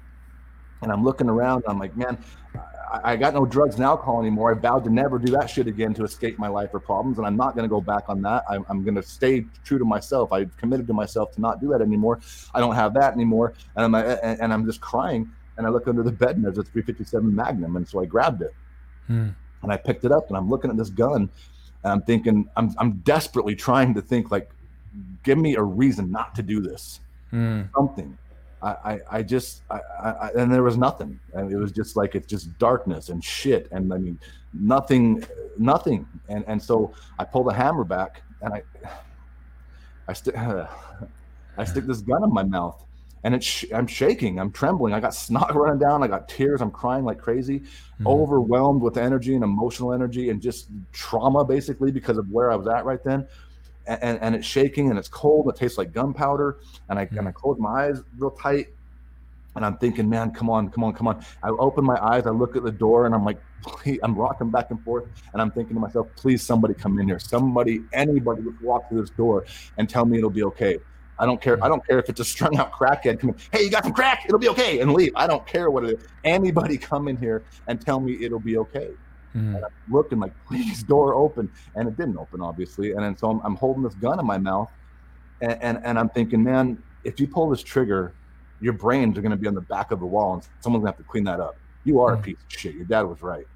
And 0.81 0.91
I'm 0.91 1.03
looking 1.03 1.29
around 1.29 1.63
I'm 1.67 1.77
like, 1.77 1.95
man, 1.95 2.17
I, 2.91 3.15
got 3.15 3.33
no 3.33 3.45
drugs 3.45 3.75
and 3.75 3.83
alcohol 3.83 4.19
anymore. 4.19 4.51
I 4.51 4.53
vowed 4.53 4.83
to 4.83 4.89
never 4.89 5.17
do 5.17 5.31
that 5.31 5.49
shit 5.49 5.67
again 5.67 5.93
to 5.93 6.03
escape 6.03 6.37
my 6.37 6.47
life 6.47 6.71
or 6.73 6.79
problems, 6.79 7.17
and 7.17 7.25
I'm 7.25 7.37
not 7.37 7.55
going 7.55 7.63
to 7.63 7.69
go 7.69 7.79
back 7.79 8.09
on 8.09 8.21
that. 8.23 8.43
I'm, 8.49 8.65
I'm 8.69 8.83
going 8.83 8.95
to 8.95 9.03
stay 9.03 9.45
true 9.63 9.79
to 9.79 9.85
myself. 9.85 10.33
I've 10.33 10.55
committed 10.57 10.87
to 10.87 10.93
myself 10.93 11.31
to 11.35 11.41
not 11.41 11.61
do 11.61 11.69
that 11.69 11.81
anymore. 11.81 12.19
I 12.53 12.59
don't 12.59 12.75
have 12.75 12.93
that 12.95 13.13
anymore, 13.13 13.53
and 13.75 13.95
I'm 13.95 13.95
and 13.95 14.53
I'm 14.53 14.65
just 14.65 14.81
crying. 14.81 15.31
And 15.57 15.67
I 15.67 15.69
look 15.69 15.87
under 15.87 16.03
the 16.03 16.11
bed, 16.11 16.35
and 16.35 16.43
there's 16.43 16.57
a 16.57 16.63
357 16.63 17.33
Magnum, 17.33 17.75
and 17.75 17.87
so 17.87 18.01
I 18.01 18.05
grabbed 18.05 18.41
it, 18.41 18.53
hmm. 19.07 19.29
and 19.61 19.71
I 19.71 19.77
picked 19.77 20.05
it 20.05 20.11
up, 20.11 20.27
and 20.27 20.37
I'm 20.37 20.49
looking 20.49 20.69
at 20.69 20.77
this 20.77 20.89
gun, 20.89 21.29
and 21.83 21.91
I'm 21.91 22.01
thinking, 22.01 22.49
I'm 22.57 22.73
I'm 22.77 22.93
desperately 23.03 23.55
trying 23.55 23.93
to 23.93 24.01
think 24.01 24.31
like, 24.31 24.49
give 25.23 25.37
me 25.37 25.55
a 25.55 25.63
reason 25.63 26.11
not 26.11 26.35
to 26.35 26.43
do 26.43 26.59
this, 26.59 26.99
hmm. 27.29 27.63
something 27.75 28.17
I, 28.63 28.99
I, 29.09 29.23
just, 29.23 29.63
I, 29.71 29.79
I, 29.99 30.29
and 30.37 30.53
there 30.53 30.63
was 30.63 30.77
nothing. 30.77 31.19
And 31.33 31.51
it 31.51 31.57
was 31.57 31.71
just 31.71 31.95
like, 31.95 32.13
it's 32.15 32.27
just 32.27 32.57
darkness 32.59 33.09
and 33.09 33.23
shit. 33.23 33.67
And 33.71 33.91
I 33.91 33.97
mean, 33.97 34.19
nothing, 34.53 35.23
nothing. 35.57 36.07
And, 36.29 36.45
and 36.47 36.61
so 36.61 36.93
I 37.17 37.23
pull 37.23 37.43
the 37.43 37.53
hammer 37.53 37.83
back 37.83 38.21
and 38.41 38.53
I, 38.53 38.63
I 40.07 40.13
stick, 40.13 40.37
I 41.57 41.63
stick 41.65 41.85
this 41.85 42.01
gun 42.01 42.23
in 42.23 42.31
my 42.31 42.43
mouth 42.43 42.83
and 43.23 43.33
it's, 43.33 43.45
sh- 43.45 43.65
I'm 43.73 43.87
shaking, 43.87 44.39
I'm 44.39 44.51
trembling. 44.51 44.93
I 44.93 44.99
got 44.99 45.15
snot 45.15 45.55
running 45.55 45.79
down. 45.79 46.03
I 46.03 46.07
got 46.07 46.29
tears. 46.29 46.61
I'm 46.61 46.71
crying 46.71 47.03
like 47.03 47.17
crazy, 47.17 47.59
mm-hmm. 47.59 48.07
overwhelmed 48.07 48.81
with 48.81 48.97
energy 48.97 49.33
and 49.33 49.43
emotional 49.43 49.91
energy 49.91 50.29
and 50.29 50.41
just 50.41 50.67
trauma 50.91 51.43
basically 51.43 51.91
because 51.91 52.17
of 52.17 52.29
where 52.29 52.51
I 52.51 52.55
was 52.55 52.67
at 52.67 52.85
right 52.85 53.03
then 53.03 53.27
and, 53.87 54.19
and 54.21 54.35
it's 54.35 54.45
shaking 54.45 54.89
and 54.89 54.99
it's 54.99 55.07
cold. 55.07 55.49
It 55.49 55.55
tastes 55.55 55.77
like 55.77 55.93
gunpowder. 55.93 56.57
And 56.89 56.99
I, 56.99 57.05
mm. 57.05 57.17
and 57.17 57.27
I 57.27 57.31
close 57.31 57.57
my 57.59 57.87
eyes 57.87 58.01
real 58.17 58.31
tight. 58.31 58.67
And 59.55 59.65
I'm 59.65 59.77
thinking, 59.77 60.09
man, 60.09 60.31
come 60.31 60.49
on, 60.49 60.69
come 60.69 60.83
on, 60.83 60.93
come 60.93 61.07
on. 61.07 61.25
I 61.43 61.49
open 61.49 61.83
my 61.83 62.01
eyes. 62.01 62.25
I 62.25 62.29
look 62.29 62.55
at 62.55 62.63
the 62.63 62.71
door 62.71 63.05
and 63.05 63.13
I'm 63.13 63.25
like, 63.25 63.37
please, 63.63 63.99
I'm 64.01 64.15
rocking 64.15 64.49
back 64.49 64.71
and 64.71 64.81
forth. 64.81 65.05
And 65.33 65.41
I'm 65.41 65.51
thinking 65.51 65.75
to 65.75 65.79
myself, 65.79 66.07
please, 66.15 66.41
somebody 66.41 66.73
come 66.73 66.97
in 66.99 67.07
here. 67.07 67.19
Somebody, 67.19 67.81
anybody 67.91 68.43
walk 68.61 68.87
through 68.87 69.01
this 69.01 69.09
door 69.09 69.45
and 69.77 69.89
tell 69.89 70.05
me 70.05 70.17
it'll 70.17 70.29
be 70.29 70.43
okay. 70.43 70.77
I 71.19 71.25
don't 71.25 71.39
care. 71.39 71.63
I 71.63 71.67
don't 71.67 71.85
care 71.85 71.99
if 71.99 72.09
it's 72.09 72.19
a 72.19 72.25
strung 72.25 72.57
out 72.57 72.71
crackhead. 72.71 73.19
Come 73.19 73.31
in. 73.31 73.35
Hey, 73.51 73.63
you 73.63 73.69
got 73.69 73.83
some 73.83 73.93
crack? 73.93 74.23
It'll 74.25 74.39
be 74.39 74.49
okay. 74.49 74.79
And 74.79 74.93
leave. 74.93 75.11
I 75.15 75.27
don't 75.27 75.45
care 75.45 75.69
what 75.69 75.83
it 75.83 75.99
is. 75.99 76.07
Anybody 76.23 76.77
come 76.77 77.07
in 77.09 77.17
here 77.17 77.43
and 77.67 77.79
tell 77.79 77.99
me 77.99 78.23
it'll 78.23 78.39
be 78.39 78.57
okay. 78.57 78.91
Mm. 79.35 79.55
And 79.55 79.65
I'm 79.65 79.71
looking 79.89 80.19
like, 80.19 80.33
please, 80.47 80.83
door 80.83 81.13
open. 81.13 81.51
And 81.75 81.87
it 81.87 81.97
didn't 81.97 82.17
open, 82.17 82.41
obviously. 82.41 82.91
And 82.91 83.01
then 83.01 83.17
so 83.17 83.29
I'm, 83.29 83.41
I'm 83.43 83.55
holding 83.55 83.83
this 83.83 83.95
gun 83.95 84.19
in 84.19 84.25
my 84.25 84.37
mouth. 84.37 84.71
And, 85.41 85.61
and, 85.61 85.81
and 85.83 85.99
I'm 85.99 86.09
thinking, 86.09 86.43
man, 86.43 86.81
if 87.03 87.19
you 87.19 87.27
pull 87.27 87.49
this 87.49 87.63
trigger, 87.63 88.13
your 88.59 88.73
brains 88.73 89.17
are 89.17 89.21
going 89.21 89.31
to 89.31 89.37
be 89.37 89.47
on 89.47 89.55
the 89.55 89.61
back 89.61 89.91
of 89.91 89.99
the 89.99 90.05
wall 90.05 90.33
and 90.35 90.43
someone's 90.59 90.83
going 90.83 90.93
to 90.93 90.97
have 90.97 91.05
to 91.05 91.09
clean 91.09 91.23
that 91.23 91.39
up. 91.39 91.55
You 91.83 91.99
are 91.99 92.15
mm. 92.15 92.19
a 92.19 92.21
piece 92.21 92.37
of 92.37 92.59
shit. 92.59 92.75
Your 92.75 92.85
dad 92.85 93.01
was 93.01 93.21
right. 93.23 93.47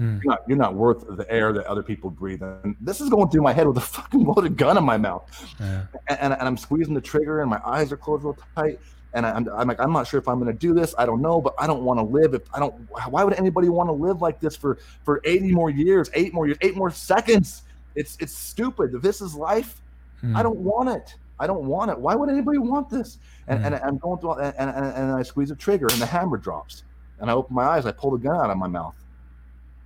Mm. 0.00 0.22
You're, 0.22 0.32
not, 0.32 0.42
you're 0.46 0.58
not 0.58 0.74
worth 0.74 1.04
the 1.16 1.30
air 1.30 1.52
that 1.52 1.66
other 1.66 1.82
people 1.82 2.10
breathe. 2.10 2.42
And 2.42 2.76
this 2.80 3.00
is 3.00 3.08
going 3.08 3.28
through 3.30 3.42
my 3.42 3.52
head 3.52 3.66
with 3.66 3.76
a 3.76 3.80
fucking 3.80 4.24
loaded 4.24 4.56
gun 4.56 4.78
in 4.78 4.84
my 4.84 4.96
mouth. 4.96 5.28
Yeah. 5.58 5.86
And, 6.08 6.20
and, 6.20 6.32
and 6.32 6.42
I'm 6.42 6.56
squeezing 6.56 6.94
the 6.94 7.00
trigger 7.00 7.40
and 7.40 7.50
my 7.50 7.60
eyes 7.64 7.90
are 7.90 7.96
closed 7.96 8.22
real 8.22 8.38
tight 8.54 8.78
and 9.14 9.26
I, 9.26 9.36
am 9.36 9.48
I'm 9.54 9.68
like 9.68 9.80
i'm 9.80 9.92
not 9.92 10.06
sure 10.06 10.18
if 10.18 10.28
i'm 10.28 10.38
going 10.38 10.52
to 10.52 10.58
do 10.58 10.74
this. 10.74 10.94
I 10.98 11.06
don't 11.06 11.20
know 11.20 11.40
but 11.40 11.54
i 11.58 11.66
don't 11.66 11.82
want 11.82 11.98
to 11.98 12.04
live 12.04 12.34
if 12.34 12.42
i 12.54 12.58
don't 12.58 12.74
why 13.10 13.24
would 13.24 13.34
anybody 13.34 13.68
want 13.68 13.88
to 13.88 13.92
live 13.92 14.22
like 14.22 14.40
this 14.40 14.56
for 14.56 14.78
for 15.04 15.20
80 15.24 15.52
more 15.52 15.70
years 15.70 16.10
eight 16.14 16.32
more 16.32 16.46
years 16.46 16.58
eight 16.60 16.76
more 16.76 16.90
seconds? 16.90 17.62
It's 17.94 18.16
it's 18.20 18.36
stupid. 18.36 19.02
This 19.02 19.20
is 19.20 19.34
life. 19.34 19.80
Hmm. 20.20 20.36
i 20.36 20.42
don't 20.42 20.58
want 20.58 20.88
it. 20.88 21.14
I 21.40 21.46
don't 21.46 21.64
want 21.64 21.90
it. 21.90 21.98
Why 21.98 22.14
would 22.14 22.30
anybody 22.30 22.58
want 22.58 22.88
this? 22.88 23.18
And 23.48 23.58
hmm. 23.60 23.66
and 23.66 23.74
i'm 23.76 23.98
going 23.98 24.18
through 24.20 24.34
and, 24.34 24.54
and, 24.56 24.70
and 24.70 25.12
i 25.12 25.22
squeeze 25.22 25.50
a 25.50 25.56
trigger 25.56 25.86
and 25.90 26.00
the 26.00 26.06
hammer 26.06 26.36
drops. 26.36 26.84
And 27.20 27.30
i 27.30 27.34
open 27.34 27.54
my 27.54 27.64
eyes 27.64 27.86
i 27.86 27.92
pull 27.92 28.10
the 28.10 28.18
gun 28.18 28.36
out 28.36 28.50
of 28.50 28.56
my 28.56 28.68
mouth. 28.68 28.96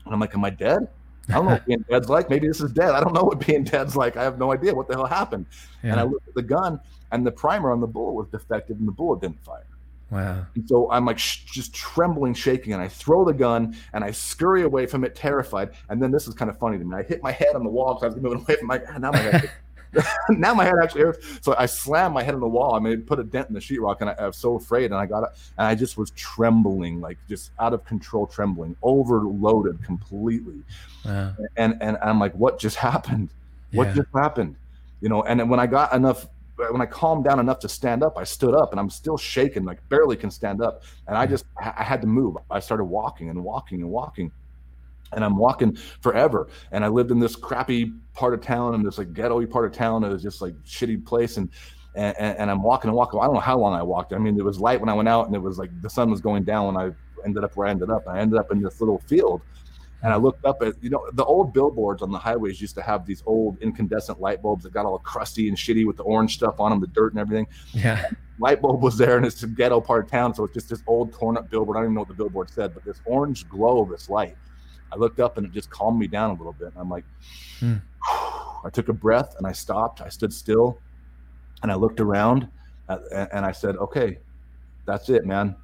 And 0.05 0.15
i'm 0.15 0.21
like 0.21 0.35
am 0.35 0.45
i 0.45 0.51
dead 0.51 0.89
I 1.29 1.33
don't 1.35 1.45
know 1.47 1.53
what 1.53 1.67
being 1.67 1.85
dead's 1.91 2.09
like. 2.09 2.31
Maybe 2.31 2.47
this 2.47 2.61
is 2.61 2.73
dead. 2.73 2.91
I 2.91 3.01
don't 3.01 3.13
know 3.13 3.25
what 3.25 3.45
being 3.45 3.65
dead's 3.65 3.97
like. 3.97 4.17
I 4.17 4.23
have 4.23 4.39
no 4.39 4.53
idea 4.53 4.75
what 4.75 4.89
the 4.89 4.95
hell 4.95 5.07
happened. 5.07 5.47
Yeah. 5.83 5.93
And 5.93 6.01
I 6.01 6.05
looked 6.05 6.29
at 6.29 6.35
the 6.35 6.43
gun, 6.43 6.81
and 7.13 7.27
the 7.27 7.33
primer 7.33 7.73
on 7.73 7.81
the 7.81 7.87
bullet 7.87 8.13
was 8.13 8.29
defective, 8.29 8.79
and 8.79 8.87
the 8.87 8.93
bullet 8.93 9.21
didn't 9.21 9.43
fire. 9.45 9.67
Wow. 10.11 10.47
And 10.55 10.69
so 10.69 10.91
I'm 10.91 11.05
like 11.05 11.19
sh- 11.19 11.45
just 11.47 11.75
trembling, 11.75 12.35
shaking, 12.35 12.73
and 12.73 12.83
I 12.83 12.89
throw 12.89 13.25
the 13.25 13.33
gun 13.33 13.77
and 13.93 14.05
I 14.05 14.13
scurry 14.13 14.63
away 14.63 14.87
from 14.87 15.05
it, 15.05 15.17
terrified. 15.17 15.71
And 15.89 16.01
then 16.01 16.13
this 16.13 16.29
is 16.29 16.35
kind 16.35 16.51
of 16.51 16.59
funny 16.59 16.79
to 16.79 16.85
me. 16.85 16.97
I 16.97 17.03
hit 17.03 17.23
my 17.23 17.33
head 17.33 17.57
on 17.57 17.65
the 17.65 17.71
wall 17.71 17.95
because 17.95 18.13
I 18.13 18.15
was 18.15 18.23
moving 18.23 18.39
away 18.49 18.57
from 18.57 18.69
my. 18.69 18.81
Now 18.99 19.11
my 19.11 19.19
head, 19.19 19.51
now 20.31 20.55
my 20.55 20.65
head 20.65 20.75
actually 20.83 21.03
hurts. 21.03 21.27
So 21.43 21.55
I 21.59 21.67
slammed 21.67 22.15
my 22.15 22.23
head 22.23 22.35
on 22.35 22.41
the 22.41 22.49
wall. 22.49 22.75
I 22.75 22.79
mean, 22.79 23.03
put 23.03 23.19
a 23.19 23.25
dent 23.25 23.49
in 23.49 23.55
the 23.55 23.61
sheetrock, 23.61 24.01
and 24.01 24.11
I, 24.11 24.15
I 24.15 24.27
was 24.27 24.37
so 24.37 24.57
afraid. 24.57 24.87
And 24.87 24.95
I 24.95 25.07
got 25.07 25.25
it, 25.25 25.31
and 25.59 25.67
I 25.67 25.75
just 25.75 25.97
was 25.97 26.11
trembling, 26.13 27.01
like 27.01 27.19
just 27.29 27.51
out 27.59 27.73
of 27.73 27.85
control, 27.85 28.27
trembling, 28.27 28.77
overloaded 28.83 29.83
completely. 29.83 30.63
Wow. 31.05 31.35
And 31.57 31.77
and 31.81 31.99
I'm 32.03 32.19
like, 32.19 32.35
what 32.35 32.59
just 32.59 32.77
happened? 32.77 33.31
What 33.73 33.89
yeah. 33.89 33.95
just 33.95 34.09
happened? 34.15 34.57
You 35.01 35.09
know. 35.09 35.23
And 35.23 35.49
when 35.51 35.61
I 35.61 35.67
got 35.67 35.93
enough 35.93 36.27
when 36.57 36.81
I 36.81 36.87
calmed 36.87 37.25
down 37.25 37.39
enough 37.39 37.59
to 37.61 37.69
stand 37.69 38.03
up, 38.03 38.17
I 38.17 38.25
stood 38.25 38.55
up 38.55 38.71
and 38.71 38.81
I'm 38.81 38.89
still 38.89 39.19
shaking, 39.19 39.65
like 39.65 39.87
barely 39.89 40.17
can 40.17 40.31
stand 40.31 40.63
up. 40.63 40.83
And 41.07 41.17
I 41.17 41.27
just, 41.27 41.45
I 41.59 41.83
had 41.83 42.01
to 42.01 42.07
move. 42.07 42.37
I 42.51 42.61
started 42.61 42.85
walking 42.85 43.29
and 43.29 43.45
walking 43.45 43.83
and 43.83 43.91
walking. 43.91 44.33
And 45.17 45.25
I'm 45.25 45.37
walking 45.37 45.77
forever. 46.01 46.49
And 46.71 46.85
I 46.85 46.89
lived 46.89 47.11
in 47.11 47.19
this 47.19 47.35
crappy 47.35 47.93
part 48.15 48.35
of 48.35 48.41
town 48.41 48.75
and 48.75 48.87
this 48.87 48.99
like 48.99 49.13
ghetto 49.13 49.45
part 49.47 49.67
of 49.67 49.73
town. 49.73 50.05
It 50.05 50.11
was 50.11 50.23
just 50.23 50.41
like 50.41 50.55
shitty 50.63 51.05
place. 51.05 51.37
And, 51.39 51.51
and, 51.97 52.17
and 52.19 52.51
I'm 52.51 52.63
walking 52.63 52.89
and 52.89 52.97
walking. 52.97 53.19
I 53.19 53.25
don't 53.25 53.35
know 53.35 53.41
how 53.41 53.59
long 53.59 53.75
I 53.75 53.83
walked. 53.83 54.13
I 54.13 54.19
mean, 54.19 54.39
it 54.39 54.45
was 54.45 54.61
light 54.61 54.79
when 54.79 54.89
I 54.89 54.95
went 54.95 55.09
out 55.09 55.27
and 55.27 55.35
it 55.35 55.41
was 55.41 55.59
like 55.59 55.71
the 55.83 55.91
sun 55.91 56.11
was 56.11 56.21
going 56.21 56.45
down 56.45 56.75
when 56.75 56.77
I 56.77 56.91
ended 57.25 57.43
up 57.43 57.57
where 57.57 57.67
I 57.67 57.71
ended 57.71 57.91
up. 57.91 58.07
I 58.07 58.21
ended 58.21 58.39
up 58.39 58.53
in 58.53 58.63
this 58.63 58.81
little 58.81 58.99
field 59.09 59.41
and 60.03 60.13
I 60.13 60.17
looked 60.17 60.45
up 60.45 60.63
at, 60.63 60.75
you 60.83 60.91
know, 60.91 61.05
the 61.15 61.25
old 61.25 61.53
billboards 61.53 62.03
on 62.03 62.13
the 62.13 62.19
highways 62.19 62.61
used 62.61 62.75
to 62.77 62.83
have 62.83 63.07
these 63.07 63.23
old 63.27 63.59
incandescent 63.61 64.21
light 64.21 64.43
bulbs 64.43 64.65
that 64.65 64.73
got 64.73 64.87
all 64.87 64.99
crusty 64.99 65.49
and 65.49 65.57
shitty 65.57 65.87
with 65.87 65.97
the 65.97 66.03
orange 66.03 66.35
stuff 66.35 66.61
on 66.61 66.71
them, 66.71 66.81
the 66.81 66.87
dirt 66.87 67.13
and 67.13 67.21
everything. 67.21 67.47
Yeah. 67.73 68.11
Light 68.39 68.61
bulb 68.61 68.83
was 68.83 68.99
there, 68.99 69.17
and 69.17 69.25
it's 69.25 69.43
a 69.43 69.47
ghetto 69.47 69.81
part 69.81 70.05
of 70.05 70.11
town. 70.11 70.35
So 70.35 70.45
it's 70.45 70.53
just 70.53 70.69
this 70.69 70.83
old 70.87 71.13
torn 71.15 71.39
up 71.39 71.49
billboard. 71.51 71.77
I 71.77 71.81
don't 71.81 71.87
even 71.87 71.95
know 71.95 72.03
what 72.03 72.09
the 72.09 72.15
billboard 72.15 72.51
said, 72.51 72.75
but 72.75 72.85
this 72.85 73.01
orange 73.07 73.49
glow 73.49 73.83
of 73.83 73.89
this 73.89 74.11
light. 74.11 74.37
I 74.93 74.97
looked 74.97 75.21
up 75.21 75.37
and 75.39 75.47
it 75.47 75.53
just 75.53 75.71
calmed 75.71 75.99
me 75.99 76.07
down 76.07 76.31
a 76.31 76.35
little 76.35 76.53
bit. 76.53 76.69
And 76.69 76.79
I'm 76.79 76.91
like, 76.91 77.05
hmm. 77.59 77.77
I 78.65 78.71
took 78.73 78.89
a 78.89 78.93
breath 78.93 79.35
and 79.39 79.47
I 79.47 79.53
stopped. 79.53 80.01
I 80.01 80.09
stood 80.09 80.33
still 80.33 80.79
and 81.63 81.71
I 81.71 81.75
looked 81.75 82.01
around 82.01 82.49
and 82.89 83.45
I 83.45 83.53
said, 83.53 83.77
okay, 83.77 84.19
that's 84.87 85.09
it, 85.09 85.27
man. 85.27 85.57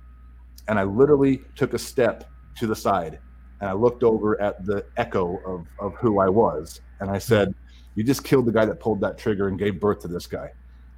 And 0.69 0.79
I 0.79 0.85
literally 0.85 1.43
took 1.57 1.75
a 1.75 1.79
step 1.79 2.25
to 2.57 2.67
the 2.67 2.77
side 2.77 3.19
and 3.63 3.71
I 3.71 3.75
looked 3.75 4.03
over 4.03 4.39
at 4.43 4.67
the 4.67 4.85
echo 4.97 5.41
of, 5.47 5.67
of 5.79 5.95
who 5.95 6.19
I 6.19 6.29
was, 6.29 6.81
and 6.99 7.09
I 7.09 7.19
said, 7.19 7.55
"You 7.95 8.03
just 8.03 8.25
killed 8.25 8.47
the 8.47 8.53
guy 8.53 8.67
that 8.67 8.81
pulled 8.81 9.01
that 9.03 9.17
trigger 9.17 9.47
and 9.47 9.57
gave 9.57 9.79
birth 9.81 10.01
to 10.01 10.09
this 10.09 10.27
guy. 10.27 10.51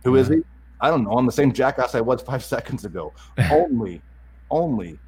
Who 0.03 0.17
is 0.17 0.29
he? 0.29 0.43
I 0.81 0.89
don't 0.89 1.05
know. 1.05 1.13
I'm 1.13 1.27
the 1.27 1.33
same 1.33 1.53
jackass 1.53 1.95
I 1.95 2.01
was 2.01 2.23
five 2.27 2.43
seconds 2.43 2.87
ago. 2.87 3.13
only, 3.51 4.01
only, 4.51 4.99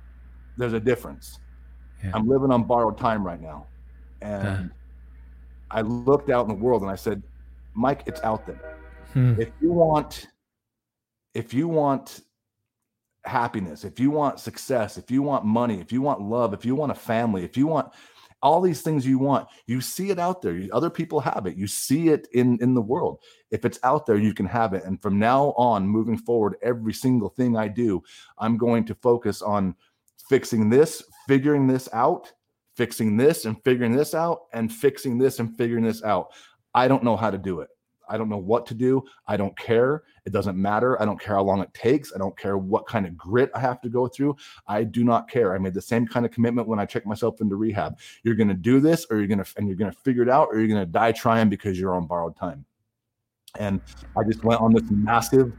there's 0.59 0.75
a 0.75 0.81
difference. 0.81 1.41
Yeah. 2.05 2.11
I'm 2.15 2.29
living 2.29 2.51
on 2.51 2.65
borrowed 2.65 2.99
time 2.99 3.25
right 3.25 3.41
now, 3.41 3.67
and 4.21 4.71
I 5.71 5.81
looked 5.81 6.31
out 6.31 6.43
in 6.43 6.49
the 6.49 6.63
world 6.63 6.83
and 6.83 6.91
I 6.91 6.97
said, 6.97 7.23
Mike, 7.75 8.03
it's 8.07 8.21
out 8.23 8.47
there. 8.47 8.79
Hmm. 9.13 9.41
If 9.41 9.51
you 9.61 9.73
want, 9.73 10.29
if 11.35 11.53
you 11.53 11.69
want 11.69 12.21
happiness, 13.25 13.85
if 13.85 13.99
you 13.99 14.11
want 14.11 14.41
success, 14.41 14.97
if 14.97 15.11
you 15.11 15.23
want 15.23 15.45
money, 15.45 15.81
if 15.81 15.93
you 15.93 16.01
want 16.03 16.21
love, 16.21 16.55
if 16.55 16.65
you 16.65 16.75
want 16.75 16.93
a 16.93 16.95
family, 16.95 17.45
if 17.45 17.57
you 17.57 17.67
want 17.67 17.93
all 18.43 18.61
these 18.61 18.83
things 18.83 19.07
you 19.07 19.19
want, 19.19 19.49
you 19.67 19.81
see 19.81 20.11
it 20.11 20.19
out 20.19 20.43
there. 20.43 20.63
Other 20.73 20.91
people 20.91 21.21
have 21.21 21.47
it. 21.47 21.57
You 21.57 21.67
see 21.67 22.11
it 22.11 22.29
in 22.33 22.59
in 22.61 22.75
the 22.75 22.83
world. 22.83 23.21
If 23.51 23.65
it's 23.65 23.79
out 23.83 24.07
there, 24.07 24.19
you 24.19 24.35
can 24.35 24.47
have 24.47 24.73
it. 24.75 24.85
And 24.85 25.01
from 25.01 25.19
now 25.19 25.55
on, 25.57 25.89
moving 25.89 26.19
forward, 26.19 26.57
every 26.63 26.93
single 26.93 27.31
thing 27.31 27.57
I 27.57 27.69
do, 27.69 28.03
I'm 28.39 28.57
going 28.57 28.85
to 28.87 28.95
focus 28.95 29.43
on 29.43 29.75
fixing 30.29 30.69
this, 30.69 31.03
figuring 31.27 31.67
this 31.67 31.89
out, 31.93 32.33
fixing 32.75 33.17
this 33.17 33.45
and 33.45 33.63
figuring 33.65 33.97
this 33.97 34.15
out, 34.15 34.43
and 34.53 34.73
fixing 34.73 35.19
this 35.19 35.39
and 35.39 35.57
figuring 35.57 35.85
this 35.85 36.03
out. 36.03 36.33
I 36.75 36.89
don't 36.89 37.05
know 37.05 37.17
how 37.17 37.31
to 37.31 37.39
do 37.39 37.61
it. 37.61 37.69
I 38.09 38.17
don't 38.17 38.29
know 38.29 38.39
what 38.39 38.67
to 38.67 38.75
do. 38.75 39.03
I 39.27 39.37
don't 39.37 39.57
care. 39.59 40.05
It 40.25 40.33
doesn't 40.33 40.57
matter. 40.57 41.01
I 41.01 41.05
don't 41.05 41.21
care 41.21 41.35
how 41.35 41.43
long 41.43 41.61
it 41.61 41.73
takes. 41.75 42.13
I 42.15 42.19
don't 42.19 42.37
care 42.39 42.57
what 42.59 42.87
kind 42.87 43.07
of 43.07 43.17
grit 43.17 43.51
I 43.55 43.61
have 43.61 43.81
to 43.83 43.89
go 43.89 44.07
through. 44.07 44.37
I 44.67 44.85
do 44.85 45.05
not 45.05 45.29
care. 45.29 45.55
I 45.55 45.59
made 45.59 45.75
the 45.75 45.83
same 45.83 46.07
kind 46.07 46.25
of 46.25 46.33
commitment 46.33 46.69
when 46.69 46.79
I 46.79 46.87
checked 46.87 47.07
myself 47.07 47.41
into 47.41 47.57
rehab. 47.57 47.99
You're 48.23 48.35
going 48.35 48.49
to 48.49 48.55
do 48.55 48.81
this 48.81 49.07
or 49.11 49.19
you're 49.19 49.27
going 49.27 49.43
to 49.43 49.53
and 49.57 49.67
you're 49.67 49.77
going 49.77 49.91
to 49.91 49.99
figure 49.99 50.23
it 50.23 50.29
out 50.29 50.49
or 50.51 50.59
you're 50.59 50.69
going 50.69 50.81
to 50.81 50.87
die 50.87 51.13
trying 51.13 51.49
because 51.49 51.79
you're 51.79 51.95
on 51.95 52.07
borrowed 52.07 52.37
time. 52.37 52.65
And 53.59 53.81
I 54.17 54.23
just 54.25 54.45
went 54.45 54.61
on 54.61 54.73
this 54.73 54.85
massive 54.91 55.53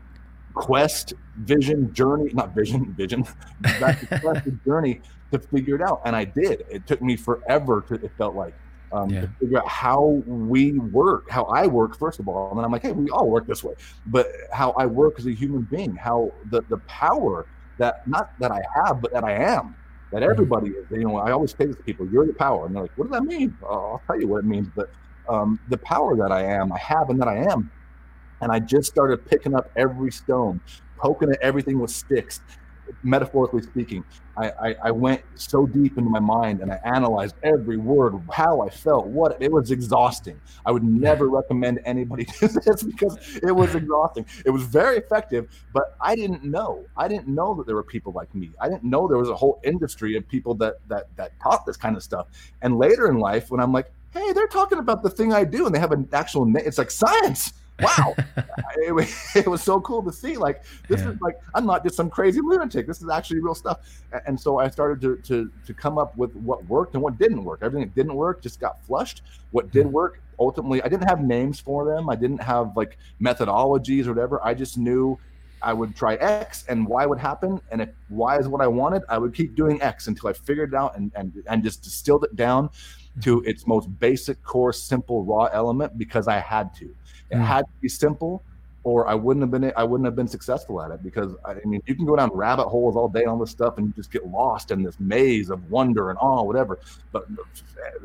quest, 0.58 1.14
vision, 1.38 1.94
journey, 1.94 2.32
not 2.34 2.54
vision, 2.54 2.94
vision, 2.94 3.24
quest, 4.20 4.46
journey 4.66 5.02
to 5.32 5.40
figure 5.40 5.76
it 5.76 5.82
out. 5.82 6.02
And 6.06 6.16
I 6.16 6.26
did. 6.26 6.66
It 6.70 6.88
took 6.88 7.02
me 7.02 7.16
forever 7.16 7.84
to, 7.88 7.96
it 7.96 8.12
felt 8.18 8.36
like 8.36 8.54
um, 8.92 9.10
yeah. 9.10 9.22
to 9.22 9.28
figure 9.40 9.60
out 9.60 9.68
how 9.68 10.22
we 10.26 10.80
work, 10.80 11.30
how 11.30 11.44
I 11.44 11.68
work, 11.68 11.98
first 11.98 12.20
of 12.20 12.28
all. 12.28 12.50
And 12.50 12.58
then 12.58 12.66
I'm 12.66 12.72
like, 12.72 12.82
hey, 12.82 12.92
we 12.92 13.10
all 13.10 13.30
work 13.30 13.48
this 13.48 13.64
way. 13.64 13.74
But 14.06 14.28
how 14.52 14.72
I 14.72 14.86
work 14.86 15.20
as 15.20 15.28
a 15.28 15.34
human 15.34 15.64
being, 15.64 15.96
how 15.96 16.32
the, 16.50 16.62
the 16.70 16.78
power 16.88 17.46
that 17.78 18.08
not 18.08 18.38
that 18.40 18.52
I 18.52 18.62
have, 18.76 19.02
but 19.02 19.14
that 19.14 19.24
I 19.24 19.34
am, 19.34 19.76
that 20.12 20.24
everybody 20.24 20.70
is. 20.70 20.86
You 20.90 21.04
know, 21.04 21.18
I 21.18 21.32
always 21.32 21.52
say 21.52 21.66
this 21.66 21.76
to 21.76 21.84
people, 21.84 22.08
you're 22.08 22.26
the 22.26 22.34
power. 22.34 22.66
And 22.66 22.76
they're 22.76 22.84
like, 22.84 22.98
what 22.98 23.10
does 23.10 23.20
that 23.20 23.26
mean? 23.26 23.56
I'll 23.64 24.02
tell 24.08 24.20
you 24.20 24.28
what 24.28 24.40
it 24.40 24.46
means. 24.46 24.68
But 24.76 24.90
um, 25.30 25.60
the 25.70 25.78
power 25.78 26.16
that 26.16 26.32
I 26.32 26.44
am, 26.44 26.72
I 26.72 26.80
have, 26.80 27.10
and 27.10 27.20
that 27.22 27.28
I 27.28 27.38
am. 27.52 27.70
And 28.42 28.52
I 28.52 28.60
just 28.60 28.90
started 28.90 29.26
picking 29.26 29.56
up 29.56 29.72
every 29.76 30.12
stone, 30.12 30.60
poking 30.98 31.32
at 31.32 31.40
everything 31.42 31.80
with 31.80 31.92
sticks, 31.92 32.42
metaphorically 33.04 33.62
speaking, 33.62 34.04
I, 34.36 34.50
I, 34.50 34.76
I, 34.86 34.92
went 34.92 35.22
so 35.36 35.66
deep 35.66 35.98
into 35.98 36.10
my 36.10 36.20
mind 36.20 36.62
and 36.62 36.72
I 36.72 36.80
analyzed 36.84 37.36
every 37.44 37.78
word, 37.78 38.20
how 38.32 38.62
I 38.62 38.70
felt, 38.70 39.08
what 39.08 39.38
it 39.42 39.52
was 39.52 39.72
exhausting. 39.72 40.40
I 40.66 40.72
would 40.72 40.84
never 40.84 41.28
recommend 41.28 41.80
anybody 41.86 42.26
do 42.40 42.48
this 42.48 42.84
because 42.84 43.18
it 43.42 43.52
was 43.52 43.76
exhausting. 43.76 44.26
It 44.46 44.52
was 44.52 44.64
very 44.64 44.98
effective, 44.98 45.50
but 45.74 45.96
I 46.02 46.16
didn't 46.16 46.44
know. 46.44 46.86
I 46.96 47.08
didn't 47.08 47.28
know 47.28 47.56
that 47.56 47.66
there 47.66 47.76
were 47.76 47.84
people 47.84 48.14
like 48.14 48.34
me. 48.36 48.52
I 48.60 48.70
didn't 48.70 48.84
know 48.84 49.08
there 49.08 49.18
was 49.18 49.30
a 49.30 49.36
whole 49.36 49.60
industry 49.64 50.16
of 50.16 50.28
people 50.28 50.54
that 50.56 50.76
that 50.88 51.08
that 51.16 51.32
taught 51.42 51.66
this 51.66 51.78
kind 51.78 51.96
of 51.96 52.04
stuff. 52.04 52.28
And 52.62 52.78
later 52.78 53.10
in 53.10 53.20
life, 53.20 53.50
when 53.50 53.60
I'm 53.60 53.72
like, 53.72 53.92
hey, 54.12 54.34
they're 54.34 54.48
talking 54.48 54.80
about 54.80 55.04
the 55.04 55.10
thing 55.10 55.34
I 55.34 55.44
do, 55.44 55.66
and 55.66 55.74
they 55.74 55.80
have 55.80 55.92
an 55.92 56.08
actual 56.14 56.46
name, 56.46 56.64
it's 56.66 56.78
like 56.78 56.92
science 56.92 57.54
wow 57.82 58.16
it, 58.78 59.16
it, 59.36 59.48
was 59.48 59.62
so 59.62 59.80
cool 59.82 60.02
to 60.04 60.12
see 60.12 60.38
like 60.38 60.64
this 60.88 61.02
yeah. 61.02 61.12
is 61.12 61.22
like 61.22 61.36
i'm 61.54 61.66
not 61.66 61.84
just 61.84 61.96
some 61.96 62.10
crazy 62.10 62.42
lunatic 62.42 62.88
this 62.88 63.02
is 63.02 63.10
actually 63.10 63.40
real 63.40 63.56
stuff 63.56 63.80
and 64.26 64.40
so 64.40 64.60
i 64.60 64.70
started 64.70 65.00
to, 65.02 65.18
to 65.18 65.52
to 65.66 65.74
come 65.74 65.98
up 65.98 66.16
with 66.18 66.36
what 66.36 66.64
worked 66.66 66.94
and 66.94 67.04
what 67.04 67.18
didn't 67.18 67.44
work 67.44 67.60
everything 67.62 67.88
that 67.88 67.96
didn't 67.96 68.16
work 68.16 68.42
just 68.42 68.60
got 68.60 68.84
flushed 68.84 69.22
what 69.52 69.72
did 69.72 69.86
hmm. 69.86 69.92
work 69.92 70.22
ultimately 70.40 70.82
i 70.84 70.88
didn't 70.88 71.08
have 71.08 71.22
names 71.22 71.60
for 71.60 71.86
them 71.86 72.10
i 72.10 72.16
didn't 72.16 72.42
have 72.42 72.76
like 72.76 72.98
methodologies 73.22 74.06
or 74.06 74.10
whatever 74.10 74.44
i 74.44 74.54
just 74.54 74.78
knew 74.78 75.18
I 75.62 75.74
would 75.74 75.96
try 75.96 76.16
X 76.16 76.66
and 76.70 76.86
Y 76.86 77.06
would 77.06 77.18
happen. 77.18 77.60
And 77.72 77.82
if 77.82 77.90
Y 78.10 78.38
is 78.38 78.48
what 78.48 78.62
I 78.62 78.68
wanted, 78.68 79.02
I 79.10 79.18
would 79.18 79.34
keep 79.34 79.56
doing 79.56 79.82
X 79.82 80.08
until 80.08 80.30
I 80.30 80.34
figured 80.34 80.74
it 80.74 80.76
out 80.76 80.96
and, 80.96 81.12
and, 81.16 81.34
and 81.48 81.64
just 81.64 81.82
distilled 81.84 82.24
it 82.24 82.36
down 82.36 82.70
to 83.22 83.42
its 83.44 83.66
most 83.66 83.88
basic, 84.00 84.44
core, 84.44 84.74
simple, 84.74 85.24
raw 85.24 85.46
element 85.46 85.98
because 85.98 86.28
I 86.28 86.40
had 86.40 86.74
to. 86.76 86.96
It 87.30 87.36
mm. 87.36 87.46
had 87.46 87.62
to 87.62 87.72
be 87.82 87.90
simple, 87.90 88.44
or 88.84 89.08
I 89.08 89.16
wouldn't 89.16 89.44
have 89.44 89.52
been 89.52 89.74
I 89.76 89.84
wouldn't 89.84 90.06
have 90.06 90.16
been 90.16 90.28
successful 90.28 90.82
at 90.82 90.92
it 90.92 91.04
because 91.04 91.34
I 91.44 91.56
mean 91.66 91.82
you 91.86 91.96
can 91.96 92.06
go 92.06 92.16
down 92.16 92.30
rabbit 92.34 92.68
holes 92.70 92.96
all 92.96 93.10
day 93.10 93.26
on 93.26 93.40
this 93.40 93.52
stuff 93.52 93.78
and 93.78 93.88
you 93.88 93.94
just 93.94 94.12
get 94.12 94.26
lost 94.28 94.72
in 94.72 94.82
this 94.82 95.00
maze 95.00 95.50
of 95.50 95.70
wonder 95.70 96.10
and 96.10 96.18
awe, 96.20 96.44
whatever. 96.44 96.80
But 97.12 97.28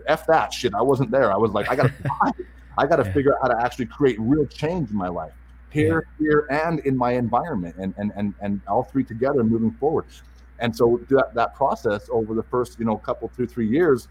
f 0.07 0.27
that 0.27 0.53
shit, 0.53 0.75
I 0.75 0.83
wasn't 0.83 1.11
there. 1.11 1.33
I 1.33 1.37
was 1.37 1.53
like, 1.53 1.71
I 1.71 1.77
gotta 1.77 1.93
I 2.79 2.87
gotta 2.87 3.05
yeah. 3.05 3.13
figure 3.13 3.35
out 3.35 3.43
how 3.43 3.49
to 3.49 3.65
actually 3.65 3.87
create 3.87 4.19
real 4.19 4.47
change 4.47 4.91
in 4.91 4.97
my 4.97 5.09
life 5.09 5.33
here, 5.71 6.09
yeah. 6.19 6.25
here, 6.25 6.47
and 6.51 6.81
in 6.81 6.97
my 6.97 7.13
environment, 7.13 7.77
and 7.79 7.95
and 7.97 8.13
and 8.17 8.35
and 8.41 8.61
all 8.67 8.83
three 8.83 9.05
together 9.05 9.45
moving 9.45 9.73
forward. 9.73 10.07
And 10.59 10.75
so 10.75 11.01
that 11.11 11.35
that 11.35 11.55
process 11.55 12.09
over 12.11 12.35
the 12.35 12.43
first 12.43 12.79
you 12.79 12.85
know 12.85 12.97
couple 12.97 13.31
two 13.37 13.47
three 13.47 13.69
years 13.69 14.09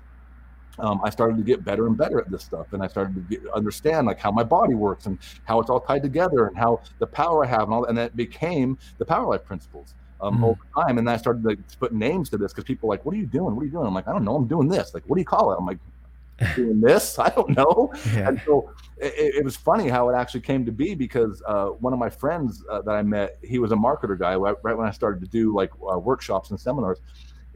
um, 0.79 1.01
I 1.03 1.09
started 1.09 1.37
to 1.37 1.43
get 1.43 1.63
better 1.63 1.87
and 1.87 1.97
better 1.97 2.19
at 2.19 2.29
this 2.29 2.43
stuff, 2.43 2.73
and 2.73 2.81
I 2.81 2.87
started 2.87 3.15
to 3.15 3.21
get, 3.21 3.47
understand 3.53 4.07
like 4.07 4.19
how 4.19 4.31
my 4.31 4.43
body 4.43 4.73
works 4.73 5.05
and 5.05 5.17
how 5.45 5.59
it's 5.59 5.69
all 5.69 5.79
tied 5.79 6.03
together, 6.03 6.47
and 6.47 6.57
how 6.57 6.81
the 6.99 7.07
power 7.07 7.45
I 7.45 7.47
have, 7.47 7.63
and 7.63 7.73
all. 7.73 7.85
And 7.85 7.97
that 7.97 8.15
became 8.15 8.77
the 8.97 9.05
Power 9.05 9.27
Life 9.27 9.45
principles 9.45 9.93
um, 10.21 10.35
mm-hmm. 10.35 10.43
over 10.45 10.59
time. 10.75 10.97
And 10.97 11.07
then 11.07 11.13
I 11.13 11.17
started 11.17 11.43
to 11.43 11.77
put 11.77 11.93
names 11.93 12.29
to 12.29 12.37
this 12.37 12.53
because 12.53 12.63
people 12.63 12.89
are 12.89 12.93
like, 12.93 13.05
"What 13.05 13.13
are 13.13 13.17
you 13.17 13.25
doing? 13.25 13.55
What 13.55 13.61
are 13.61 13.65
you 13.65 13.71
doing?" 13.71 13.85
I'm 13.85 13.93
like, 13.93 14.07
"I 14.07 14.13
don't 14.13 14.23
know. 14.23 14.35
I'm 14.35 14.47
doing 14.47 14.67
this. 14.67 14.93
Like, 14.93 15.03
what 15.07 15.15
do 15.15 15.21
you 15.21 15.25
call 15.25 15.51
it?" 15.51 15.57
I'm 15.59 15.65
like, 15.65 15.79
"Doing 16.55 16.79
this? 16.79 17.19
I 17.19 17.29
don't 17.29 17.49
know." 17.49 17.93
Yeah. 18.13 18.29
And 18.29 18.41
so 18.45 18.71
it, 18.97 19.35
it, 19.35 19.45
was 19.45 19.57
funny 19.57 19.89
how 19.89 20.09
it 20.09 20.13
actually 20.13 20.41
came 20.41 20.65
to 20.65 20.71
be 20.71 20.95
because 20.95 21.41
uh, 21.47 21.67
one 21.67 21.93
of 21.93 21.99
my 21.99 22.09
friends 22.09 22.63
uh, 22.69 22.81
that 22.83 22.91
I 22.91 23.01
met, 23.01 23.37
he 23.43 23.59
was 23.59 23.71
a 23.71 23.75
marketer 23.75 24.17
guy. 24.17 24.35
Right, 24.35 24.55
right 24.63 24.77
when 24.77 24.87
I 24.87 24.91
started 24.91 25.21
to 25.21 25.27
do 25.27 25.53
like 25.55 25.71
uh, 25.91 25.97
workshops 25.99 26.51
and 26.51 26.59
seminars, 26.59 26.99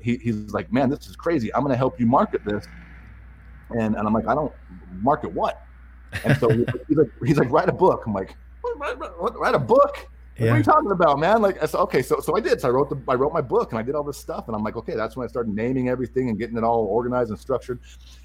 he, 0.01 0.17
he's 0.17 0.53
like, 0.53 0.71
"Man, 0.73 0.89
this 0.89 1.07
is 1.07 1.15
crazy. 1.15 1.53
I'm 1.53 1.61
going 1.61 1.73
to 1.73 1.77
help 1.77 1.99
you 1.99 2.05
market 2.05 2.43
this." 2.45 2.67
And, 3.69 3.95
and 3.95 4.07
I'm 4.07 4.13
like, 4.13 4.27
I 4.27 4.35
don't 4.35 4.53
market 5.01 5.31
what? 5.31 5.61
And 6.23 6.37
so 6.37 6.49
he's 6.49 6.97
like, 6.97 7.09
he's 7.25 7.37
like, 7.37 7.51
write 7.51 7.69
a 7.69 7.73
book. 7.73 8.03
I'm 8.05 8.13
like, 8.13 8.35
write, 8.77 8.97
write, 8.99 9.11
write 9.37 9.55
a 9.55 9.59
book? 9.59 10.07
Yeah. 10.37 10.47
What 10.47 10.55
are 10.55 10.57
you 10.57 10.63
talking 10.63 10.91
about, 10.91 11.17
man? 11.17 11.41
Like, 11.41 11.65
so, 11.65 11.79
okay, 11.79 12.01
so 12.01 12.19
so 12.19 12.35
I 12.35 12.41
did. 12.41 12.59
So 12.59 12.67
I 12.67 12.71
wrote 12.71 12.89
the 12.89 12.99
I 13.07 13.15
wrote 13.15 13.31
my 13.31 13.41
book 13.41 13.71
and 13.71 13.79
I 13.79 13.83
did 13.83 13.95
all 13.95 14.03
this 14.03 14.17
stuff, 14.17 14.47
and 14.47 14.55
I'm 14.55 14.63
like, 14.63 14.75
okay, 14.75 14.93
that's 14.93 15.15
when 15.15 15.23
I 15.23 15.29
started 15.29 15.55
naming 15.55 15.87
everything 15.87 16.27
and 16.27 16.37
getting 16.37 16.57
it 16.57 16.63
all 16.63 16.85
organized 16.85 17.29
and 17.29 17.39
structured, 17.39 17.79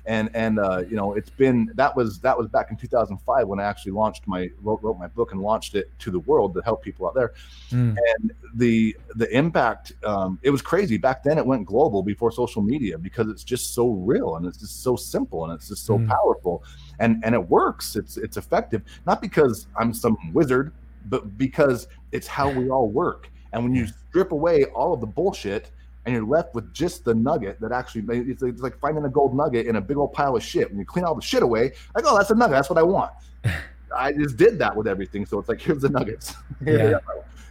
and 0.07 0.29
and 0.35 0.59
uh, 0.59 0.83
you 0.89 0.97
know, 0.97 1.15
it's 1.15 1.31
been 1.31 1.71
that 1.75 1.95
was 1.95 2.19
that 2.21 2.37
was 2.37 2.49
back 2.49 2.73
in 2.73 2.77
2005 2.77 3.47
when 3.47 3.61
I 3.61 3.63
actually 3.63 3.93
launched 3.93 4.27
my 4.27 4.51
wrote, 4.61 4.83
wrote 4.83 4.99
my 4.99 5.07
book 5.07 5.31
and 5.31 5.41
launched 5.41 5.77
it 5.77 5.97
to 6.01 6.11
the 6.11 6.19
world 6.19 6.53
to 6.55 6.63
help 6.63 6.83
people 6.83 7.07
out 7.07 7.15
there, 7.15 7.33
mm. 7.71 7.97
and 8.17 8.33
the 8.57 8.97
the 9.15 9.31
impact 9.37 9.93
um, 10.03 10.41
it 10.43 10.51
was 10.51 10.63
crazy 10.63 10.99
back 10.99 11.23
then. 11.23 11.39
It 11.39 11.47
went 11.47 11.65
global 11.65 12.03
before 12.03 12.33
social 12.33 12.61
media 12.61 12.99
because 12.99 13.29
it's 13.29 13.45
just 13.45 13.73
so 13.73 13.91
real 13.91 14.35
and 14.35 14.47
it's 14.47 14.59
just 14.59 14.83
so 14.83 14.97
simple 14.97 15.45
and 15.45 15.55
it's 15.55 15.69
just 15.69 15.87
so 15.87 15.97
mm. 15.97 16.09
powerful, 16.09 16.65
and 16.99 17.23
and 17.25 17.37
it 17.37 17.49
works. 17.49 17.95
It's 17.95 18.17
it's 18.17 18.37
effective 18.37 18.83
not 19.07 19.23
because 19.23 19.69
I'm 19.79 19.95
some 19.95 20.17
wizard 20.33 20.73
but 21.11 21.37
because 21.37 21.89
it's 22.13 22.27
how 22.27 22.49
we 22.51 22.71
all 22.71 22.89
work. 22.89 23.31
And 23.53 23.65
when 23.65 23.75
you 23.75 23.87
strip 23.87 24.33
away 24.33 24.65
all 24.67 24.95
of 24.95 25.01
the 25.01 25.07
bullshit 25.07 25.73
and 26.07 26.15
you're 26.15 26.25
left 26.25 26.55
with 26.55 26.73
just 26.73 27.05
the 27.05 27.15
nugget 27.15 27.61
that 27.61 27.73
actually 27.73 28.05
it's, 28.31 28.43
it's 28.43 28.63
like 28.63 28.79
finding 28.79 29.05
a 29.05 29.09
gold 29.09 29.37
nugget 29.37 29.67
in 29.67 29.77
a 29.77 29.81
big 29.81 29.97
old 29.97 30.13
pile 30.13 30.37
of 30.37 30.43
shit. 30.43 30.71
When 30.71 30.79
you 30.79 30.87
clean 30.87 31.05
all 31.05 31.15
the 31.15 31.21
shit 31.21 31.43
away, 31.43 31.73
like, 31.95 32.05
oh, 32.07 32.17
that's 32.17 32.31
a 32.31 32.35
nugget. 32.35 32.53
That's 32.53 32.71
what 32.71 32.79
I 32.79 32.83
want. 32.83 33.13
I 33.97 34.13
just 34.13 34.37
did 34.37 34.59
that 34.61 34.75
with 34.75 34.87
everything. 34.87 35.27
So 35.27 35.39
it's 35.41 35.49
like, 35.49 35.61
here's 35.61 35.83
the 35.83 35.91
nuggets. 35.91 36.35
Yeah. 36.65 36.99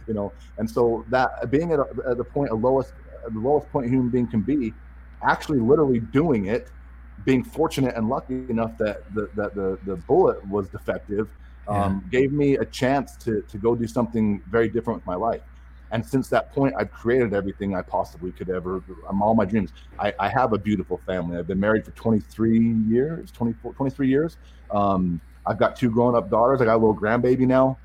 you 0.06 0.14
know, 0.14 0.32
and 0.56 0.70
so 0.70 1.04
that 1.08 1.50
being 1.50 1.72
at, 1.72 1.80
a, 1.80 1.86
at 2.08 2.16
the 2.16 2.24
point, 2.24 2.50
a 2.50 2.54
lowest, 2.54 2.92
the 3.28 3.38
lowest 3.38 3.70
point 3.70 3.86
a 3.86 3.88
human 3.88 4.08
being 4.08 4.26
can 4.26 4.40
be, 4.40 4.72
actually 5.22 5.58
literally 5.58 6.00
doing 6.00 6.46
it, 6.46 6.70
being 7.24 7.44
fortunate 7.44 7.94
and 7.96 8.08
lucky 8.08 8.34
enough 8.48 8.78
that 8.78 9.12
the, 9.14 9.28
that 9.34 9.54
the, 9.54 9.78
the 9.84 9.96
bullet 9.96 10.46
was 10.48 10.68
defective 10.68 11.28
um, 11.68 12.02
yeah. 12.04 12.20
gave 12.20 12.32
me 12.32 12.56
a 12.56 12.64
chance 12.64 13.16
to 13.16 13.42
to 13.42 13.58
go 13.58 13.74
do 13.74 13.86
something 13.86 14.42
very 14.50 14.68
different 14.68 14.98
with 14.98 15.06
my 15.06 15.14
life. 15.14 15.42
And 15.92 16.06
since 16.06 16.28
that 16.28 16.52
point, 16.52 16.74
I've 16.78 16.92
created 16.92 17.34
everything 17.34 17.74
I 17.74 17.82
possibly 17.82 18.30
could 18.30 18.48
ever. 18.48 18.80
I'm 19.08 19.22
all 19.22 19.34
my 19.34 19.44
dreams. 19.44 19.72
I, 19.98 20.14
I 20.20 20.28
have 20.28 20.52
a 20.52 20.58
beautiful 20.58 21.00
family. 21.04 21.36
I've 21.36 21.48
been 21.48 21.58
married 21.58 21.84
for 21.84 21.90
23 21.92 22.60
years, 22.88 23.32
24, 23.32 23.72
23 23.72 24.08
years. 24.08 24.36
Um, 24.70 25.20
I've 25.44 25.58
got 25.58 25.74
two 25.74 25.90
grown 25.90 26.14
up 26.14 26.30
daughters. 26.30 26.60
I 26.60 26.64
got 26.64 26.74
a 26.76 26.78
little 26.78 26.94
grandbaby 26.94 27.40
now 27.40 27.76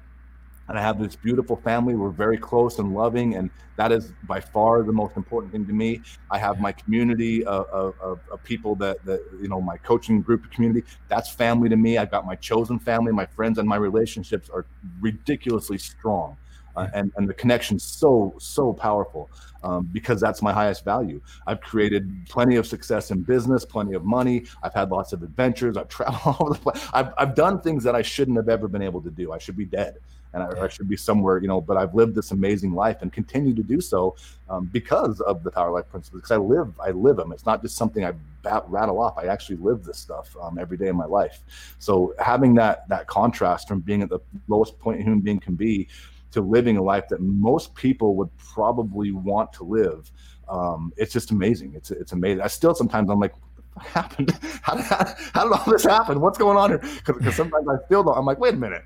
and 0.68 0.78
I 0.78 0.82
have 0.82 1.00
this 1.00 1.16
beautiful 1.16 1.56
family. 1.58 1.96
We're 1.96 2.10
very 2.10 2.38
close 2.38 2.80
and 2.80 2.94
loving, 2.94 3.36
and 3.36 3.50
that 3.78 3.92
is 3.92 4.14
by 4.24 4.40
far 4.40 4.84
the 4.84 4.92
most 4.92 5.16
important 5.16 5.52
thing 5.52 5.66
to 5.68 5.74
me. 5.74 6.02
I 6.32 6.38
have 6.40 6.60
my 6.60 6.72
community 6.72 7.46
of, 7.46 7.68
of, 7.68 8.20
of, 8.32 8.44
people 8.44 8.76
that, 8.76 9.04
that 9.06 9.22
you 9.42 9.48
know, 9.48 9.62
my 9.62 9.78
coaching 9.78 10.22
group 10.22 10.50
community. 10.52 10.84
That's 11.08 11.30
family 11.30 11.70
to 11.70 11.76
me. 11.76 11.98
I've 11.98 12.12
got 12.12 12.26
my 12.26 12.36
chosen 12.36 12.80
family, 12.80 13.12
my 13.12 13.26
friends, 13.26 13.60
and 13.60 13.68
my 13.68 13.76
relationships 13.76 14.50
are 14.50 14.66
ridiculously 15.02 15.78
strong. 15.78 16.38
Uh, 16.76 16.90
and, 16.94 17.14
and 17.16 17.30
the 17.30 17.34
connection 17.34 17.80
so 17.80 18.34
so 18.38 18.74
powerful 18.74 19.30
um, 19.64 19.88
because 19.94 20.20
that's 20.20 20.42
my 20.42 20.52
highest 20.52 20.84
value 20.84 21.22
i've 21.48 21.62
created 21.62 22.12
plenty 22.28 22.58
of 22.58 22.68
success 22.68 23.12
in 23.12 23.22
business 23.22 23.64
plenty 23.64 23.94
of 23.94 24.04
money 24.04 24.44
i've 24.62 24.74
had 24.74 24.92
lots 24.92 25.14
of 25.14 25.24
adventures 25.24 25.78
i've 25.78 25.88
traveled 25.88 26.20
all 26.26 26.48
over 26.48 26.54
the 26.54 26.60
place 26.60 26.86
I've, 26.92 27.14
I've 27.18 27.34
done 27.34 27.62
things 27.62 27.82
that 27.86 27.96
i 27.96 28.02
shouldn't 28.02 28.36
have 28.36 28.50
ever 28.50 28.68
been 28.68 28.82
able 28.82 29.02
to 29.04 29.10
do 29.10 29.32
i 29.32 29.38
should 29.38 29.56
be 29.56 29.64
dead 29.64 30.00
and 30.36 30.44
I, 30.44 30.66
I, 30.66 30.68
should 30.68 30.90
be 30.90 30.98
somewhere, 30.98 31.40
you 31.40 31.48
know. 31.48 31.62
But 31.62 31.78
I've 31.78 31.96
lived 31.96 32.14
this 32.14 32.32
amazing 32.32 32.74
life 32.74 33.02
and 33.02 33.12
continue 33.12 33.56
to 33.56 33.64
do 33.64 33.80
so 33.80 34.16
um, 34.50 34.66
because 34.66 35.22
of 35.22 35.44
the 35.44 35.50
Power 35.50 35.72
Life 35.72 35.90
principles. 35.90 36.22
Because 36.22 36.32
I 36.32 36.38
live, 36.38 36.74
I 36.80 36.92
live 36.92 37.16
them. 37.16 37.32
It's 37.32 37.46
not 37.46 37.62
just 37.62 37.78
something 37.78 38.04
I 38.04 38.12
bat, 38.44 38.66
rattle 38.68 39.00
off. 39.00 39.18
I 39.18 39.28
actually 39.28 39.56
live 39.56 39.84
this 39.84 39.98
stuff 39.98 40.36
um, 40.42 40.60
every 40.60 40.78
day 40.78 40.90
in 40.90 40.96
my 40.98 41.06
life. 41.06 41.40
So 41.80 42.14
having 42.20 42.54
that 42.56 42.88
that 42.90 43.08
contrast 43.08 43.68
from 43.68 43.80
being 43.80 44.02
at 44.02 44.10
the 44.10 44.20
lowest 44.48 44.78
point 44.78 45.00
a 45.00 45.04
human 45.04 45.22
being 45.22 45.40
can 45.40 45.56
be 45.56 45.88
to 46.32 46.42
living 46.42 46.76
a 46.76 46.84
life 46.84 47.08
that 47.10 47.22
most 47.22 47.74
people 47.74 48.16
would 48.16 48.30
probably 48.38 49.12
want 49.12 49.54
to 49.54 49.64
live. 49.64 50.12
Um, 50.50 50.92
it's 50.98 51.14
just 51.14 51.32
amazing. 51.32 51.74
It's 51.76 51.92
it's 51.92 52.12
amazing. 52.12 52.42
I 52.42 52.48
still 52.48 52.76
sometimes 52.76 53.10
I'm 53.10 53.22
like, 53.22 53.34
what 53.74 53.86
happened? 53.86 54.32
How 54.62 54.76
did, 54.76 54.86
how, 54.86 55.16
how 55.34 55.44
did 55.44 55.54
all 55.54 55.72
this 55.72 55.84
happen? 55.84 56.20
What's 56.20 56.40
going 56.40 56.58
on 56.58 56.72
here? 56.72 56.82
Because 57.06 57.36
sometimes 57.36 57.68
I 57.68 57.78
feel 57.88 58.08
I'm 58.10 58.26
like, 58.26 58.40
wait 58.40 58.56
a 58.56 58.58
minute 58.58 58.84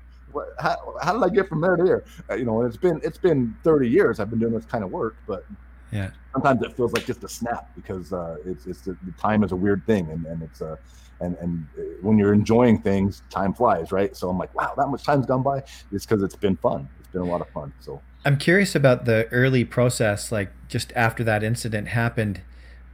how, 0.58 0.94
how 1.02 1.12
did 1.12 1.22
I 1.22 1.34
get 1.34 1.48
from 1.48 1.60
there 1.60 1.76
to 1.76 1.84
there? 1.84 2.04
Uh, 2.30 2.34
you 2.34 2.44
know, 2.44 2.62
it's 2.62 2.76
been 2.76 3.00
it's 3.02 3.18
been 3.18 3.56
30 3.64 3.88
years 3.88 4.20
I've 4.20 4.30
been 4.30 4.38
doing 4.38 4.52
this 4.52 4.66
kind 4.66 4.84
of 4.84 4.90
work, 4.90 5.16
but 5.26 5.44
yeah, 5.92 6.10
sometimes 6.32 6.62
it 6.62 6.76
feels 6.76 6.92
like 6.92 7.04
just 7.06 7.24
a 7.24 7.28
snap 7.28 7.70
because 7.74 8.12
uh, 8.12 8.36
it's 8.44 8.66
it's 8.66 8.82
the, 8.82 8.96
the 9.04 9.12
time 9.12 9.42
is 9.42 9.52
a 9.52 9.56
weird 9.56 9.84
thing, 9.86 10.10
and 10.10 10.24
and 10.26 10.42
it's 10.42 10.60
a 10.60 10.72
uh, 10.72 10.76
and 11.20 11.36
and 11.38 11.66
uh, 11.78 11.82
when 12.02 12.18
you're 12.18 12.32
enjoying 12.32 12.80
things, 12.80 13.22
time 13.30 13.52
flies, 13.54 13.92
right? 13.92 14.16
So 14.16 14.28
I'm 14.28 14.38
like, 14.38 14.54
wow, 14.54 14.72
that 14.76 14.88
much 14.88 15.04
time's 15.04 15.26
gone 15.26 15.42
by. 15.42 15.62
It's 15.92 16.06
because 16.06 16.22
it's 16.22 16.36
been 16.36 16.56
fun. 16.56 16.88
It's 16.98 17.08
been 17.08 17.22
a 17.22 17.26
lot 17.26 17.40
of 17.40 17.48
fun. 17.50 17.72
So 17.80 18.00
I'm 18.24 18.36
curious 18.36 18.74
about 18.74 19.04
the 19.04 19.26
early 19.28 19.64
process, 19.64 20.30
like 20.32 20.50
just 20.68 20.92
after 20.94 21.24
that 21.24 21.42
incident 21.42 21.88
happened. 21.88 22.40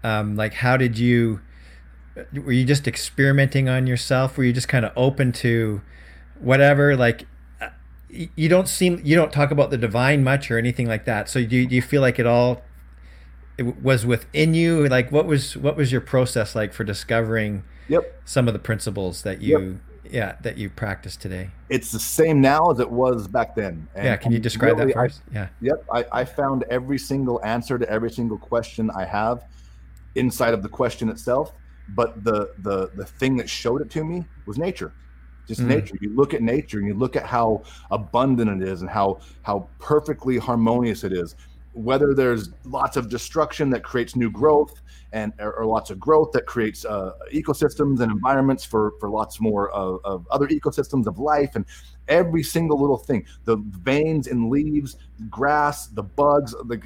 Um, 0.02 0.36
like, 0.36 0.54
how 0.54 0.76
did 0.76 0.98
you? 0.98 1.40
Were 2.32 2.52
you 2.52 2.64
just 2.64 2.88
experimenting 2.88 3.68
on 3.68 3.86
yourself? 3.86 4.38
Were 4.38 4.44
you 4.44 4.52
just 4.52 4.68
kind 4.68 4.84
of 4.84 4.92
open 4.96 5.32
to? 5.32 5.82
Whatever 6.40 6.96
like 6.96 7.26
uh, 7.60 7.68
you 8.10 8.48
don't 8.48 8.68
seem 8.68 9.00
you 9.04 9.16
don't 9.16 9.32
talk 9.32 9.50
about 9.50 9.70
the 9.70 9.78
divine 9.78 10.24
much 10.24 10.50
or 10.50 10.58
anything 10.58 10.86
like 10.86 11.04
that. 11.04 11.28
So 11.28 11.44
do 11.44 11.56
you, 11.56 11.66
do 11.66 11.74
you 11.74 11.82
feel 11.82 12.02
like 12.02 12.18
it 12.18 12.26
all 12.26 12.62
it 13.58 13.82
was 13.82 14.04
within 14.06 14.54
you? 14.54 14.88
Like 14.88 15.10
what 15.10 15.26
was 15.26 15.56
what 15.56 15.76
was 15.76 15.92
your 15.92 16.00
process 16.00 16.54
like 16.54 16.72
for 16.72 16.84
discovering 16.84 17.64
yep. 17.88 18.20
some 18.24 18.48
of 18.48 18.54
the 18.54 18.60
principles 18.60 19.22
that 19.22 19.40
you 19.40 19.80
yep. 20.04 20.12
yeah 20.12 20.36
that 20.42 20.58
you 20.58 20.70
practice 20.70 21.16
today? 21.16 21.50
It's 21.68 21.90
the 21.90 22.00
same 22.00 22.40
now 22.40 22.70
as 22.70 22.80
it 22.80 22.90
was 22.90 23.28
back 23.28 23.54
then. 23.54 23.88
And 23.94 24.04
yeah 24.04 24.16
can 24.16 24.32
you 24.32 24.38
describe 24.38 24.78
really, 24.78 24.92
that 24.92 24.98
first 24.98 25.22
I, 25.30 25.34
yeah. 25.34 25.48
Yep 25.60 25.84
I, 25.92 26.04
I 26.12 26.24
found 26.24 26.64
every 26.70 26.98
single 26.98 27.42
answer 27.44 27.78
to 27.78 27.88
every 27.88 28.10
single 28.10 28.38
question 28.38 28.90
i 28.96 29.04
have 29.04 29.44
inside 30.14 30.54
of 30.54 30.62
the 30.62 30.68
question 30.68 31.08
itself 31.08 31.52
but 31.90 32.24
the 32.24 32.52
the 32.58 32.90
the 32.94 33.04
thing 33.04 33.36
that 33.36 33.48
showed 33.48 33.80
it 33.80 33.90
to 33.90 34.04
me 34.04 34.24
was 34.46 34.58
nature 34.58 34.92
just 35.46 35.60
mm. 35.60 35.66
nature 35.66 35.96
you 36.00 36.14
look 36.14 36.34
at 36.34 36.42
nature 36.42 36.78
and 36.78 36.86
you 36.86 36.94
look 36.94 37.16
at 37.16 37.24
how 37.24 37.62
abundant 37.90 38.62
it 38.62 38.68
is 38.68 38.80
and 38.80 38.90
how 38.90 39.18
how 39.42 39.68
perfectly 39.78 40.38
harmonious 40.38 41.04
it 41.04 41.12
is 41.12 41.36
whether 41.72 42.14
there's 42.14 42.50
lots 42.64 42.96
of 42.96 43.10
destruction 43.10 43.68
that 43.68 43.82
creates 43.82 44.16
new 44.16 44.30
growth 44.30 44.80
and 45.12 45.32
or, 45.38 45.52
or 45.52 45.66
lots 45.66 45.90
of 45.90 46.00
growth 46.00 46.32
that 46.32 46.46
creates 46.46 46.84
uh, 46.84 47.12
ecosystems 47.32 48.00
and 48.00 48.10
environments 48.10 48.64
for 48.64 48.94
for 48.98 49.10
lots 49.10 49.40
more 49.40 49.70
of, 49.70 50.00
of, 50.04 50.26
other 50.30 50.48
ecosystems 50.48 51.06
of 51.06 51.18
life 51.18 51.54
and 51.54 51.66
every 52.08 52.42
single 52.42 52.80
little 52.80 52.96
thing 52.96 53.24
the 53.44 53.56
veins 53.56 54.26
and 54.26 54.48
leaves 54.48 54.96
grass 55.28 55.88
the 55.88 56.02
bugs 56.02 56.52
the 56.66 56.80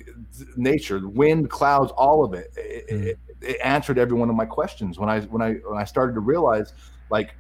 nature 0.57 0.99
the 0.99 1.09
wind 1.09 1.49
clouds 1.51 1.93
all 1.93 2.25
of 2.25 2.35
it 2.35 2.53
it, 2.57 2.89
mm. 2.89 3.07
it 3.07 3.19
it 3.41 3.57
answered 3.65 3.99
every 3.99 4.17
one 4.19 4.29
of 4.29 4.37
my 4.37 4.45
questions 4.45 4.99
when 4.99 5.09
i 5.09 5.21
when 5.23 5.41
i 5.41 5.55
when 5.69 5.79
i 5.79 5.85
started 5.85 6.15
to 6.15 6.21
realize 6.21 6.73
like 7.11 7.35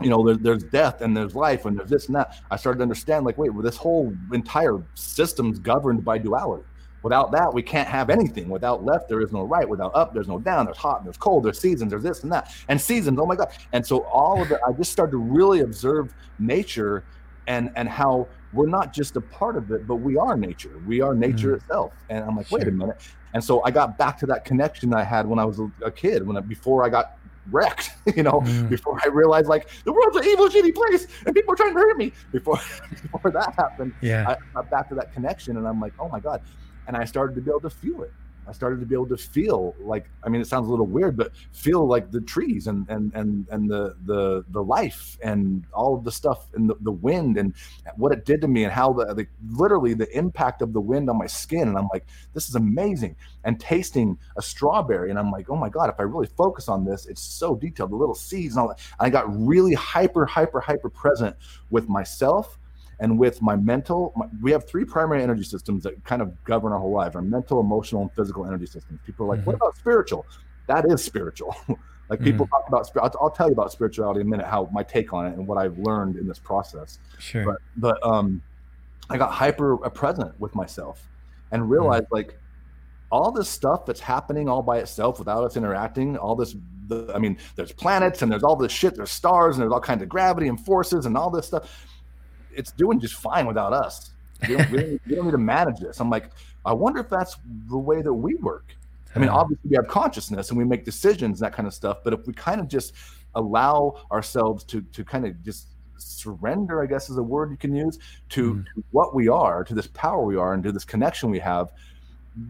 you 0.00 0.10
know, 0.10 0.24
there, 0.24 0.36
there's 0.36 0.64
death 0.64 1.00
and 1.00 1.16
there's 1.16 1.34
life 1.34 1.64
and 1.66 1.78
there's 1.78 1.90
this 1.90 2.06
and 2.06 2.16
that. 2.16 2.36
I 2.50 2.56
started 2.56 2.78
to 2.78 2.82
understand, 2.82 3.24
like, 3.24 3.38
wait, 3.38 3.50
well, 3.50 3.62
this 3.62 3.76
whole 3.76 4.12
entire 4.32 4.82
system's 4.94 5.58
governed 5.58 6.04
by 6.04 6.18
duality. 6.18 6.64
Without 7.02 7.32
that, 7.32 7.52
we 7.52 7.62
can't 7.62 7.86
have 7.86 8.08
anything. 8.08 8.48
Without 8.48 8.82
left, 8.82 9.08
there 9.10 9.20
is 9.20 9.30
no 9.30 9.42
right. 9.42 9.68
Without 9.68 9.94
up, 9.94 10.14
there's 10.14 10.26
no 10.26 10.38
down. 10.38 10.64
There's 10.64 10.78
hot, 10.78 10.98
and 10.98 11.06
there's 11.06 11.18
cold, 11.18 11.44
there's 11.44 11.60
seasons, 11.60 11.90
there's 11.90 12.02
this 12.02 12.22
and 12.22 12.32
that. 12.32 12.50
And 12.68 12.80
seasons, 12.80 13.18
oh 13.20 13.26
my 13.26 13.36
God. 13.36 13.48
And 13.72 13.86
so 13.86 14.04
all 14.04 14.40
of 14.40 14.50
it, 14.50 14.58
I 14.66 14.72
just 14.72 14.90
started 14.90 15.12
to 15.12 15.18
really 15.18 15.60
observe 15.60 16.14
nature 16.38 17.04
and 17.46 17.70
and 17.76 17.90
how 17.90 18.26
we're 18.54 18.68
not 18.68 18.94
just 18.94 19.16
a 19.16 19.20
part 19.20 19.56
of 19.56 19.70
it, 19.70 19.86
but 19.86 19.96
we 19.96 20.16
are 20.16 20.36
nature. 20.36 20.80
We 20.86 21.02
are 21.02 21.14
nature 21.14 21.52
mm. 21.52 21.56
itself. 21.56 21.92
And 22.08 22.24
I'm 22.24 22.36
like, 22.36 22.50
wait 22.50 22.66
a 22.68 22.70
minute. 22.70 23.02
And 23.34 23.42
so 23.42 23.62
I 23.64 23.70
got 23.70 23.98
back 23.98 24.16
to 24.20 24.26
that 24.26 24.44
connection 24.44 24.94
I 24.94 25.02
had 25.02 25.26
when 25.26 25.38
I 25.38 25.44
was 25.44 25.58
a, 25.58 25.70
a 25.84 25.90
kid, 25.90 26.26
when 26.26 26.36
I, 26.36 26.40
before 26.40 26.84
I 26.84 26.88
got 26.88 27.18
wrecked, 27.50 27.90
you 28.16 28.22
know, 28.22 28.40
mm. 28.40 28.68
before 28.68 28.98
I 29.04 29.08
realized 29.08 29.48
like 29.48 29.68
the 29.84 29.92
world's 29.92 30.16
an 30.16 30.24
evil, 30.24 30.48
shitty 30.48 30.74
place 30.74 31.06
and 31.26 31.34
people 31.34 31.52
are 31.52 31.56
trying 31.56 31.74
to 31.74 31.80
hurt 31.80 31.96
me. 31.96 32.12
Before 32.32 32.58
before 33.12 33.30
that 33.30 33.54
happened, 33.56 33.94
yeah, 34.00 34.28
I 34.28 34.36
got 34.54 34.70
back 34.70 34.88
to 34.88 34.94
that 34.96 35.12
connection 35.12 35.56
and 35.56 35.66
I'm 35.66 35.80
like, 35.80 35.92
oh 35.98 36.08
my 36.08 36.20
God. 36.20 36.42
And 36.86 36.96
I 36.96 37.04
started 37.04 37.34
to 37.36 37.40
be 37.40 37.50
able 37.50 37.60
to 37.60 37.70
feel 37.70 38.02
it. 38.02 38.12
I 38.46 38.52
started 38.52 38.80
to 38.80 38.86
be 38.86 38.94
able 38.94 39.08
to 39.08 39.16
feel 39.16 39.74
like 39.80 40.08
I 40.22 40.28
mean 40.28 40.40
it 40.40 40.46
sounds 40.46 40.68
a 40.68 40.70
little 40.70 40.86
weird, 40.86 41.16
but 41.16 41.32
feel 41.52 41.86
like 41.86 42.10
the 42.10 42.20
trees 42.20 42.66
and 42.66 42.88
and 42.88 43.12
and 43.14 43.46
and 43.50 43.68
the 43.68 43.96
the 44.04 44.44
the 44.50 44.62
life 44.62 45.18
and 45.22 45.64
all 45.72 45.94
of 45.94 46.04
the 46.04 46.12
stuff 46.12 46.48
and 46.54 46.68
the, 46.68 46.74
the 46.80 46.92
wind 46.92 47.36
and 47.38 47.54
what 47.96 48.12
it 48.12 48.24
did 48.24 48.40
to 48.42 48.48
me 48.48 48.64
and 48.64 48.72
how 48.72 48.92
the, 48.92 49.26
literally 49.50 49.94
the 49.94 50.10
impact 50.16 50.62
of 50.62 50.72
the 50.72 50.80
wind 50.80 51.08
on 51.08 51.18
my 51.18 51.26
skin. 51.26 51.68
And 51.68 51.78
I'm 51.78 51.88
like 51.92 52.06
this 52.32 52.48
is 52.48 52.54
amazing. 52.54 53.16
And 53.44 53.60
tasting 53.60 54.18
a 54.36 54.42
strawberry. 54.42 55.10
And 55.10 55.18
I'm 55.18 55.30
like 55.30 55.50
oh 55.50 55.56
my 55.56 55.68
god 55.68 55.90
if 55.90 55.96
I 55.98 56.02
really 56.02 56.28
focus 56.36 56.68
on 56.68 56.84
this 56.84 57.06
it's 57.06 57.22
so 57.22 57.54
detailed 57.54 57.90
the 57.90 57.96
little 57.96 58.14
seeds 58.14 58.54
and 58.54 58.62
all 58.62 58.68
that. 58.68 58.80
And 58.98 59.06
I 59.06 59.10
got 59.10 59.24
really 59.28 59.74
hyper 59.74 60.26
hyper 60.26 60.60
hyper 60.60 60.90
present 60.90 61.36
with 61.70 61.88
myself 61.88 62.58
and 63.00 63.18
with 63.18 63.40
my 63.42 63.56
mental 63.56 64.12
my, 64.16 64.26
we 64.42 64.50
have 64.50 64.66
three 64.68 64.84
primary 64.84 65.22
energy 65.22 65.44
systems 65.44 65.82
that 65.82 66.02
kind 66.04 66.22
of 66.22 66.44
govern 66.44 66.72
our 66.72 66.78
whole 66.78 66.92
lives 66.92 67.16
our 67.16 67.22
mental 67.22 67.60
emotional 67.60 68.02
and 68.02 68.12
physical 68.12 68.46
energy 68.46 68.66
systems 68.66 69.00
people 69.04 69.26
are 69.26 69.30
like 69.30 69.40
mm-hmm. 69.40 69.46
what 69.46 69.56
about 69.56 69.76
spiritual 69.76 70.26
that 70.66 70.84
is 70.90 71.02
spiritual 71.02 71.56
like 72.10 72.20
people 72.20 72.46
mm-hmm. 72.46 72.54
talk 72.54 72.68
about 72.68 72.90
I'll, 73.14 73.24
I'll, 73.24 73.30
tell 73.30 73.46
you 73.48 73.52
about 73.52 73.72
spirituality 73.72 74.20
in 74.20 74.26
a 74.26 74.30
minute 74.30 74.46
how 74.46 74.68
my 74.72 74.82
take 74.82 75.12
on 75.12 75.26
it 75.26 75.34
and 75.34 75.46
what 75.46 75.58
i've 75.58 75.78
learned 75.78 76.16
in 76.16 76.26
this 76.26 76.38
process 76.38 76.98
sure 77.18 77.44
but 77.44 77.58
but 77.76 78.06
um 78.06 78.42
I 79.10 79.18
got 79.18 79.32
hyper 79.32 79.76
present 79.76 80.38
with 80.40 80.54
myself 80.54 81.06
and 81.52 81.68
realized 81.68 82.04
mm-hmm. 82.04 82.14
like 82.14 82.38
all 83.10 83.30
this 83.30 83.48
stuff 83.48 83.86
that's 83.86 84.00
happening 84.00 84.48
all 84.48 84.62
by 84.62 84.78
itself 84.78 85.18
without 85.18 85.44
us 85.44 85.56
interacting, 85.56 86.16
all 86.16 86.34
this, 86.34 86.56
the, 86.88 87.12
I 87.14 87.18
mean, 87.18 87.38
there's 87.54 87.72
planets 87.72 88.22
and 88.22 88.32
there's 88.32 88.42
all 88.42 88.56
this 88.56 88.72
shit, 88.72 88.94
there's 88.96 89.10
stars 89.10 89.56
and 89.56 89.62
there's 89.62 89.72
all 89.72 89.80
kinds 89.80 90.02
of 90.02 90.08
gravity 90.08 90.48
and 90.48 90.58
forces 90.58 91.06
and 91.06 91.16
all 91.16 91.30
this 91.30 91.46
stuff. 91.46 91.86
It's 92.56 92.72
doing 92.72 93.00
just 93.00 93.14
fine 93.14 93.46
without 93.46 93.72
us. 93.72 94.10
We 94.48 94.56
don't, 94.56 94.70
we 94.70 94.78
don't, 94.78 95.00
we 95.06 95.14
don't 95.14 95.24
need 95.26 95.32
to 95.32 95.38
manage 95.38 95.78
this. 95.80 96.00
I'm 96.00 96.10
like, 96.10 96.30
I 96.64 96.72
wonder 96.72 97.00
if 97.00 97.08
that's 97.08 97.36
the 97.68 97.78
way 97.78 98.02
that 98.02 98.12
we 98.12 98.34
work. 98.36 98.74
I 99.14 99.20
mean, 99.20 99.28
obviously 99.28 99.70
we 99.70 99.76
have 99.76 99.86
consciousness 99.86 100.50
and 100.50 100.58
we 100.58 100.64
make 100.64 100.84
decisions, 100.84 101.40
and 101.40 101.46
that 101.46 101.56
kind 101.56 101.68
of 101.68 101.74
stuff. 101.74 101.98
But 102.02 102.12
if 102.12 102.26
we 102.26 102.32
kind 102.32 102.60
of 102.60 102.68
just 102.68 102.94
allow 103.36 104.06
ourselves 104.10 104.64
to 104.64 104.80
to 104.80 105.04
kind 105.04 105.24
of 105.24 105.42
just 105.44 105.68
surrender, 105.96 106.82
I 106.82 106.86
guess 106.86 107.08
is 107.10 107.16
a 107.16 107.22
word 107.22 107.50
you 107.50 107.56
can 107.56 107.74
use, 107.74 107.98
to, 108.30 108.54
mm. 108.54 108.64
to 108.74 108.84
what 108.90 109.14
we 109.14 109.28
are, 109.28 109.64
to 109.64 109.74
this 109.74 109.86
power 109.88 110.24
we 110.24 110.36
are, 110.36 110.54
and 110.54 110.62
to 110.64 110.72
this 110.72 110.84
connection 110.84 111.30
we 111.30 111.38
have, 111.38 111.72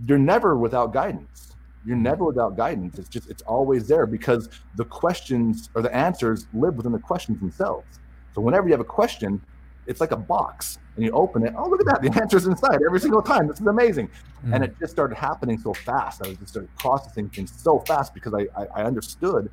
you're 0.06 0.18
never 0.18 0.56
without 0.56 0.92
guidance. 0.92 1.54
You're 1.84 1.96
mm-hmm. 1.96 2.04
never 2.04 2.24
without 2.24 2.56
guidance. 2.56 2.98
It's 2.98 3.08
just 3.08 3.28
it's 3.28 3.42
always 3.42 3.86
there 3.86 4.06
because 4.06 4.48
the 4.76 4.84
questions 4.84 5.68
or 5.74 5.82
the 5.82 5.94
answers 5.94 6.46
live 6.54 6.76
within 6.76 6.92
the 6.92 6.98
questions 6.98 7.38
themselves. 7.40 8.00
So 8.34 8.40
whenever 8.40 8.66
you 8.66 8.72
have 8.72 8.80
a 8.80 8.84
question, 8.84 9.40
it's 9.86 10.00
like 10.00 10.12
a 10.12 10.16
box 10.16 10.78
and 10.96 11.04
you 11.04 11.10
open 11.12 11.44
it. 11.46 11.54
Oh, 11.56 11.68
look 11.68 11.80
at 11.80 11.86
that. 11.86 12.02
The 12.02 12.20
answer's 12.20 12.46
inside 12.46 12.80
every 12.86 13.00
single 13.00 13.22
time. 13.22 13.48
This 13.48 13.60
is 13.60 13.66
amazing. 13.66 14.08
Mm. 14.46 14.54
And 14.54 14.64
it 14.64 14.74
just 14.78 14.92
started 14.92 15.16
happening 15.16 15.58
so 15.58 15.74
fast. 15.74 16.24
I 16.24 16.28
was 16.28 16.38
just 16.38 16.50
started 16.50 16.74
processing 16.76 17.28
things 17.30 17.52
so 17.56 17.80
fast 17.80 18.14
because 18.14 18.34
I, 18.34 18.46
I, 18.60 18.66
I 18.76 18.84
understood 18.84 19.50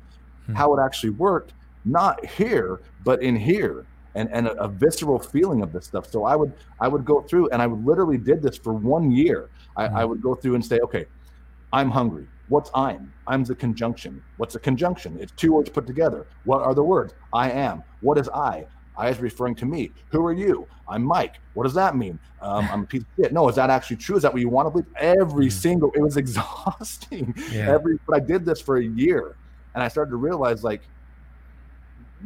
mm. 0.48 0.54
how 0.54 0.74
it 0.76 0.82
actually 0.82 1.10
worked, 1.10 1.52
not 1.84 2.24
here, 2.24 2.80
but 3.04 3.22
in 3.22 3.36
here. 3.36 3.86
And, 4.14 4.28
and 4.30 4.46
a, 4.46 4.64
a, 4.64 4.68
visceral 4.68 5.18
feeling 5.18 5.62
of 5.62 5.72
this 5.72 5.86
stuff. 5.86 6.06
So 6.06 6.24
I 6.24 6.36
would 6.36 6.52
I 6.78 6.86
would 6.86 7.02
go 7.02 7.22
through 7.22 7.48
and 7.48 7.62
I 7.62 7.66
would 7.66 7.82
literally 7.82 8.18
did 8.18 8.42
this 8.42 8.58
for 8.58 8.74
one 8.74 9.10
year. 9.10 9.48
I, 9.74 9.88
mm. 9.88 9.94
I 9.94 10.04
would 10.04 10.20
go 10.20 10.34
through 10.34 10.54
and 10.54 10.62
say, 10.62 10.80
okay, 10.80 11.06
I'm 11.72 11.90
hungry. 11.90 12.26
What's 12.48 12.70
I'm? 12.74 13.10
I'm's 13.26 13.48
a 13.48 13.54
conjunction. 13.54 14.22
What's 14.36 14.54
a 14.54 14.58
conjunction? 14.58 15.16
It's 15.18 15.32
two 15.32 15.54
words 15.54 15.70
put 15.70 15.86
together. 15.86 16.26
What 16.44 16.60
are 16.60 16.74
the 16.74 16.82
words? 16.82 17.14
I 17.32 17.50
am. 17.50 17.82
What 18.02 18.18
is 18.18 18.28
I? 18.28 18.66
I 18.96 19.08
is 19.08 19.18
referring 19.18 19.54
to 19.56 19.66
me. 19.66 19.90
Who 20.10 20.24
are 20.26 20.32
you? 20.32 20.66
I'm 20.88 21.02
Mike. 21.02 21.36
What 21.54 21.64
does 21.64 21.74
that 21.74 21.96
mean? 21.96 22.18
Um, 22.40 22.68
I'm 22.70 22.82
a 22.82 22.86
piece 22.86 23.02
of 23.02 23.06
shit. 23.16 23.32
No, 23.32 23.48
is 23.48 23.56
that 23.56 23.70
actually 23.70 23.96
true? 23.96 24.16
Is 24.16 24.22
that 24.22 24.32
what 24.32 24.42
you 24.42 24.48
want 24.48 24.66
to 24.66 24.70
believe? 24.70 24.86
Every 24.96 25.46
mm. 25.46 25.52
single, 25.52 25.90
it 25.92 26.00
was 26.00 26.16
exhausting. 26.18 27.34
Yeah. 27.50 27.70
Every, 27.70 27.98
but 28.06 28.16
I 28.16 28.20
did 28.20 28.44
this 28.44 28.60
for 28.60 28.76
a 28.76 28.84
year, 28.84 29.36
and 29.74 29.82
I 29.82 29.88
started 29.88 30.10
to 30.10 30.16
realize 30.16 30.62
like 30.62 30.82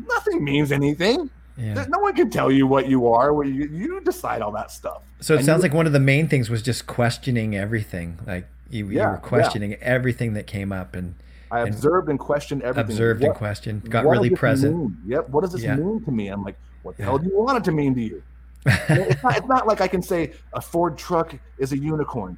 nothing 0.08 0.42
means 0.42 0.72
anything. 0.72 1.30
Yeah. 1.56 1.86
No 1.88 2.00
one 2.00 2.14
can 2.14 2.28
tell 2.28 2.50
you 2.50 2.66
what 2.66 2.88
you 2.88 3.08
are. 3.08 3.32
Where 3.32 3.46
you, 3.46 3.68
you 3.68 4.00
decide 4.00 4.42
all 4.42 4.52
that 4.52 4.70
stuff. 4.70 5.02
So 5.20 5.34
it 5.34 5.38
and 5.38 5.46
sounds 5.46 5.60
you, 5.60 5.68
like 5.68 5.74
one 5.74 5.86
of 5.86 5.92
the 5.92 6.00
main 6.00 6.28
things 6.28 6.50
was 6.50 6.62
just 6.62 6.86
questioning 6.86 7.56
everything. 7.56 8.18
Like 8.26 8.46
you, 8.68 8.88
yeah, 8.90 9.04
you 9.04 9.10
were 9.12 9.16
questioning 9.18 9.74
everything 9.74 10.34
that 10.34 10.46
came 10.46 10.72
up, 10.72 10.94
and 10.94 11.14
I 11.50 11.60
observed 11.60 12.08
and 12.08 12.18
questioned 12.18 12.62
everything. 12.62 12.92
Observed 12.92 13.22
what, 13.22 13.28
and 13.28 13.36
questioned. 13.36 13.90
Got 13.90 14.04
really 14.06 14.30
present. 14.30 14.76
Mean? 14.76 14.98
Yep. 15.06 15.28
What 15.30 15.42
does 15.42 15.52
this 15.52 15.62
yeah. 15.62 15.76
mean 15.76 16.04
to 16.04 16.10
me? 16.10 16.28
I'm 16.28 16.42
like, 16.42 16.56
what 16.82 16.96
the 16.96 17.02
yeah. 17.02 17.08
hell 17.10 17.18
do 17.18 17.28
you 17.28 17.38
want 17.38 17.58
it 17.58 17.64
to 17.64 17.72
mean 17.72 17.94
to 17.94 18.00
you? 18.00 18.22
it's, 18.66 19.22
not, 19.22 19.36
it's 19.36 19.46
not 19.46 19.66
like 19.66 19.80
I 19.80 19.86
can 19.86 20.02
say 20.02 20.32
a 20.52 20.60
Ford 20.60 20.98
truck 20.98 21.38
is 21.58 21.72
a 21.72 21.78
unicorn. 21.78 22.36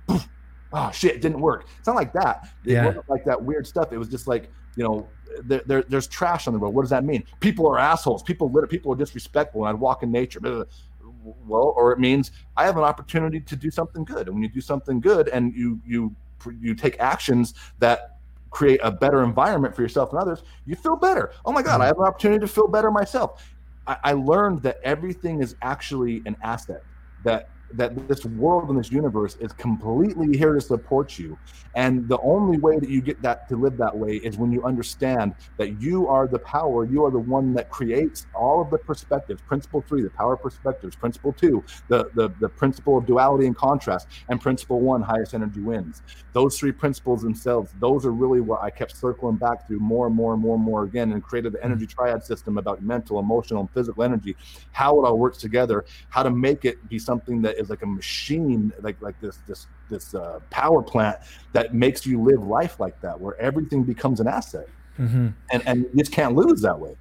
oh 0.72 0.90
shit, 0.92 1.14
it 1.14 1.22
didn't 1.22 1.40
work. 1.40 1.66
It's 1.78 1.86
not 1.86 1.96
like 1.96 2.12
that. 2.12 2.50
It 2.64 2.72
yeah. 2.72 2.86
wasn't 2.86 3.08
like 3.08 3.24
that 3.24 3.42
weird 3.42 3.66
stuff. 3.66 3.92
It 3.92 3.98
was 3.98 4.08
just 4.08 4.28
like, 4.28 4.50
you 4.76 4.84
know, 4.84 5.08
there, 5.42 5.62
there, 5.66 5.82
there's 5.82 6.06
trash 6.06 6.46
on 6.46 6.52
the 6.52 6.58
road. 6.58 6.74
What 6.74 6.82
does 6.82 6.90
that 6.90 7.04
mean? 7.04 7.24
People 7.40 7.66
are 7.66 7.78
assholes. 7.78 8.22
People 8.22 8.50
litter. 8.50 8.66
People 8.66 8.92
are 8.92 8.96
disrespectful. 8.96 9.64
And 9.64 9.74
I'd 9.74 9.80
walk 9.80 10.02
in 10.02 10.12
nature. 10.12 10.40
Well, 10.42 11.74
or 11.76 11.92
it 11.92 11.98
means 11.98 12.30
I 12.56 12.64
have 12.64 12.76
an 12.76 12.84
opportunity 12.84 13.40
to 13.40 13.56
do 13.56 13.70
something 13.70 14.04
good. 14.04 14.26
And 14.26 14.34
when 14.34 14.42
you 14.42 14.48
do 14.48 14.60
something 14.60 15.00
good 15.00 15.28
and 15.28 15.54
you 15.54 15.80
you 15.86 16.14
you 16.60 16.74
take 16.74 16.98
actions 17.00 17.54
that 17.78 18.17
create 18.50 18.80
a 18.82 18.90
better 18.90 19.22
environment 19.22 19.74
for 19.74 19.82
yourself 19.82 20.10
and 20.12 20.20
others, 20.20 20.42
you 20.64 20.74
feel 20.74 20.96
better. 20.96 21.32
Oh 21.44 21.52
my 21.52 21.62
God, 21.62 21.80
I 21.80 21.84
mm-hmm. 21.84 21.86
have 21.86 21.98
an 21.98 22.04
opportunity 22.04 22.40
to 22.40 22.48
feel 22.48 22.68
better 22.68 22.90
myself. 22.90 23.54
I, 23.86 23.96
I 24.04 24.12
learned 24.12 24.62
that 24.62 24.78
everything 24.82 25.40
is 25.42 25.56
actually 25.62 26.22
an 26.26 26.36
asset. 26.42 26.82
That 27.24 27.50
that 27.72 28.08
this 28.08 28.24
world 28.24 28.70
and 28.70 28.78
this 28.78 28.90
universe 28.90 29.36
is 29.40 29.52
completely 29.52 30.36
here 30.36 30.54
to 30.54 30.60
support 30.60 31.18
you. 31.18 31.38
And 31.74 32.08
the 32.08 32.18
only 32.20 32.58
way 32.58 32.78
that 32.78 32.88
you 32.88 33.00
get 33.00 33.20
that 33.22 33.48
to 33.48 33.56
live 33.56 33.76
that 33.76 33.96
way 33.96 34.16
is 34.16 34.38
when 34.38 34.50
you 34.52 34.64
understand 34.64 35.34
that 35.58 35.80
you 35.80 36.08
are 36.08 36.26
the 36.26 36.38
power, 36.38 36.84
you 36.84 37.04
are 37.04 37.10
the 37.10 37.18
one 37.18 37.52
that 37.54 37.70
creates 37.70 38.26
all 38.34 38.60
of 38.60 38.70
the 38.70 38.78
perspectives. 38.78 39.42
Principle 39.42 39.84
three, 39.86 40.02
the 40.02 40.10
power 40.10 40.36
perspectives. 40.36 40.96
Principle 40.96 41.32
two, 41.32 41.62
the, 41.88 42.10
the, 42.14 42.30
the 42.40 42.48
principle 42.48 42.98
of 42.98 43.06
duality 43.06 43.46
and 43.46 43.56
contrast. 43.56 44.08
And 44.28 44.40
principle 44.40 44.80
one, 44.80 45.02
highest 45.02 45.34
energy 45.34 45.60
wins. 45.60 46.02
Those 46.32 46.58
three 46.58 46.72
principles 46.72 47.22
themselves, 47.22 47.72
those 47.80 48.06
are 48.06 48.12
really 48.12 48.40
what 48.40 48.62
I 48.62 48.70
kept 48.70 48.96
circling 48.96 49.36
back 49.36 49.66
through 49.66 49.80
more 49.80 50.06
and 50.06 50.16
more 50.16 50.32
and 50.32 50.42
more 50.42 50.54
and 50.56 50.64
more 50.64 50.84
again 50.84 51.12
and 51.12 51.22
created 51.22 51.52
the 51.52 51.58
hmm. 51.58 51.66
energy 51.66 51.86
triad 51.86 52.24
system 52.24 52.58
about 52.58 52.82
mental, 52.82 53.18
emotional, 53.18 53.60
and 53.60 53.70
physical 53.70 54.02
energy, 54.02 54.36
how 54.72 54.98
it 54.98 55.06
all 55.06 55.18
works 55.18 55.38
together, 55.38 55.84
how 56.08 56.22
to 56.22 56.30
make 56.30 56.64
it 56.64 56.88
be 56.88 56.98
something 56.98 57.42
that 57.42 57.57
is 57.58 57.70
like 57.70 57.82
a 57.82 57.86
machine, 57.86 58.72
like 58.80 59.00
like 59.00 59.20
this 59.20 59.38
this 59.46 59.66
this 59.90 60.14
uh, 60.14 60.40
power 60.50 60.82
plant 60.82 61.18
that 61.52 61.74
makes 61.74 62.06
you 62.06 62.22
live 62.22 62.42
life 62.42 62.80
like 62.80 63.00
that, 63.00 63.20
where 63.20 63.38
everything 63.40 63.82
becomes 63.82 64.20
an 64.20 64.28
asset, 64.28 64.68
mm-hmm. 64.98 65.28
and 65.50 65.62
and 65.66 65.82
you 65.92 65.98
just 65.98 66.12
can't 66.12 66.34
lose 66.34 66.60
that 66.62 66.78
way. 66.78 66.96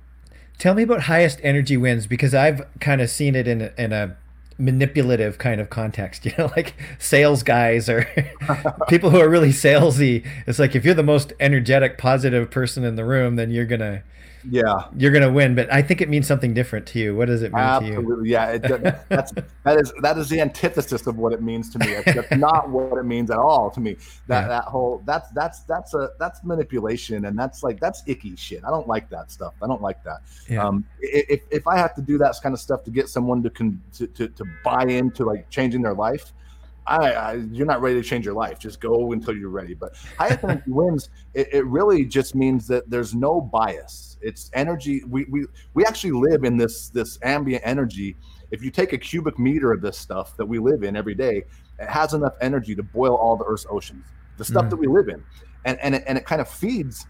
Tell 0.57 0.73
me 0.73 0.83
about 0.83 1.03
highest 1.03 1.39
energy 1.43 1.77
wins 1.77 2.07
because 2.07 2.33
I've 2.33 2.63
kind 2.79 2.99
of 2.99 3.11
seen 3.11 3.35
it 3.35 3.47
in 3.47 3.61
a, 3.61 3.71
in 3.77 3.93
a 3.93 4.17
manipulative 4.57 5.37
kind 5.37 5.61
of 5.61 5.69
context, 5.69 6.25
you 6.25 6.33
know, 6.37 6.51
like 6.55 6.73
sales 6.97 7.43
guys 7.43 7.89
or 7.89 8.07
people 8.87 9.09
who 9.09 9.19
are 9.19 9.29
really 9.29 9.51
salesy. 9.51 10.25
It's 10.47 10.59
like 10.59 10.75
if 10.75 10.83
you're 10.83 10.93
the 10.93 11.03
most 11.03 11.33
energetic, 11.39 11.97
positive 11.97 12.49
person 12.49 12.83
in 12.83 12.95
the 12.95 13.05
room, 13.05 13.35
then 13.35 13.51
you're 13.51 13.65
gonna 13.65 14.03
yeah. 14.49 14.87
you're 14.97 15.11
gonna 15.11 15.31
win 15.31 15.55
but 15.55 15.71
i 15.71 15.81
think 15.81 16.01
it 16.01 16.09
means 16.09 16.27
something 16.27 16.53
different 16.53 16.85
to 16.87 16.99
you. 16.99 17.15
What 17.15 17.27
does 17.27 17.41
it 17.41 17.53
mean 17.53 17.61
Absolutely. 17.61 18.15
to 18.15 18.21
you? 18.23 18.25
Yeah 18.25 18.51
it, 18.51 18.61
that's 19.09 19.31
that 19.63 19.79
is 19.79 19.93
that 20.01 20.17
is 20.17 20.29
the 20.29 20.41
antithesis 20.41 21.07
of 21.07 21.17
what 21.17 21.33
it 21.33 21.41
means 21.41 21.69
to 21.71 21.79
me. 21.79 21.95
That's 22.05 22.31
not 22.31 22.69
what 22.69 22.97
it 22.97 23.03
means 23.03 23.31
at 23.31 23.37
all 23.37 23.69
to 23.71 23.79
me. 23.79 23.97
That 24.27 24.41
yeah. 24.41 24.47
that 24.47 24.63
whole 24.65 25.01
that's 25.05 25.29
that's 25.31 25.61
that's 25.61 25.93
a 25.93 26.09
that's 26.19 26.43
manipulation 26.43 27.25
and 27.25 27.37
that's 27.37 27.63
like 27.63 27.79
that's 27.79 28.03
icky 28.07 28.35
shit. 28.35 28.63
I 28.65 28.69
don't 28.69 28.87
like 28.87 29.09
that 29.09 29.31
stuff. 29.31 29.53
I 29.61 29.67
don't 29.67 29.81
like 29.81 30.03
that. 30.03 30.21
Yeah. 30.49 30.65
um 30.65 30.85
if, 30.99 31.41
if 31.51 31.67
i 31.67 31.77
have 31.77 31.93
to 31.95 32.01
do 32.01 32.17
that 32.17 32.35
kind 32.41 32.53
of 32.53 32.59
stuff 32.59 32.83
to 32.83 32.91
get 32.91 33.09
someone 33.09 33.43
to 33.43 33.49
con 33.49 33.81
to, 33.93 34.07
to, 34.07 34.27
to 34.29 34.45
buy 34.63 34.83
into 34.83 35.25
like 35.25 35.49
changing 35.49 35.81
their 35.81 35.93
life 35.93 36.33
I, 36.87 37.11
I, 37.11 37.33
you're 37.51 37.67
not 37.67 37.81
ready 37.81 38.01
to 38.01 38.07
change 38.07 38.25
your 38.25 38.33
life. 38.33 38.59
Just 38.59 38.79
go 38.79 39.11
until 39.11 39.35
you're 39.35 39.49
ready. 39.49 39.73
But 39.73 39.95
highest 40.17 40.43
energy 40.43 40.63
wins. 40.67 41.09
It, 41.33 41.53
it, 41.53 41.65
really 41.65 42.05
just 42.05 42.33
means 42.33 42.65
that 42.67 42.89
there's 42.89 43.13
no 43.13 43.41
bias. 43.41 44.17
It's 44.21 44.49
energy. 44.53 45.03
We, 45.05 45.25
we 45.25 45.45
we 45.73 45.85
actually 45.85 46.11
live 46.11 46.43
in 46.43 46.57
this 46.57 46.89
this 46.89 47.19
ambient 47.23 47.63
energy. 47.65 48.15
If 48.51 48.63
you 48.63 48.71
take 48.71 48.93
a 48.93 48.97
cubic 48.97 49.37
meter 49.37 49.73
of 49.73 49.81
this 49.81 49.97
stuff 49.97 50.37
that 50.37 50.45
we 50.45 50.59
live 50.59 50.83
in 50.83 50.95
every 50.95 51.15
day, 51.15 51.43
it 51.79 51.89
has 51.89 52.13
enough 52.13 52.35
energy 52.39 52.73
to 52.75 52.83
boil 52.83 53.15
all 53.15 53.35
the 53.35 53.45
Earth's 53.45 53.67
oceans. 53.69 54.05
The 54.37 54.45
stuff 54.45 54.65
mm. 54.65 54.69
that 54.69 54.77
we 54.77 54.87
live 54.87 55.09
in, 55.09 55.23
and 55.65 55.77
and 55.81 55.95
it, 55.95 56.03
and 56.07 56.17
it 56.17 56.25
kind 56.25 56.39
of 56.39 56.47
feeds 56.47 57.05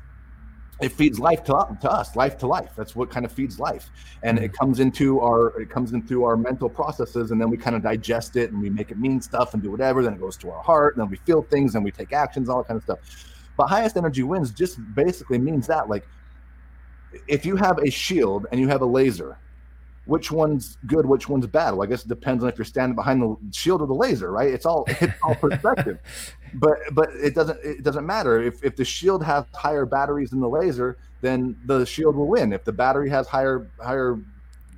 it 0.80 0.92
feeds 0.92 1.20
life 1.20 1.44
to, 1.46 1.78
to 1.82 1.90
us 1.90 2.16
life 2.16 2.38
to 2.38 2.48
life. 2.48 2.72
That's 2.76 2.96
what 2.96 3.10
kind 3.10 3.26
of 3.26 3.32
feeds 3.32 3.60
life. 3.60 3.90
And 4.24 4.38
it 4.38 4.52
mm-hmm. 4.52 4.56
comes 4.58 4.80
into 4.80 5.20
our 5.22 5.60
it 5.60 5.70
comes 5.70 5.94
into 5.94 6.24
our 6.24 6.38
mental 6.38 6.70
processes 6.70 7.32
and 7.32 7.42
then 7.42 7.50
we 7.50 7.58
kind 7.58 7.76
of 7.76 7.82
digest 7.82 8.36
it 8.36 8.52
and 8.52 8.62
we 8.62 8.70
make 8.70 8.92
it 8.92 9.00
mean 9.00 9.20
stuff 9.22 9.54
and 9.54 9.64
do 9.64 9.72
whatever 9.72 10.04
then 10.04 10.14
it 10.14 10.20
goes 10.20 10.38
to 10.38 10.52
our 10.52 10.62
heart 10.62 10.96
and 10.96 11.02
then 11.02 11.10
we 11.10 11.18
feel 11.18 11.42
things 11.42 11.76
and 11.76 11.84
we 11.84 11.92
take 11.92 12.14
actions 12.14 12.50
all 12.50 12.60
that 12.60 12.68
kind 12.68 12.78
of 12.78 12.84
stuff. 12.84 13.00
But 13.58 13.68
highest 13.68 13.98
energy 13.98 14.24
wins 14.24 14.52
just 14.52 14.78
basically 14.94 15.40
means 15.40 15.66
that 15.68 15.90
like 15.90 16.08
if 17.28 17.46
you 17.46 17.56
have 17.56 17.80
a 17.80 17.90
shield 17.90 18.46
and 18.52 18.60
you 18.60 18.68
have 18.68 18.82
a 18.82 18.86
laser 18.86 19.38
which 20.08 20.32
one's 20.32 20.78
good, 20.88 21.06
which 21.06 21.30
one's 21.30 21.46
bad. 21.46 21.72
Well, 21.72 21.84
I 21.84 21.86
guess 21.86 22.04
it 22.04 22.08
depends 22.08 22.44
on 22.44 22.50
if 22.50 22.58
you're 22.58 22.66
standing 22.66 22.96
behind 22.96 23.22
the 23.22 23.36
shield 23.52 23.82
or 23.82 23.88
the 23.88 23.94
laser, 23.94 24.32
right? 24.32 24.52
It's 24.52 24.66
all 24.66 24.86
it's 24.88 25.14
all 25.22 25.36
perspective. 25.50 26.00
but 26.56 26.78
but 26.94 27.10
it 27.12 27.36
doesn't 27.36 27.60
it 27.64 27.84
doesn't 27.84 28.06
matter 28.06 28.42
if 28.42 28.64
if 28.64 28.76
the 28.76 28.86
shield 28.86 29.24
has 29.24 29.44
higher 29.54 29.86
batteries 29.86 30.30
than 30.30 30.40
the 30.40 30.50
laser, 30.50 30.98
then 31.22 31.58
the 31.66 31.86
shield 31.86 32.16
will 32.16 32.28
win. 32.28 32.54
If 32.54 32.64
the 32.64 32.72
battery 32.72 33.10
has 33.10 33.28
higher 33.28 33.70
higher 33.82 34.20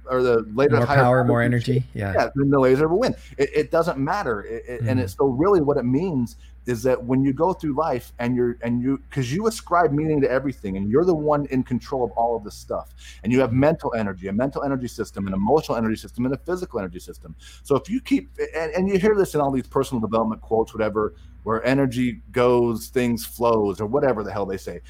or 0.09 0.23
the 0.23 0.43
laser 0.53 0.77
more 0.77 0.85
higher 0.85 0.97
power, 0.97 1.23
more 1.23 1.41
energy, 1.43 1.85
yeah, 1.93 2.13
yeah, 2.17 2.29
then 2.33 2.49
the 2.49 2.59
laser 2.59 2.87
will 2.87 2.99
win. 2.99 3.15
It, 3.37 3.49
it 3.55 3.71
doesn't 3.71 3.99
matter, 3.99 4.43
it, 4.43 4.81
mm. 4.81 4.89
and 4.89 4.99
it's 4.99 5.15
so 5.15 5.25
really 5.25 5.61
what 5.61 5.77
it 5.77 5.85
means 5.85 6.37
is 6.65 6.83
that 6.83 7.03
when 7.03 7.23
you 7.23 7.33
go 7.33 7.53
through 7.53 7.75
life 7.75 8.11
and 8.19 8.35
you're 8.35 8.57
and 8.61 8.81
you 8.81 8.97
because 9.09 9.33
you 9.33 9.47
ascribe 9.47 9.91
meaning 9.91 10.21
to 10.21 10.29
everything 10.29 10.77
and 10.77 10.89
you're 10.89 11.05
the 11.05 11.15
one 11.15 11.45
in 11.47 11.63
control 11.63 12.03
of 12.03 12.11
all 12.11 12.35
of 12.35 12.43
this 12.43 12.55
stuff 12.55 12.93
and 13.23 13.31
you 13.31 13.39
have 13.39 13.53
mental 13.53 13.93
energy 13.95 14.27
a 14.27 14.33
mental 14.33 14.63
energy 14.63 14.87
system 14.87 15.27
an 15.27 15.33
emotional 15.33 15.77
energy 15.77 15.95
system 15.95 16.25
and 16.25 16.33
a 16.33 16.37
physical 16.37 16.79
energy 16.79 16.99
system. 16.99 17.35
So 17.63 17.75
if 17.75 17.89
you 17.89 18.01
keep 18.01 18.29
and, 18.55 18.71
and 18.73 18.87
you 18.87 18.97
hear 18.97 19.15
this 19.15 19.35
in 19.35 19.41
all 19.41 19.51
these 19.51 19.67
personal 19.67 20.01
development 20.01 20.41
quotes 20.41 20.73
whatever 20.73 21.15
where 21.43 21.63
energy 21.65 22.21
goes, 22.31 22.87
things 22.87 23.25
flows, 23.25 23.79
or 23.79 23.85
whatever 23.85 24.23
the 24.23 24.31
hell 24.31 24.45
they 24.45 24.57
say. 24.57 24.81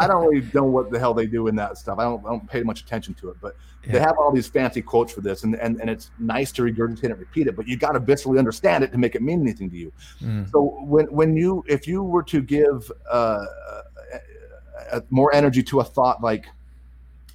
I 0.00 0.06
don't 0.06 0.26
really 0.26 0.46
know 0.54 0.64
what 0.64 0.90
the 0.90 0.98
hell 0.98 1.14
they 1.14 1.26
do 1.26 1.48
in 1.48 1.56
that 1.56 1.78
stuff. 1.78 1.98
I 1.98 2.04
don't, 2.04 2.24
I 2.24 2.30
don't 2.30 2.48
pay 2.48 2.62
much 2.62 2.80
attention 2.80 3.14
to 3.14 3.30
it, 3.30 3.36
but 3.40 3.56
yeah. 3.84 3.92
they 3.92 4.00
have 4.00 4.16
all 4.18 4.32
these 4.32 4.48
fancy 4.48 4.82
quotes 4.82 5.12
for 5.12 5.20
this, 5.20 5.44
and, 5.44 5.54
and, 5.56 5.80
and 5.80 5.90
it's 5.90 6.10
nice 6.18 6.52
to 6.52 6.62
regurgitate 6.62 7.04
and 7.04 7.18
repeat 7.18 7.46
it, 7.46 7.56
but 7.56 7.68
you 7.68 7.76
got 7.76 7.92
to 7.92 8.00
viscerally 8.00 8.38
understand 8.38 8.84
it 8.84 8.92
to 8.92 8.98
make 8.98 9.14
it 9.14 9.22
mean 9.22 9.40
anything 9.40 9.70
to 9.70 9.76
you. 9.76 9.92
Mm. 10.22 10.50
So 10.50 10.62
when 10.80 11.06
when 11.06 11.36
you 11.36 11.64
if 11.68 11.86
you 11.86 12.02
were 12.02 12.22
to 12.24 12.40
give 12.40 12.90
uh, 13.10 13.44
more 15.10 15.32
energy 15.34 15.62
to 15.64 15.80
a 15.80 15.84
thought 15.84 16.22
like 16.22 16.46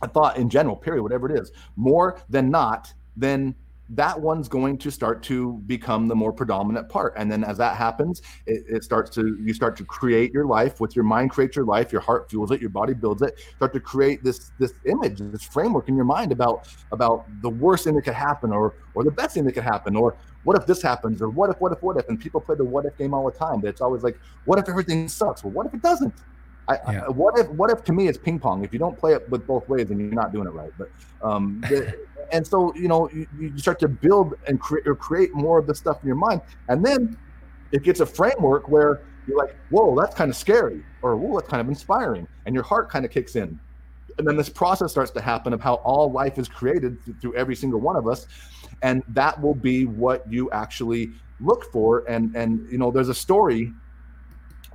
a 0.01 0.07
thought 0.07 0.37
in 0.37 0.49
general, 0.49 0.75
period, 0.75 1.03
whatever 1.03 1.29
it 1.29 1.39
is, 1.39 1.51
more 1.75 2.19
than 2.29 2.49
not, 2.49 2.93
then 3.15 3.55
that 3.89 4.19
one's 4.19 4.47
going 4.47 4.77
to 4.79 4.89
start 4.89 5.21
to 5.23 5.53
become 5.67 6.07
the 6.07 6.15
more 6.15 6.33
predominant 6.33 6.89
part. 6.89 7.13
And 7.17 7.31
then 7.31 7.43
as 7.43 7.57
that 7.57 7.77
happens 7.77 8.21
it, 8.47 8.63
it, 8.67 8.83
starts 8.83 9.09
to 9.11 9.37
you 9.41 9.53
start 9.53 9.75
to 9.77 9.85
create 9.85 10.31
your 10.31 10.45
life 10.45 10.79
with 10.79 10.95
your 10.95 11.05
mind 11.05 11.31
creates 11.31 11.55
your 11.55 11.65
life 11.65 11.91
your 11.91 12.01
heart 12.01 12.29
fuels 12.29 12.51
it 12.51 12.61
your 12.61 12.69
body 12.69 12.93
builds 12.93 13.21
it 13.21 13.39
start 13.55 13.73
to 13.73 13.79
create 13.79 14.23
this 14.23 14.51
this 14.59 14.73
image 14.85 15.19
this 15.19 15.43
framework 15.43 15.89
in 15.89 15.95
your 15.95 16.05
mind 16.05 16.31
about 16.31 16.67
about 16.91 17.25
the 17.41 17.49
worst 17.49 17.83
thing 17.83 17.95
that 17.95 18.03
could 18.03 18.13
happen 18.13 18.51
or 18.51 18.75
or 18.93 19.03
the 19.03 19.11
best 19.11 19.33
thing 19.33 19.43
that 19.43 19.53
could 19.53 19.63
happen 19.63 19.95
or 19.95 20.15
what 20.43 20.57
if 20.57 20.65
this 20.67 20.81
happens 20.81 21.21
or 21.21 21.29
what 21.29 21.49
if 21.49 21.59
what 21.59 21.71
if 21.71 21.81
what 21.81 21.97
if? 21.97 22.07
And 22.07 22.19
people 22.19 22.39
play 22.39 22.55
the 22.55 22.63
what 22.63 22.85
if 22.85 22.97
game 22.97 23.13
all 23.13 23.25
the 23.25 23.37
time 23.37 23.65
it's 23.65 23.81
always 23.81 24.03
like 24.03 24.19
what 24.45 24.59
if 24.59 24.69
everything 24.69 25.07
sucks? 25.07 25.43
Well 25.43 25.51
what 25.51 25.65
if 25.65 25.73
it 25.73 25.81
doesn't 25.81 26.13
I, 26.67 26.73
yeah. 26.91 27.03
I, 27.05 27.09
what 27.09 27.37
if 27.37 27.47
what 27.49 27.69
if 27.69 27.83
to 27.85 27.93
me 27.93 28.07
it's 28.07 28.17
ping 28.17 28.39
pong? 28.39 28.63
If 28.63 28.73
you 28.73 28.79
don't 28.79 28.97
play 28.97 29.13
it 29.13 29.29
with 29.29 29.45
both 29.45 29.67
ways 29.69 29.87
then 29.89 29.99
you're 29.99 30.09
not 30.09 30.33
doing 30.33 30.47
it 30.47 30.51
right. 30.51 30.71
But 30.77 30.89
um 31.21 31.61
the, 31.69 31.97
and 32.31 32.45
so 32.45 32.73
you 32.75 32.87
know 32.87 33.09
you, 33.11 33.27
you 33.39 33.57
start 33.57 33.79
to 33.79 33.87
build 33.87 34.35
and 34.47 34.59
create 34.59 34.87
or 34.87 34.95
create 34.95 35.33
more 35.33 35.59
of 35.59 35.67
the 35.67 35.75
stuff 35.75 36.01
in 36.01 36.07
your 36.07 36.15
mind. 36.15 36.41
And 36.67 36.83
then 36.85 37.17
it 37.71 37.83
gets 37.83 37.99
a 37.99 38.05
framework 38.05 38.67
where 38.67 39.01
you're 39.27 39.37
like 39.37 39.55
whoa 39.69 39.95
that's 39.99 40.15
kind 40.15 40.29
of 40.29 40.35
scary 40.35 40.83
or 41.01 41.15
whoa 41.15 41.39
that's 41.39 41.49
kind 41.49 41.61
of 41.61 41.67
inspiring 41.67 42.27
and 42.45 42.55
your 42.55 42.63
heart 42.63 42.89
kind 42.89 43.05
of 43.05 43.11
kicks 43.11 43.35
in. 43.35 43.59
And 44.17 44.25
then 44.25 44.37
this 44.37 44.49
process 44.49 44.91
starts 44.91 45.11
to 45.11 45.21
happen 45.21 45.51
of 45.53 45.59
how 45.59 45.75
all 45.75 46.11
life 46.11 46.37
is 46.37 46.47
created 46.47 46.97
through 47.21 47.35
every 47.35 47.55
single 47.55 47.81
one 47.81 47.95
of 47.95 48.07
us 48.07 48.27
and 48.81 49.03
that 49.09 49.39
will 49.39 49.55
be 49.55 49.85
what 49.85 50.31
you 50.31 50.49
actually 50.51 51.11
look 51.39 51.71
for. 51.71 52.05
And 52.07 52.35
and 52.35 52.67
you 52.71 52.79
know 52.79 52.89
there's 52.89 53.09
a 53.09 53.15
story 53.15 53.71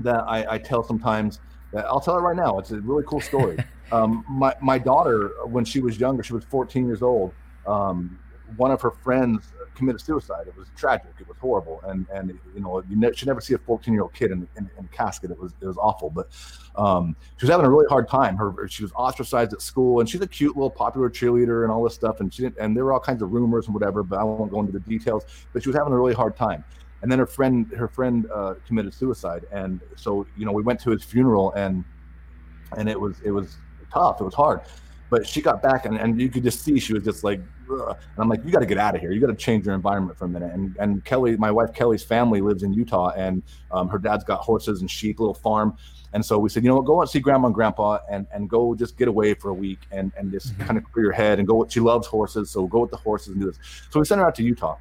that 0.02 0.24
i, 0.26 0.54
I 0.54 0.58
tell 0.58 0.82
sometimes 0.82 1.40
i'll 1.74 2.00
tell 2.00 2.16
it 2.16 2.20
right 2.20 2.36
now 2.36 2.58
it's 2.58 2.70
a 2.70 2.80
really 2.80 3.04
cool 3.06 3.20
story 3.20 3.56
um, 3.92 4.24
my, 4.28 4.54
my 4.60 4.78
daughter 4.78 5.32
when 5.46 5.64
she 5.64 5.80
was 5.80 5.98
younger 5.98 6.22
she 6.22 6.32
was 6.32 6.44
14 6.44 6.86
years 6.86 7.02
old 7.02 7.32
um, 7.66 8.18
one 8.56 8.70
of 8.70 8.80
her 8.80 8.90
friends 8.90 9.52
committed 9.80 10.00
suicide. 10.00 10.46
It 10.46 10.56
was 10.56 10.68
tragic. 10.76 11.12
It 11.18 11.26
was 11.26 11.38
horrible, 11.38 11.80
and 11.86 12.06
and 12.12 12.38
you 12.54 12.60
know 12.60 12.82
you 12.88 12.96
ne- 12.96 13.12
should 13.14 13.28
never 13.28 13.40
see 13.40 13.54
a 13.54 13.58
14 13.58 13.92
year 13.92 14.02
old 14.02 14.12
kid 14.12 14.30
in, 14.30 14.46
in, 14.56 14.70
in, 14.78 14.84
a 14.84 14.88
casket. 14.88 15.30
It 15.30 15.38
was 15.40 15.54
it 15.60 15.66
was 15.66 15.78
awful. 15.78 16.10
But 16.10 16.28
um, 16.76 17.16
she 17.38 17.46
was 17.46 17.50
having 17.50 17.66
a 17.66 17.70
really 17.70 17.86
hard 17.88 18.08
time. 18.08 18.36
Her 18.36 18.68
she 18.68 18.82
was 18.82 18.92
ostracized 18.92 19.52
at 19.52 19.62
school, 19.62 20.00
and 20.00 20.08
she's 20.08 20.20
a 20.20 20.28
cute 20.28 20.56
little 20.56 20.70
popular 20.70 21.08
cheerleader 21.10 21.62
and 21.62 21.72
all 21.72 21.82
this 21.82 21.94
stuff. 21.94 22.20
And 22.20 22.32
she 22.32 22.42
didn't, 22.42 22.58
and 22.58 22.76
there 22.76 22.84
were 22.84 22.92
all 22.92 23.00
kinds 23.00 23.22
of 23.22 23.32
rumors 23.32 23.66
and 23.66 23.74
whatever. 23.74 24.02
But 24.02 24.18
I 24.18 24.24
won't 24.24 24.50
go 24.50 24.60
into 24.60 24.72
the 24.72 24.80
details. 24.80 25.24
But 25.52 25.62
she 25.62 25.70
was 25.70 25.76
having 25.76 25.92
a 25.92 25.96
really 25.96 26.14
hard 26.14 26.36
time. 26.36 26.62
And 27.02 27.10
then 27.10 27.18
her 27.18 27.26
friend 27.26 27.70
her 27.72 27.88
friend 27.88 28.28
uh, 28.32 28.54
committed 28.66 28.92
suicide, 28.92 29.46
and 29.52 29.80
so 29.96 30.26
you 30.36 30.44
know 30.44 30.52
we 30.52 30.62
went 30.62 30.80
to 30.80 30.90
his 30.90 31.02
funeral, 31.02 31.52
and 31.52 31.84
and 32.76 32.88
it 32.88 33.00
was 33.00 33.16
it 33.24 33.30
was 33.30 33.56
tough. 33.92 34.20
It 34.20 34.24
was 34.24 34.34
hard. 34.34 34.60
But 35.08 35.26
she 35.26 35.42
got 35.42 35.60
back, 35.60 35.86
and, 35.86 35.96
and 35.96 36.20
you 36.20 36.28
could 36.28 36.44
just 36.44 36.60
see 36.60 36.78
she 36.78 36.92
was 36.92 37.02
just 37.02 37.24
like, 37.24 37.40
Ugh. 37.68 37.88
and 37.88 38.18
I'm 38.18 38.28
like, 38.28 38.44
you 38.44 38.52
got 38.52 38.60
to 38.60 38.66
get 38.66 38.78
out 38.78 38.94
of 38.94 39.00
here. 39.00 39.10
You 39.10 39.20
got 39.20 39.26
to 39.26 39.34
change 39.34 39.66
your 39.66 39.74
environment 39.74 40.16
for 40.16 40.26
a 40.26 40.28
minute. 40.28 40.52
And 40.52 40.76
and 40.78 41.04
Kelly, 41.04 41.36
my 41.36 41.50
wife 41.50 41.74
Kelly's 41.74 42.04
family 42.04 42.40
lives 42.40 42.62
in 42.62 42.72
Utah, 42.72 43.10
and 43.16 43.42
um, 43.72 43.88
her 43.88 43.98
dad's 43.98 44.24
got 44.24 44.40
horses 44.40 44.82
and 44.82 44.90
sheep, 44.90 45.18
little 45.18 45.34
farm. 45.34 45.76
And 46.12 46.24
so 46.24 46.38
we 46.38 46.48
said, 46.48 46.64
you 46.64 46.68
know 46.68 46.76
what, 46.76 46.86
go 46.86 47.00
and 47.00 47.08
see 47.08 47.20
grandma 47.20 47.46
and 47.46 47.54
grandpa 47.54 47.98
and, 48.10 48.26
and 48.32 48.50
go 48.50 48.74
just 48.74 48.96
get 48.96 49.06
away 49.06 49.32
for 49.34 49.50
a 49.50 49.54
week 49.54 49.78
and, 49.92 50.10
and 50.16 50.32
just 50.32 50.52
mm-hmm. 50.52 50.64
kind 50.64 50.76
of 50.76 50.82
clear 50.90 51.04
your 51.04 51.12
head 51.12 51.38
and 51.38 51.46
go. 51.46 51.64
She 51.68 51.78
loves 51.78 52.08
horses. 52.08 52.50
So 52.50 52.66
go 52.66 52.80
with 52.80 52.90
the 52.90 52.96
horses 52.96 53.28
and 53.28 53.40
do 53.40 53.46
this. 53.46 53.60
So 53.90 54.00
we 54.00 54.06
sent 54.06 54.20
her 54.20 54.26
out 54.26 54.34
to 54.36 54.42
Utah 54.42 54.76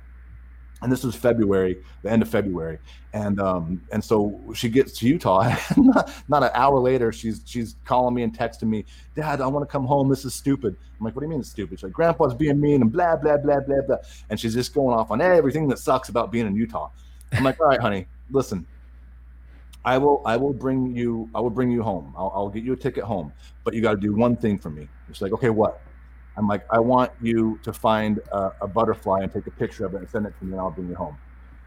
and 0.82 0.92
this 0.92 1.04
was 1.04 1.16
February, 1.16 1.84
the 2.04 2.12
end 2.12 2.22
of 2.22 2.30
February, 2.30 2.80
and 3.14 3.40
um, 3.40 3.82
and 3.92 4.04
so 4.04 4.40
she 4.54 4.70
gets 4.70 4.98
to 5.00 5.08
Utah. 5.08 5.56
not, 5.78 6.44
an 6.44 6.50
hour 6.54 6.80
later, 6.80 7.12
she's 7.12 7.42
she's 7.46 7.76
calling 7.86 8.16
me 8.16 8.24
and 8.24 8.38
texting 8.38 8.70
me, 8.70 8.86
Dad, 9.16 9.42
I 9.42 9.48
want 9.48 9.68
to 9.68 9.72
come 9.72 9.86
home. 9.86 10.10
This 10.10 10.26
is 10.26 10.34
stupid. 10.34 10.76
I'm 11.00 11.06
like, 11.06 11.16
What 11.16 11.22
do 11.22 11.26
you 11.26 11.30
mean 11.30 11.42
it's 11.42 11.50
stupid? 11.50 11.80
She's 11.80 11.84
like, 11.84 11.94
Grandpa's 11.94 12.34
being 12.34 12.60
mean 12.60 12.82
and 12.82 12.92
blah 12.92 13.16
blah 13.18 13.38
blah 13.38 13.60
blah 13.60 13.82
blah, 13.86 13.98
and 14.30 14.40
she's 14.40 14.54
just 14.54 14.74
going 14.74 14.98
off 14.98 15.12
on 15.12 15.22
everything 15.22 15.68
that 15.70 15.80
sucks 15.80 16.10
about 16.10 16.32
being 16.32 16.48
in 16.48 16.56
Utah. 16.56 16.90
I'm 17.34 17.44
like, 17.44 17.60
All 17.60 17.68
right, 17.68 17.82
honey, 17.82 18.08
listen. 18.32 18.66
I 19.86 19.98
will 19.98 20.22
I 20.26 20.36
will 20.36 20.54
bring 20.54 20.96
you 20.96 21.30
I 21.34 21.40
will 21.40 21.50
bring 21.50 21.72
you 21.72 21.84
home. 21.84 22.14
I'll, 22.18 22.32
I'll 22.36 22.50
get 22.50 22.64
you 22.64 22.74
a 22.74 22.78
ticket 22.78 23.04
home, 23.04 23.32
but 23.64 23.74
you 23.74 23.82
got 23.82 23.92
to 23.92 23.98
do 23.98 24.14
one 24.14 24.36
thing 24.36 24.58
for 24.58 24.70
me. 24.70 24.88
She's 25.08 25.22
like, 25.22 25.32
Okay, 25.34 25.50
what? 25.50 25.82
I'm 26.40 26.48
like, 26.48 26.66
I 26.72 26.80
want 26.80 27.12
you 27.22 27.60
to 27.64 27.74
find 27.74 28.20
a, 28.32 28.54
a, 28.62 28.68
butterfly 28.68 29.20
and 29.22 29.32
take 29.32 29.46
a 29.46 29.52
picture 29.52 29.86
of 29.86 29.94
it 29.94 29.98
and 29.98 30.10
send 30.10 30.26
it 30.26 30.34
to 30.40 30.46
me, 30.46 30.54
and 30.54 30.62
I'll 30.62 30.72
bring 30.72 30.88
you 30.88 30.96
home. 30.96 31.18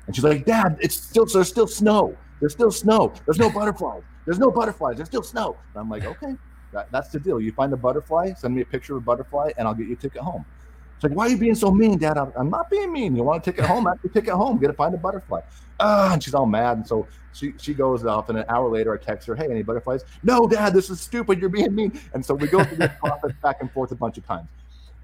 And 0.07 0.17
she's 0.17 0.25
like, 0.25 0.47
Dad, 0.47 0.79
it's 0.81 0.97
still 0.97 1.27
there's 1.27 1.49
still 1.49 1.67
snow. 1.67 2.17
There's 2.41 2.53
still 2.53 2.73
snow. 2.73 3.13
There's 3.27 3.39
no 3.39 3.51
butterflies. 3.51 4.03
There's 4.25 4.39
no 4.39 4.51
butterflies. 4.51 4.97
There's 4.97 5.09
still 5.09 5.23
snow. 5.23 5.57
And 5.75 5.81
I'm 5.81 5.91
like, 5.91 6.05
okay, 6.05 6.37
that, 6.73 6.91
that's 6.91 7.11
the 7.11 7.21
deal. 7.21 7.41
You 7.41 7.53
find 7.53 7.73
a 7.73 7.77
butterfly, 7.77 8.33
send 8.33 8.55
me 8.55 8.63
a 8.63 8.65
picture 8.65 8.97
of 8.97 9.03
a 9.03 9.05
butterfly, 9.05 9.51
and 9.59 9.69
I'll 9.69 9.75
get 9.75 9.87
you 9.87 9.93
a 9.93 9.97
ticket 9.97 10.23
home. 10.23 10.45
It's 10.95 11.05
like, 11.05 11.13
why 11.13 11.27
are 11.27 11.29
you 11.29 11.37
being 11.37 11.55
so 11.55 11.71
mean, 11.71 11.99
Dad? 11.99 12.17
I'm, 12.17 12.33
I'm 12.37 12.49
not 12.49 12.71
being 12.71 12.93
mean. 12.93 13.15
You 13.15 13.25
want 13.25 13.43
a 13.43 13.51
ticket 13.51 13.67
home? 13.67 13.87
Actually, 13.87 14.11
ticket 14.11 14.35
home. 14.35 14.59
Get 14.59 14.69
to 14.69 14.73
find 14.73 14.95
a 14.95 14.99
butterfly. 14.99 15.41
Ah, 15.81 16.13
and 16.13 16.23
she's 16.23 16.33
all 16.35 16.47
mad. 16.47 16.79
And 16.79 16.87
so 16.87 17.07
she 17.33 17.55
she 17.59 17.75
goes 17.75 18.05
off, 18.05 18.29
and 18.29 18.39
an 18.39 18.45
hour 18.49 18.69
later, 18.71 18.95
I 18.95 18.99
text 18.99 19.27
her, 19.27 19.35
"Hey, 19.35 19.47
any 19.51 19.63
butterflies?" 19.63 20.05
No, 20.23 20.47
Dad, 20.47 20.73
this 20.73 20.91
is 20.91 21.01
stupid. 21.01 21.41
You're 21.41 21.51
being 21.51 21.75
mean. 21.75 21.99
And 22.15 22.25
so 22.25 22.35
we 22.35 22.47
go 22.47 22.63
through 22.63 22.77
this 22.77 22.93
process 23.01 23.33
back 23.43 23.61
and 23.61 23.71
forth 23.73 23.91
a 23.91 23.97
bunch 23.97 24.17
of 24.17 24.27
times. 24.27 24.49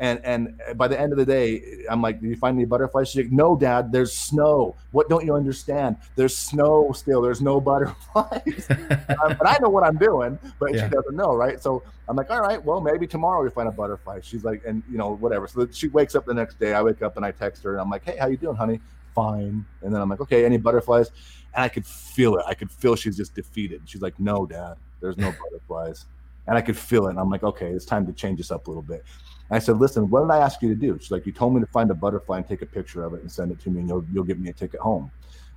And 0.01 0.21
and 0.25 0.61
by 0.77 0.87
the 0.87 0.99
end 0.99 1.13
of 1.13 1.19
the 1.19 1.27
day, 1.27 1.85
I'm 1.91 2.01
like, 2.01 2.21
"Do 2.21 2.29
you 2.29 2.37
find 2.37 2.57
any 2.57 2.65
butterflies?" 2.65 3.09
She's 3.09 3.25
like, 3.25 3.33
"No, 3.33 3.57
Dad. 3.57 3.91
There's 3.91 4.13
snow. 4.17 4.77
What 4.93 5.09
don't 5.09 5.25
you 5.25 5.35
understand? 5.35 5.97
There's 6.15 6.37
snow 6.37 6.93
still. 6.95 7.21
There's 7.21 7.41
no 7.41 7.61
butterflies." 7.71 8.67
um, 8.71 9.37
but 9.37 9.47
I 9.47 9.59
know 9.61 9.69
what 9.69 9.83
I'm 9.83 9.97
doing, 9.97 10.39
but 10.61 10.73
yeah. 10.73 10.85
she 10.85 10.95
doesn't 10.95 11.17
know, 11.17 11.35
right? 11.35 11.61
So 11.61 11.83
I'm 12.09 12.15
like, 12.15 12.31
"All 12.31 12.41
right, 12.41 12.65
well, 12.65 12.81
maybe 12.81 13.09
tomorrow 13.09 13.43
we 13.43 13.51
find 13.51 13.69
a 13.69 13.73
butterfly." 13.73 14.21
She's 14.23 14.45
like, 14.45 14.63
and 14.65 14.85
you 14.89 14.99
know, 14.99 15.17
whatever. 15.17 15.49
So 15.49 15.67
she 15.73 15.89
wakes 15.89 16.15
up 16.15 16.27
the 16.27 16.35
next 16.35 16.61
day. 16.61 16.75
I 16.75 16.83
wake 16.83 17.03
up 17.03 17.17
and 17.17 17.27
I 17.27 17.33
text 17.33 17.65
her, 17.65 17.73
and 17.73 17.81
I'm 17.81 17.91
like, 17.91 18.05
"Hey, 18.05 18.17
how 18.19 18.29
you 18.29 18.37
doing, 18.37 18.57
honey?" 18.57 18.81
Fine. 19.17 19.65
And 19.83 19.93
then 19.93 20.01
I'm 20.01 20.09
like, 20.09 20.21
"Okay, 20.21 20.45
any 20.45 20.59
butterflies?" 20.59 21.11
And 21.55 21.65
I 21.65 21.69
could 21.69 21.85
feel 21.87 22.37
it. 22.37 22.45
I 22.47 22.55
could 22.55 22.71
feel 22.71 22.95
she's 22.95 23.17
just 23.17 23.35
defeated. 23.35 23.83
She's 23.85 24.03
like, 24.03 24.21
"No, 24.21 24.47
Dad. 24.47 24.77
There's 25.01 25.17
no 25.17 25.33
butterflies." 25.43 26.07
And 26.47 26.57
I 26.57 26.61
could 26.61 26.79
feel 26.79 27.09
it. 27.09 27.11
And 27.11 27.19
I'm 27.19 27.31
like, 27.31 27.43
"Okay, 27.43 27.71
it's 27.71 27.85
time 27.85 28.07
to 28.07 28.13
change 28.13 28.39
this 28.39 28.53
up 28.53 28.69
a 28.69 28.71
little 28.71 28.83
bit." 28.83 29.05
I 29.51 29.59
said, 29.59 29.79
listen, 29.79 30.11
what 30.11 30.23
did 30.23 30.31
I 30.31 30.39
ask 30.39 30.61
you 30.61 30.69
to 30.69 30.75
do? 30.75 30.99
She's 31.01 31.11
like, 31.11 31.25
you 31.25 31.33
told 31.33 31.55
me 31.55 31.61
to 31.61 31.67
find 31.67 31.91
a 31.91 31.95
butterfly 31.95 32.39
and 32.39 32.47
take 32.47 32.63
a 32.63 32.67
picture 32.67 33.03
of 33.03 33.15
it 33.15 33.23
and 33.23 33.33
send 33.33 33.51
it 33.51 33.59
to 33.61 33.71
me, 33.71 33.81
and 33.81 33.89
you'll 33.89 34.05
you'll 34.13 34.25
give 34.25 34.39
me 34.39 34.51
a 34.51 34.53
ticket 34.53 34.81
home. 34.81 35.11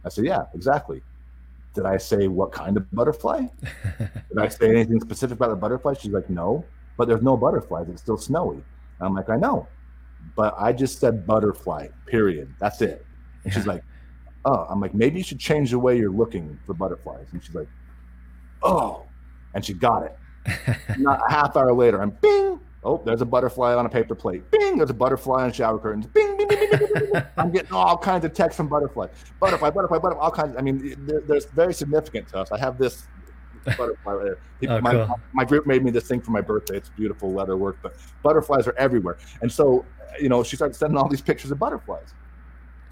I 0.06 0.10
said, 0.10 0.26
yeah, 0.26 0.46
exactly. 0.54 1.02
Did 1.74 1.86
I 1.86 1.98
say 1.98 2.28
what 2.28 2.52
kind 2.52 2.78
of 2.78 2.90
butterfly? 2.92 3.46
did 3.98 4.38
I 4.38 4.48
say 4.48 4.70
anything 4.70 5.00
specific 5.00 5.38
about 5.38 5.50
the 5.50 5.56
butterfly? 5.56 5.94
She's 5.94 6.12
like, 6.12 6.30
no, 6.30 6.66
but 6.98 7.08
there's 7.08 7.22
no 7.22 7.38
butterflies. 7.38 7.88
It's 7.90 8.02
still 8.02 8.18
snowy. 8.18 8.56
And 8.58 8.64
I'm 9.08 9.14
like, 9.14 9.30
I 9.30 9.36
know, 9.36 9.68
but 10.36 10.56
I 10.58 10.74
just 10.74 11.00
said 11.00 11.26
butterfly. 11.26 11.88
Period. 12.06 12.54
That's 12.60 12.82
it. 12.82 13.06
And 13.44 13.52
yeah. 13.54 13.60
she's 13.60 13.68
like, 13.68 13.84
oh. 14.46 14.68
I'm 14.70 14.80
like, 14.80 14.94
maybe 14.94 15.18
you 15.18 15.24
should 15.24 15.40
change 15.40 15.72
the 15.72 15.80
way 15.80 15.98
you're 15.98 16.12
looking 16.12 16.58
for 16.66 16.74
butterflies. 16.74 17.28
And 17.32 17.44
she's 17.44 17.56
like, 17.56 17.70
oh, 18.64 19.04
and 19.54 19.64
she 19.64 19.74
got 19.74 20.04
it. 20.04 20.18
Not 20.98 21.22
a 21.28 21.32
half 21.32 21.56
hour 21.56 21.74
later, 21.74 22.02
I'm 22.02 22.12
bing 22.22 22.51
Oh, 22.84 23.02
there's 23.06 23.22
a 23.22 23.26
butterfly 23.26 23.76
on 23.76 23.86
a 23.86 23.90
paper 23.90 24.16
plate. 24.16 24.50
Bing, 24.50 24.78
there's 24.78 24.90
a 24.90 24.94
butterfly 24.94 25.44
on 25.44 25.52
shower 25.52 25.78
curtains. 25.78 26.08
Bing, 26.08 26.36
bing, 26.36 26.48
bing, 26.48 26.60
bing, 26.60 26.70
bing, 26.72 26.94
bing, 26.94 27.12
bing. 27.14 27.24
I'm 27.38 27.52
getting 27.52 27.72
all 27.72 27.96
kinds 27.96 28.26
of 28.26 28.34
texts 28.34 28.58
from 28.58 28.70
butterfly. 28.70 29.08
Butterfly, 29.40 29.70
butterfly, 29.70 30.00
butterfly, 30.00 30.24
all 30.24 30.32
kinds. 30.32 30.54
Of, 30.54 30.58
I 30.58 30.62
mean, 30.62 30.96
they're, 31.06 31.22
they're 31.22 31.42
very 31.54 31.76
significant 31.76 32.30
to 32.30 32.40
us. 32.40 32.52
I 32.52 32.58
have 32.58 32.80
this 32.80 33.04
butterfly 33.78 34.14
right 34.14 34.24
there. 34.24 34.38
People, 34.60 34.78
oh, 34.78 34.82
my, 34.82 34.94
cool. 34.94 35.20
my 35.34 35.46
group 35.46 35.68
made 35.68 35.84
me 35.84 35.92
this 35.92 36.08
thing 36.08 36.22
for 36.22 36.32
my 36.32 36.42
birthday. 36.42 36.78
It's 36.78 36.90
beautiful 36.90 37.32
leather 37.32 37.56
work, 37.56 37.78
but 37.84 37.96
butterflies 38.24 38.66
are 38.68 38.76
everywhere. 38.78 39.20
And 39.42 39.52
so, 39.52 39.86
you 40.20 40.30
know, 40.30 40.44
she 40.44 40.56
started 40.56 40.76
sending 40.76 40.98
all 40.98 41.08
these 41.08 41.22
pictures 41.22 41.52
of 41.52 41.60
butterflies. 41.60 42.14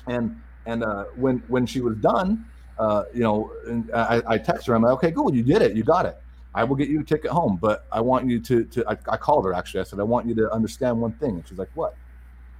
And 0.05 0.39
and 0.67 0.83
uh, 0.83 1.05
when 1.15 1.39
when 1.47 1.65
she 1.65 1.81
was 1.81 1.95
done, 1.97 2.45
uh, 2.77 3.05
you 3.11 3.21
know, 3.21 3.51
I, 3.93 4.21
I 4.27 4.37
text 4.37 4.67
her. 4.67 4.75
I'm 4.75 4.83
like, 4.83 4.93
okay, 4.93 5.11
cool, 5.11 5.33
you 5.33 5.41
did 5.41 5.63
it, 5.63 5.75
you 5.75 5.83
got 5.83 6.05
it. 6.05 6.17
I 6.59 6.65
will 6.65 6.75
get 6.75 6.89
you 6.89 6.99
a 6.99 7.03
ticket 7.05 7.31
home, 7.31 7.57
but 7.61 7.85
I 7.89 8.01
want 8.01 8.29
you 8.29 8.37
to, 8.41 8.65
to 8.65 8.85
I, 8.85 8.97
I, 9.07 9.15
called 9.15 9.45
her 9.45 9.53
actually. 9.53 9.79
I 9.79 9.83
said, 9.83 9.97
I 10.01 10.03
want 10.03 10.27
you 10.27 10.35
to 10.35 10.51
understand 10.51 10.99
one 10.99 11.13
thing. 11.13 11.35
And 11.35 11.47
she's 11.47 11.57
like, 11.57 11.69
what? 11.73 11.95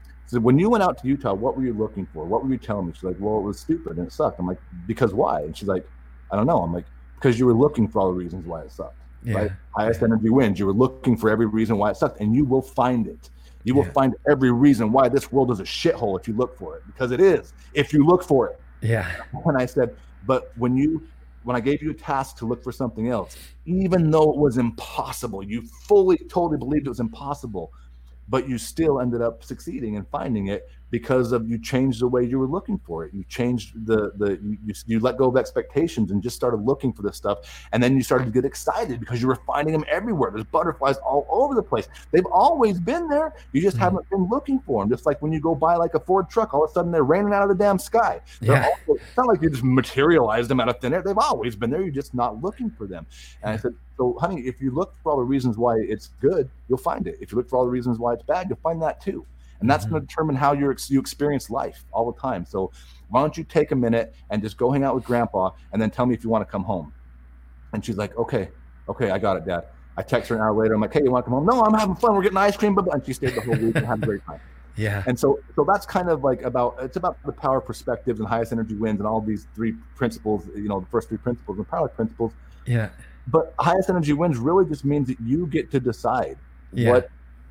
I 0.05 0.11
said, 0.25 0.41
when 0.41 0.57
you 0.57 0.69
went 0.69 0.83
out 0.83 0.97
to 0.99 1.07
Utah, 1.07 1.33
what 1.33 1.57
were 1.57 1.63
you 1.63 1.73
looking 1.73 2.07
for? 2.13 2.23
What 2.23 2.45
were 2.45 2.49
you 2.49 2.57
telling 2.57 2.87
me? 2.87 2.93
She's 2.93 3.03
like, 3.03 3.17
well, 3.19 3.39
it 3.39 3.41
was 3.41 3.59
stupid 3.59 3.97
and 3.97 4.07
it 4.07 4.13
sucked. 4.13 4.39
I'm 4.39 4.47
like, 4.47 4.61
because 4.87 5.13
why? 5.13 5.41
And 5.41 5.55
she's 5.55 5.67
like, 5.67 5.85
I 6.31 6.37
don't 6.37 6.47
know. 6.47 6.61
I'm 6.61 6.73
like, 6.73 6.85
because 7.15 7.37
you 7.37 7.45
were 7.45 7.53
looking 7.53 7.89
for 7.89 7.99
all 7.99 8.07
the 8.07 8.17
reasons 8.17 8.45
why 8.45 8.61
it 8.61 8.71
sucked. 8.71 8.95
Yeah. 9.21 9.33
Right? 9.33 9.51
Highest 9.75 10.01
energy 10.01 10.29
wins. 10.29 10.59
You 10.59 10.67
were 10.67 10.73
looking 10.73 11.17
for 11.17 11.29
every 11.29 11.47
reason 11.47 11.77
why 11.77 11.91
it 11.91 11.97
sucked, 11.97 12.21
and 12.21 12.33
you 12.33 12.45
will 12.45 12.61
find 12.61 13.05
it. 13.05 13.29
You 13.65 13.75
will 13.75 13.83
yeah. 13.83 13.91
find 13.91 14.15
every 14.29 14.51
reason 14.51 14.93
why 14.93 15.09
this 15.09 15.29
world 15.29 15.51
is 15.51 15.59
a 15.59 15.63
shithole 15.63 16.17
if 16.17 16.25
you 16.25 16.33
look 16.35 16.57
for 16.57 16.77
it, 16.77 16.83
because 16.87 17.11
it 17.11 17.19
is. 17.19 17.51
If 17.73 17.91
you 17.91 18.05
look 18.05 18.23
for 18.23 18.47
it. 18.47 18.61
Yeah. 18.79 19.11
And 19.45 19.57
I 19.57 19.65
said, 19.65 19.93
but 20.25 20.53
when 20.55 20.77
you 20.77 21.05
when 21.43 21.55
I 21.55 21.59
gave 21.59 21.81
you 21.81 21.91
a 21.91 21.93
task 21.93 22.37
to 22.37 22.45
look 22.45 22.63
for 22.63 22.71
something 22.71 23.09
else, 23.09 23.37
even 23.65 24.11
though 24.11 24.31
it 24.31 24.37
was 24.37 24.57
impossible, 24.57 25.43
you 25.43 25.61
fully, 25.61 26.17
totally 26.17 26.57
believed 26.57 26.85
it 26.85 26.89
was 26.89 26.99
impossible, 26.99 27.73
but 28.27 28.47
you 28.47 28.57
still 28.57 28.99
ended 28.99 29.21
up 29.21 29.43
succeeding 29.43 29.95
and 29.95 30.07
finding 30.09 30.47
it 30.47 30.69
because 30.91 31.31
of 31.31 31.47
you 31.47 31.59
changed 31.59 32.01
the 32.01 32.07
way 32.07 32.23
you 32.23 32.39
were 32.39 32.47
looking 32.47 32.79
for 32.85 33.05
it. 33.05 33.13
You 33.13 33.23
changed 33.25 33.85
the 33.85 34.11
the 34.17 34.39
you, 34.65 34.73
you 34.85 34.99
let 34.99 35.17
go 35.17 35.27
of 35.27 35.37
expectations 35.37 36.11
and 36.11 36.21
just 36.21 36.35
started 36.35 36.57
looking 36.57 36.93
for 36.93 37.01
this 37.01 37.15
stuff, 37.15 37.39
and 37.71 37.81
then 37.81 37.95
you 37.95 38.03
started 38.03 38.25
to 38.25 38.31
get 38.31 38.45
excited 38.45 38.99
because 38.99 39.21
you 39.21 39.27
were 39.27 39.39
finding 39.47 39.73
them 39.73 39.85
everywhere. 39.89 40.31
There's 40.31 40.45
butterflies 40.45 40.97
all 40.97 41.27
over 41.29 41.55
the 41.55 41.63
place. 41.63 41.87
They've 42.11 42.25
always 42.31 42.79
been 42.79 43.07
there. 43.07 43.33
You 43.51 43.61
just 43.61 43.75
mm-hmm. 43.75 43.83
haven't 43.83 44.09
been 44.09 44.27
looking 44.29 44.59
for 44.59 44.81
them. 44.81 44.89
Just 44.89 45.05
like 45.05 45.21
when 45.21 45.31
you 45.31 45.39
go 45.39 45.55
buy 45.55 45.75
like 45.75 45.93
a 45.93 45.99
Ford 45.99 46.29
truck, 46.29 46.53
all 46.53 46.63
of 46.63 46.71
a 46.71 46.73
sudden 46.73 46.91
they're 46.91 47.03
raining 47.03 47.33
out 47.33 47.43
of 47.43 47.49
the 47.49 47.55
damn 47.55 47.79
sky. 47.79 48.21
Yeah. 48.41 48.65
Also, 48.65 49.01
it's 49.01 49.17
not 49.17 49.27
like 49.27 49.41
you 49.41 49.49
just 49.49 49.63
materialized 49.63 50.49
them 50.49 50.59
out 50.59 50.69
of 50.69 50.79
thin 50.79 50.93
air. 50.93 51.01
They've 51.01 51.17
always 51.17 51.55
been 51.55 51.69
there. 51.69 51.81
You're 51.81 51.91
just 51.91 52.13
not 52.13 52.41
looking 52.41 52.69
for 52.71 52.87
them. 52.87 53.05
And 53.43 53.53
I 53.53 53.57
said, 53.57 53.73
so 53.97 54.17
honey, 54.19 54.41
if 54.41 54.61
you 54.61 54.71
look 54.71 54.93
for 55.03 55.11
all 55.11 55.17
the 55.17 55.23
reasons 55.23 55.57
why 55.57 55.77
it's 55.77 56.11
good, 56.21 56.49
you'll 56.67 56.77
find 56.77 57.07
it. 57.07 57.17
If 57.19 57.31
you 57.31 57.37
look 57.37 57.49
for 57.49 57.57
all 57.57 57.65
the 57.65 57.71
reasons 57.71 57.99
why 57.99 58.13
it's 58.13 58.23
bad, 58.23 58.47
you'll 58.49 58.59
find 58.63 58.81
that 58.81 59.01
too 59.01 59.25
and 59.59 59.69
that's 59.69 59.85
mm-hmm. 59.85 59.95
going 59.95 60.01
to 60.03 60.07
determine 60.07 60.35
how 60.35 60.53
you 60.53 60.73
you 60.87 60.99
experience 60.99 61.49
life 61.49 61.85
all 61.91 62.11
the 62.11 62.19
time. 62.19 62.45
So 62.45 62.71
why 63.09 63.21
don't 63.21 63.37
you 63.37 63.43
take 63.43 63.71
a 63.71 63.75
minute 63.75 64.13
and 64.29 64.41
just 64.41 64.57
go 64.57 64.71
hang 64.71 64.83
out 64.83 64.95
with 64.95 65.03
grandpa 65.03 65.51
and 65.73 65.81
then 65.81 65.89
tell 65.89 66.05
me 66.05 66.13
if 66.13 66.23
you 66.23 66.29
want 66.29 66.47
to 66.47 66.51
come 66.51 66.63
home? 66.63 66.93
And 67.73 67.83
she's 67.83 67.97
like, 67.97 68.15
okay, 68.17 68.49
okay, 68.87 69.11
I 69.11 69.19
got 69.19 69.37
it, 69.37 69.45
dad. 69.45 69.65
I 69.97 70.01
text 70.01 70.29
her 70.29 70.35
an 70.35 70.41
hour 70.41 70.53
later. 70.53 70.73
I'm 70.73 70.81
like, 70.81 70.93
hey, 70.93 71.03
you 71.03 71.11
want 71.11 71.25
to 71.25 71.29
come 71.29 71.33
home? 71.33 71.45
No, 71.45 71.61
I'm 71.63 71.73
having 71.73 71.95
fun. 71.95 72.15
We're 72.15 72.21
getting 72.21 72.37
ice 72.37 72.55
cream. 72.55 72.77
And 72.77 73.05
she 73.05 73.13
stayed 73.13 73.35
the 73.35 73.41
whole 73.41 73.57
week 73.57 73.75
and 73.75 73.85
had 73.85 74.01
a 74.01 74.05
great 74.05 74.25
time. 74.25 74.39
Yeah. 74.77 75.03
And 75.07 75.19
so, 75.19 75.39
so 75.57 75.65
that's 75.65 75.85
kind 75.85 76.09
of 76.09 76.23
like 76.23 76.41
about 76.43 76.77
it's 76.79 76.95
about 76.95 77.17
the 77.25 77.33
power 77.33 77.59
perspectives 77.59 78.21
and 78.21 78.29
highest 78.29 78.53
energy 78.53 78.75
wins 78.75 79.01
and 79.01 79.07
all 79.07 79.19
these 79.19 79.45
three 79.53 79.73
principles. 79.97 80.47
You 80.55 80.69
know, 80.69 80.79
the 80.79 80.85
first 80.85 81.09
three 81.09 81.17
principles 81.17 81.57
and 81.57 81.67
power 81.67 81.89
principles. 81.89 82.31
Yeah. 82.65 82.87
But 83.27 83.53
highest 83.59 83.89
energy 83.89 84.13
wins 84.13 84.37
really 84.37 84.65
just 84.65 84.85
means 84.85 85.09
that 85.09 85.19
you 85.19 85.47
get 85.47 85.69
to 85.71 85.81
decide 85.81 86.37
yeah. 86.71 86.91
what 86.91 87.09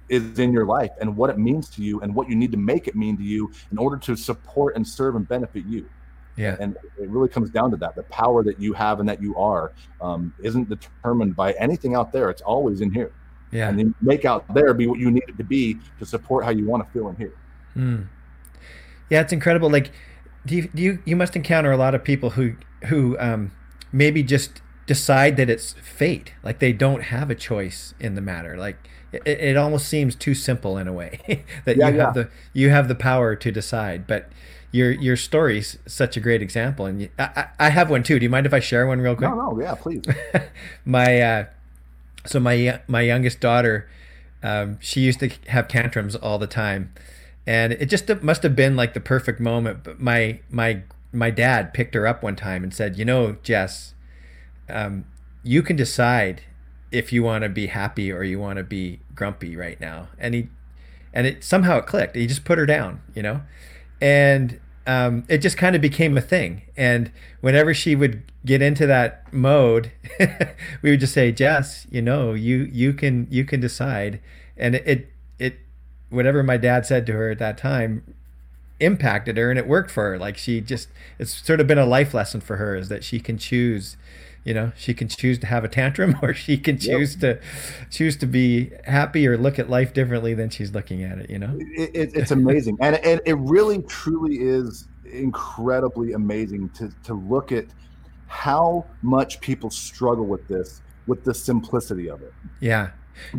is 0.08 0.38
in 0.38 0.52
your 0.52 0.64
life 0.64 0.90
and 1.00 1.16
what 1.16 1.30
it 1.30 1.38
means 1.38 1.68
to 1.70 1.82
you 1.82 2.00
and 2.00 2.14
what 2.14 2.28
you 2.28 2.36
need 2.36 2.50
to 2.52 2.58
make 2.58 2.88
it 2.88 2.96
mean 2.96 3.16
to 3.16 3.22
you 3.22 3.52
in 3.70 3.78
order 3.78 3.96
to 3.96 4.16
support 4.16 4.76
and 4.76 4.86
serve 4.86 5.16
and 5.16 5.28
benefit 5.28 5.64
you. 5.66 5.88
Yeah. 6.36 6.56
And 6.60 6.76
it 6.98 7.08
really 7.08 7.28
comes 7.28 7.50
down 7.50 7.70
to 7.72 7.76
that. 7.78 7.96
The 7.96 8.04
power 8.04 8.44
that 8.44 8.60
you 8.60 8.72
have 8.72 9.00
and 9.00 9.08
that 9.08 9.20
you 9.20 9.36
are 9.36 9.72
um, 10.00 10.32
isn't 10.40 10.68
determined 10.68 11.34
by 11.34 11.52
anything 11.54 11.94
out 11.96 12.12
there. 12.12 12.30
It's 12.30 12.42
always 12.42 12.80
in 12.80 12.92
here. 12.92 13.12
Yeah. 13.50 13.68
And 13.68 13.78
then 13.78 13.94
make 14.00 14.24
out 14.24 14.44
there 14.54 14.72
be 14.74 14.86
what 14.86 14.98
you 14.98 15.10
need 15.10 15.24
it 15.26 15.36
to 15.36 15.44
be 15.44 15.78
to 15.98 16.06
support 16.06 16.44
how 16.44 16.50
you 16.50 16.64
want 16.64 16.86
to 16.86 16.92
feel 16.92 17.08
in 17.08 17.16
here. 17.16 17.34
Mm. 17.76 18.08
Yeah, 19.10 19.20
it's 19.22 19.32
incredible. 19.32 19.68
Like, 19.70 19.90
do 20.46 20.54
you, 20.54 20.68
do 20.74 20.82
you, 20.82 20.98
you 21.04 21.16
must 21.16 21.34
encounter 21.34 21.72
a 21.72 21.76
lot 21.76 21.94
of 21.94 22.04
people 22.04 22.30
who, 22.30 22.54
who 22.86 23.18
um, 23.18 23.50
maybe 23.90 24.22
just 24.22 24.62
decide 24.86 25.36
that 25.36 25.50
it's 25.50 25.74
fate. 25.74 26.34
Like 26.42 26.58
they 26.58 26.72
don't 26.72 27.04
have 27.04 27.30
a 27.30 27.34
choice 27.34 27.94
in 28.00 28.14
the 28.14 28.20
matter. 28.20 28.56
Like, 28.56 28.88
it, 29.12 29.26
it 29.26 29.56
almost 29.56 29.88
seems 29.88 30.14
too 30.14 30.34
simple 30.34 30.76
in 30.76 30.88
a 30.88 30.92
way 30.92 31.20
that 31.64 31.76
yeah, 31.76 31.88
you 31.88 31.96
yeah. 31.96 32.04
have 32.04 32.14
the 32.14 32.28
you 32.52 32.70
have 32.70 32.88
the 32.88 32.94
power 32.94 33.34
to 33.34 33.50
decide 33.50 34.06
but 34.06 34.30
your 34.70 34.90
your 34.90 35.16
story's 35.16 35.78
such 35.86 36.16
a 36.16 36.20
great 36.20 36.42
example 36.42 36.86
and 36.86 37.02
you, 37.02 37.08
I, 37.18 37.46
I 37.58 37.70
have 37.70 37.90
one 37.90 38.02
too. 38.02 38.18
Do 38.18 38.24
you 38.24 38.30
mind 38.30 38.46
if 38.46 38.52
i 38.52 38.60
share 38.60 38.86
one 38.86 39.00
real 39.00 39.16
quick? 39.16 39.30
No 39.30 39.50
no 39.52 39.60
yeah 39.60 39.74
please. 39.74 40.04
My 40.84 41.20
uh, 41.20 41.44
so 42.26 42.38
my 42.38 42.80
my 42.86 43.00
youngest 43.00 43.40
daughter 43.40 43.88
um, 44.42 44.78
she 44.80 45.00
used 45.00 45.20
to 45.20 45.30
have 45.48 45.68
tantrums 45.68 46.14
all 46.14 46.38
the 46.38 46.46
time 46.46 46.92
and 47.46 47.72
it 47.72 47.86
just 47.86 48.08
must 48.22 48.42
have 48.42 48.54
been 48.54 48.76
like 48.76 48.94
the 48.94 49.00
perfect 49.00 49.40
moment 49.40 49.82
but 49.82 50.00
my 50.00 50.40
my 50.50 50.82
my 51.12 51.30
dad 51.30 51.72
picked 51.72 51.94
her 51.94 52.06
up 52.06 52.22
one 52.22 52.36
time 52.36 52.62
and 52.62 52.74
said 52.74 52.98
you 52.98 53.04
know 53.04 53.36
jess 53.42 53.94
um, 54.68 55.04
you 55.42 55.62
can 55.62 55.76
decide 55.76 56.42
if 56.90 57.12
you 57.12 57.22
want 57.22 57.42
to 57.42 57.48
be 57.48 57.66
happy 57.66 58.10
or 58.10 58.22
you 58.22 58.38
want 58.38 58.56
to 58.56 58.64
be 58.64 59.00
grumpy 59.14 59.56
right 59.56 59.80
now. 59.80 60.08
And 60.18 60.34
he 60.34 60.48
and 61.12 61.26
it 61.26 61.44
somehow 61.44 61.78
it 61.78 61.86
clicked. 61.86 62.16
He 62.16 62.26
just 62.26 62.44
put 62.44 62.58
her 62.58 62.66
down 62.66 63.00
you 63.14 63.22
know? 63.22 63.42
And 64.00 64.60
um, 64.86 65.24
it 65.28 65.38
just 65.38 65.58
kind 65.58 65.76
of 65.76 65.82
became 65.82 66.16
a 66.16 66.22
thing. 66.22 66.62
And 66.76 67.10
whenever 67.40 67.74
she 67.74 67.94
would 67.94 68.22
get 68.46 68.62
into 68.62 68.86
that 68.86 69.30
mode 69.32 69.90
we 70.82 70.90
would 70.90 71.00
just 71.00 71.12
say 71.12 71.30
jess 71.30 71.86
you 71.90 72.00
know 72.00 72.32
you 72.32 72.68
you 72.72 72.92
can 72.92 73.26
you 73.30 73.44
can 73.44 73.60
decide. 73.60 74.20
And 74.56 74.74
it, 74.74 74.86
it 74.86 75.08
it 75.38 75.58
whatever 76.10 76.42
my 76.42 76.56
dad 76.56 76.86
said 76.86 77.06
to 77.06 77.12
her 77.12 77.30
at 77.30 77.38
that 77.38 77.58
time 77.58 78.14
impacted 78.80 79.36
her 79.36 79.50
and 79.50 79.58
it 79.58 79.66
worked 79.66 79.90
for 79.90 80.10
her. 80.10 80.18
Like 80.18 80.36
she 80.36 80.60
just 80.60 80.88
it's 81.18 81.34
sort 81.34 81.60
of 81.60 81.66
been 81.66 81.78
a 81.78 81.86
life 81.86 82.14
lesson 82.14 82.40
for 82.40 82.56
her 82.56 82.76
is 82.76 82.88
that 82.88 83.04
she 83.04 83.20
can 83.20 83.38
choose 83.38 83.96
you 84.44 84.54
know 84.54 84.72
she 84.76 84.94
can 84.94 85.08
choose 85.08 85.38
to 85.38 85.46
have 85.46 85.64
a 85.64 85.68
tantrum 85.68 86.16
or 86.22 86.34
she 86.34 86.58
can 86.58 86.78
choose 86.78 87.16
yep. 87.20 87.40
to 87.40 87.88
choose 87.90 88.16
to 88.16 88.26
be 88.26 88.70
happy 88.84 89.26
or 89.26 89.36
look 89.36 89.58
at 89.58 89.68
life 89.70 89.92
differently 89.92 90.34
than 90.34 90.50
she's 90.50 90.72
looking 90.72 91.02
at 91.02 91.18
it 91.18 91.28
you 91.28 91.38
know? 91.38 91.56
It, 91.58 91.90
it, 91.94 92.10
it's 92.14 92.30
amazing. 92.30 92.78
And, 92.80 92.96
and 92.96 93.20
it 93.24 93.34
really 93.34 93.82
truly 93.82 94.36
is 94.36 94.88
incredibly 95.04 96.12
amazing 96.12 96.70
to, 96.70 96.90
to 97.04 97.14
look 97.14 97.52
at 97.52 97.66
how 98.26 98.86
much 99.02 99.40
people 99.40 99.70
struggle 99.70 100.26
with 100.26 100.46
this 100.48 100.82
with 101.06 101.24
the 101.24 101.32
simplicity 101.32 102.10
of 102.10 102.20
it. 102.22 102.32
Yeah. 102.60 102.90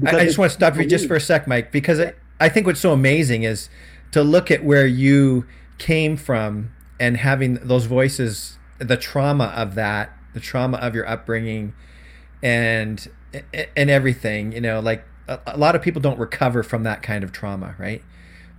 I, 0.05 0.17
I, 0.17 0.25
just 0.25 0.37
want 0.37 0.51
to 0.51 0.55
stop 0.55 0.75
you 0.75 0.85
just 0.85 1.07
for 1.07 1.15
a 1.15 1.21
sec 1.21 1.47
mike 1.47 1.71
because 1.71 1.99
I, 1.99 2.13
I 2.39 2.49
think 2.49 2.67
what's 2.67 2.81
so 2.81 2.91
amazing 2.91 3.43
is 3.43 3.69
to 4.11 4.23
look 4.23 4.51
at 4.51 4.63
where 4.63 4.87
you 4.87 5.45
came 5.77 6.17
from 6.17 6.73
and 6.99 7.15
having 7.17 7.55
those 7.55 7.85
voices 7.85 8.57
the 8.79 8.97
trauma 8.97 9.45
of 9.55 9.75
that 9.75 10.11
the 10.39 10.45
trauma 10.45 10.77
of 10.77 10.95
your 10.95 11.07
upbringing 11.07 11.73
and 12.41 13.09
and 13.53 13.89
everything 13.89 14.53
you 14.53 14.61
know 14.61 14.79
like 14.79 15.03
a, 15.27 15.39
a 15.47 15.57
lot 15.57 15.75
of 15.75 15.81
people 15.81 16.01
don't 16.01 16.19
recover 16.19 16.63
from 16.63 16.83
that 16.83 17.01
kind 17.01 17.23
of 17.23 17.31
trauma 17.31 17.75
right? 17.77 18.03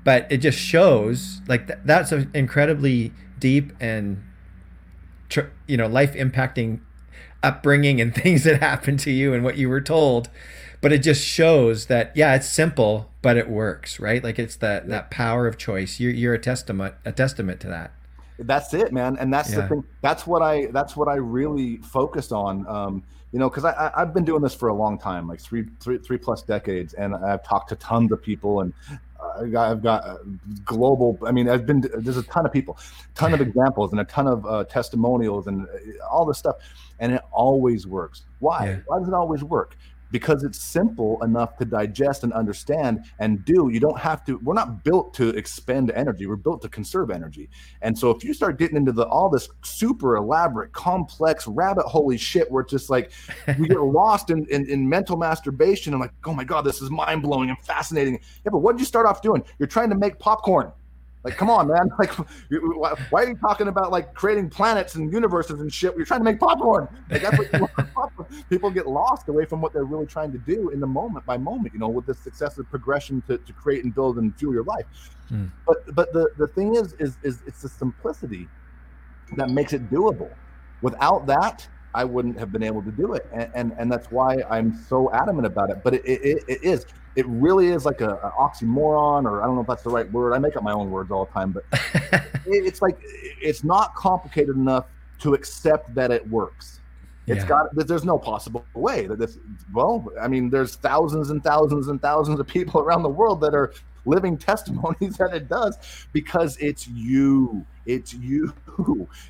But 0.03 0.26
it 0.31 0.39
just 0.39 0.59
shows 0.59 1.41
like 1.47 1.66
th- 1.66 1.81
that's 1.85 2.12
an 2.12 2.31
incredibly 2.33 3.12
deep 3.39 3.72
and 3.81 4.22
tr- 5.28 5.53
you 5.66 5.76
know 5.76 5.87
life 5.87 6.14
impacting 6.14 6.81
upbringing 7.43 8.01
and 8.01 8.14
things 8.22 8.45
that 8.45 8.61
happened 8.61 9.01
to 9.01 9.11
you 9.11 9.35
and 9.35 9.43
what 9.45 9.57
you 9.57 9.68
were 9.68 9.81
told. 9.81 10.31
But 10.81 10.93
it 10.93 10.99
just 10.99 11.22
shows 11.22 11.87
that 11.87 12.12
yeah 12.14 12.35
it's 12.35 12.49
simple 12.49 13.11
but 13.22 13.37
it 13.37 13.51
works 13.51 13.99
right? 13.99 14.22
Like 14.22 14.39
it's 14.39 14.57
that 14.57 14.89
that 14.89 15.11
power 15.11 15.47
of 15.47 15.59
choice. 15.59 16.01
You're, 16.01 16.12
you're 16.12 16.35
a 16.35 16.39
testament 16.39 16.95
a 17.05 17.12
testament 17.12 17.61
to 17.61 17.68
that 17.68 17.93
that's 18.41 18.74
it, 18.74 18.93
man. 18.93 19.16
And 19.18 19.32
that's 19.32 19.51
yeah. 19.51 19.62
the 19.62 19.68
thing. 19.68 19.84
That's 20.03 20.26
what 20.26 20.43
I. 20.43 20.66
That's 20.66 20.97
what 20.97 21.09
I 21.09 21.16
really 21.16 21.78
focused 21.78 22.32
on. 22.32 22.66
Um, 22.66 23.03
you 23.32 23.38
know, 23.38 23.49
because 23.49 23.64
I, 23.64 23.93
I 23.95 24.01
have 24.01 24.12
been 24.12 24.24
doing 24.24 24.43
this 24.43 24.55
for 24.55 24.68
a 24.68 24.74
long 24.74 24.99
time, 24.99 25.28
like 25.28 25.41
three 25.41 25.66
three 25.78 25.99
three 25.99 26.18
plus 26.18 26.43
decades, 26.43 26.95
and 26.95 27.14
I've 27.14 27.45
talked 27.45 27.68
to 27.68 27.76
tons 27.76 28.11
of 28.12 28.22
people, 28.22 28.61
and 28.61 28.72
I've 29.57 29.82
got 29.82 30.05
uh, 30.05 30.18
global. 30.64 31.18
I 31.24 31.32
mean, 31.32 31.49
I've 31.49 31.66
been 31.66 31.80
there's 31.80 32.16
a 32.16 32.22
ton 32.24 32.45
of 32.45 32.53
people, 32.53 32.78
ton 33.14 33.32
of 33.32 33.41
examples, 33.49 33.93
and 33.93 34.01
a 34.01 34.05
ton 34.05 34.26
of 34.26 34.47
uh, 34.47 34.64
testimonials, 34.64 35.47
and 35.47 35.68
all 36.11 36.24
this 36.24 36.38
stuff, 36.38 36.57
and 36.99 37.12
it 37.12 37.22
always 37.30 37.86
works. 37.86 38.22
Why? 38.41 38.66
Yeah. 38.66 38.78
Why 38.86 38.99
does 38.99 39.09
it 39.09 39.14
always 39.14 39.45
work? 39.45 39.76
Because 40.11 40.43
it's 40.45 40.61
simple 40.61 41.23
enough 41.23 41.57
to 41.59 41.65
digest 41.65 42.25
and 42.25 42.33
understand 42.33 43.05
and 43.19 43.45
do. 43.45 43.69
You 43.69 43.81
don't 43.81 43.99
have 43.99 44.25
to, 44.27 44.39
we're 44.39 44.55
not 44.55 44.85
built 44.85 45.15
to 45.15 45.29
expend 45.31 45.91
energy. 45.93 46.27
We're 46.27 46.37
built 46.37 46.63
to 46.63 46.69
conserve 46.69 47.11
energy. 47.11 47.49
And 47.83 47.99
so 47.99 48.11
if 48.11 48.25
you 48.25 48.35
start 48.35 48.59
getting 48.59 48.77
into 48.77 48.93
the 48.93 49.07
all 49.07 49.29
this 49.29 49.49
super 49.63 50.17
elaborate, 50.17 50.73
complex 50.73 51.47
rabbit 51.47 51.87
holy 51.87 52.17
shit 52.17 52.51
where 52.51 52.63
it's 52.63 52.71
just 52.71 52.91
like 52.91 53.13
we 53.59 53.69
get 53.69 53.81
lost 53.81 54.31
in, 54.31 54.47
in, 54.47 54.69
in 54.69 54.89
mental 54.89 55.17
masturbation 55.17 55.93
and 55.93 56.01
like, 56.01 56.13
oh 56.25 56.35
my 56.35 56.45
God, 56.45 56.63
this 56.63 56.83
is 56.83 56.91
mind 56.91 57.23
blowing 57.23 57.51
and 57.51 57.59
fascinating. 57.59 58.21
Yeah, 58.45 58.51
but 58.51 58.59
what 58.59 58.73
did 58.73 58.81
you 58.81 58.87
start 58.87 59.07
off 59.07 59.23
doing? 59.23 59.43
You're 59.59 59.69
trying 59.69 59.91
to 59.91 59.97
make 59.97 60.19
popcorn. 60.19 60.73
Like, 61.23 61.37
come 61.37 61.51
on, 61.51 61.68
man! 61.68 61.91
Like, 62.01 62.12
why 63.11 63.25
are 63.25 63.29
you 63.29 63.37
talking 63.37 63.68
about 63.68 63.91
like 63.91 64.14
creating 64.14 64.49
planets 64.49 64.95
and 64.95 65.12
universes 65.12 65.61
and 65.61 65.73
shit? 65.73 65.95
You're 65.97 66.07
trying 66.07 66.21
to 66.21 66.25
make 66.25 66.41
popcorn. 66.41 66.89
Like, 67.11 67.23
that's 67.23 67.39
what 67.39 68.21
people 68.51 68.71
get 68.71 68.87
lost 68.87 69.29
away 69.29 69.45
from 69.45 69.61
what 69.61 69.73
they're 69.73 69.85
really 69.85 70.07
trying 70.07 70.33
to 70.33 70.39
do 70.39 70.71
in 70.71 70.81
the 70.81 70.87
moment 70.87 71.27
by 71.27 71.37
moment. 71.37 71.75
You 71.75 71.81
know, 71.81 71.89
with 71.89 72.07
this 72.07 72.18
successive 72.18 72.68
progression 72.71 73.23
to, 73.29 73.39
to 73.39 73.53
create 73.53 73.85
and 73.85 73.95
build 73.95 74.18
and 74.18 74.35
fuel 74.37 74.55
your 74.55 74.64
life. 74.64 74.87
Hmm. 75.29 75.47
But 75.66 75.95
but 75.95 76.12
the 76.12 76.31
the 76.39 76.47
thing 76.49 76.77
is 76.77 76.95
is 76.95 77.16
is 77.23 77.43
it's 77.47 77.62
the 77.62 77.68
simplicity 77.68 78.49
that 79.37 79.51
makes 79.51 79.73
it 79.73 79.91
doable. 79.91 80.31
Without 80.83 81.27
that, 81.27 81.68
I 81.95 82.05
wouldn't 82.05 82.39
have 82.39 82.51
been 82.51 82.62
able 82.62 82.83
to 82.83 82.91
do 82.91 83.12
it, 83.14 83.27
and 83.33 83.51
and, 83.55 83.73
and 83.79 83.93
that's 83.93 84.11
why 84.11 84.43
I'm 84.49 84.75
so 84.89 85.12
adamant 85.12 85.47
about 85.47 85.71
it. 85.71 85.83
But 85.85 85.95
it, 85.95 86.05
it, 86.07 86.45
it 86.49 86.64
is 86.64 86.87
it 87.17 87.27
really 87.27 87.69
is 87.69 87.85
like 87.85 88.01
a, 88.01 88.11
an 88.11 88.31
oxymoron, 88.39 89.25
or 89.25 89.43
I 89.43 89.47
don't 89.47 89.57
know 89.57 89.63
if 89.63 89.67
that's 89.67 89.83
the 89.83 89.91
right 89.91 90.11
word. 90.13 90.33
I 90.33 90.39
make 90.39 90.57
up 90.57 90.63
my 90.63 90.73
own 90.73 90.91
words 90.91 91.11
all 91.11 91.25
the 91.25 91.33
time, 91.33 91.53
but 91.53 91.65
it, 92.47 92.65
it's 92.67 92.81
like 92.81 92.99
it's 93.03 93.65
not 93.65 93.95
complicated 93.95 94.57
enough 94.57 94.87
to 95.21 95.35
accept 95.35 95.95
that 95.95 96.11
it 96.11 96.29
works. 96.29 96.81
It's 97.27 97.43
yeah. 97.43 97.49
got 97.49 97.75
there's 97.75 98.05
no 98.05 98.19
possible 98.19 98.65
way 98.75 99.07
that 99.07 99.19
this 99.19 99.39
well, 99.73 100.05
I 100.21 100.29
mean, 100.29 100.51
there's 100.51 100.77
thousands 100.77 101.31
and 101.31 101.43
thousands 101.43 101.89
and 101.89 102.01
thousands 102.01 102.41
of 102.41 102.47
people 102.47 102.81
around 102.85 103.03
the 103.03 103.11
world 103.11 103.41
that 103.43 103.55
are 103.55 103.73
living 104.07 104.39
testimonies 104.39 105.17
that 105.19 105.35
it 105.35 105.49
does 105.49 105.77
because 106.13 106.57
it's 106.59 106.89
you. 106.89 107.65
It's 107.87 108.15
you. 108.15 108.53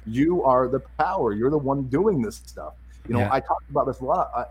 You 0.07 0.45
are 0.45 0.69
the 0.69 0.81
power. 0.99 1.33
You're 1.33 1.51
the 1.51 1.59
one 1.59 1.85
doing 1.85 2.23
this 2.23 2.37
stuff. 2.37 2.75
You 3.11 3.17
know, 3.17 3.23
yeah. 3.23 3.33
I 3.33 3.41
talk 3.41 3.65
about 3.69 3.89
this 3.89 3.99
a 3.99 4.05
lot. 4.05 4.31
I, 4.37 4.45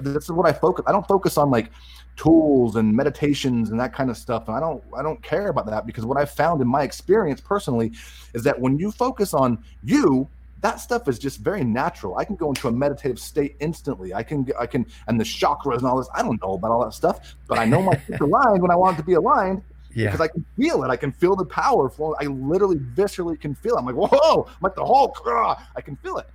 this 0.00 0.24
is 0.24 0.32
what 0.32 0.46
I 0.48 0.52
focus. 0.54 0.82
I 0.88 0.92
don't 0.92 1.06
focus 1.06 1.36
on 1.36 1.50
like 1.50 1.70
tools 2.16 2.76
and 2.76 2.96
meditations 2.96 3.68
and 3.68 3.78
that 3.78 3.92
kind 3.92 4.08
of 4.08 4.16
stuff. 4.16 4.48
And 4.48 4.56
I 4.56 4.60
don't. 4.60 4.82
I 4.96 5.02
don't 5.02 5.22
care 5.22 5.48
about 5.48 5.66
that 5.66 5.84
because 5.84 6.06
what 6.06 6.16
I've 6.16 6.30
found 6.30 6.62
in 6.62 6.68
my 6.68 6.84
experience 6.84 7.42
personally 7.42 7.92
is 8.32 8.44
that 8.44 8.58
when 8.58 8.78
you 8.78 8.92
focus 8.92 9.34
on 9.34 9.62
you, 9.84 10.26
that 10.62 10.80
stuff 10.80 11.06
is 11.06 11.18
just 11.18 11.40
very 11.40 11.64
natural. 11.64 12.16
I 12.16 12.24
can 12.24 12.34
go 12.34 12.48
into 12.48 12.66
a 12.66 12.72
meditative 12.72 13.18
state 13.18 13.56
instantly. 13.60 14.14
I 14.14 14.22
can. 14.22 14.50
I 14.58 14.64
can. 14.64 14.86
And 15.06 15.20
the 15.20 15.24
chakras 15.24 15.76
and 15.76 15.86
all 15.86 15.98
this. 15.98 16.08
I 16.14 16.22
don't 16.22 16.40
know 16.40 16.54
about 16.54 16.70
all 16.70 16.82
that 16.86 16.94
stuff, 16.94 17.36
but 17.46 17.58
I 17.58 17.66
know 17.66 17.82
my 17.82 18.00
aligned 18.22 18.62
when 18.62 18.70
I 18.70 18.74
want 18.74 18.96
it 18.96 19.02
to 19.02 19.06
be 19.06 19.14
aligned. 19.14 19.60
Yeah. 19.94 20.06
Because 20.06 20.22
I 20.22 20.28
can 20.28 20.46
feel 20.56 20.82
it. 20.82 20.88
I 20.88 20.96
can 20.96 21.12
feel 21.12 21.36
the 21.36 21.44
power 21.44 21.90
flow. 21.90 22.14
I 22.18 22.24
literally 22.24 22.78
viscerally 22.78 23.38
can 23.38 23.54
feel 23.54 23.76
it. 23.76 23.80
I'm 23.80 23.84
like, 23.84 23.96
whoa, 23.96 24.44
I'm 24.48 24.56
like 24.62 24.76
the 24.76 24.86
Hulk. 24.86 25.20
I 25.26 25.82
can 25.82 25.96
feel 25.96 26.16
it 26.16 26.26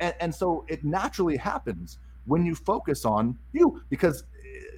and, 0.00 0.14
and 0.20 0.34
so 0.34 0.64
it 0.68 0.84
naturally 0.84 1.36
happens 1.36 1.98
when 2.26 2.44
you 2.44 2.54
focus 2.54 3.04
on 3.04 3.36
you 3.52 3.82
because 3.88 4.24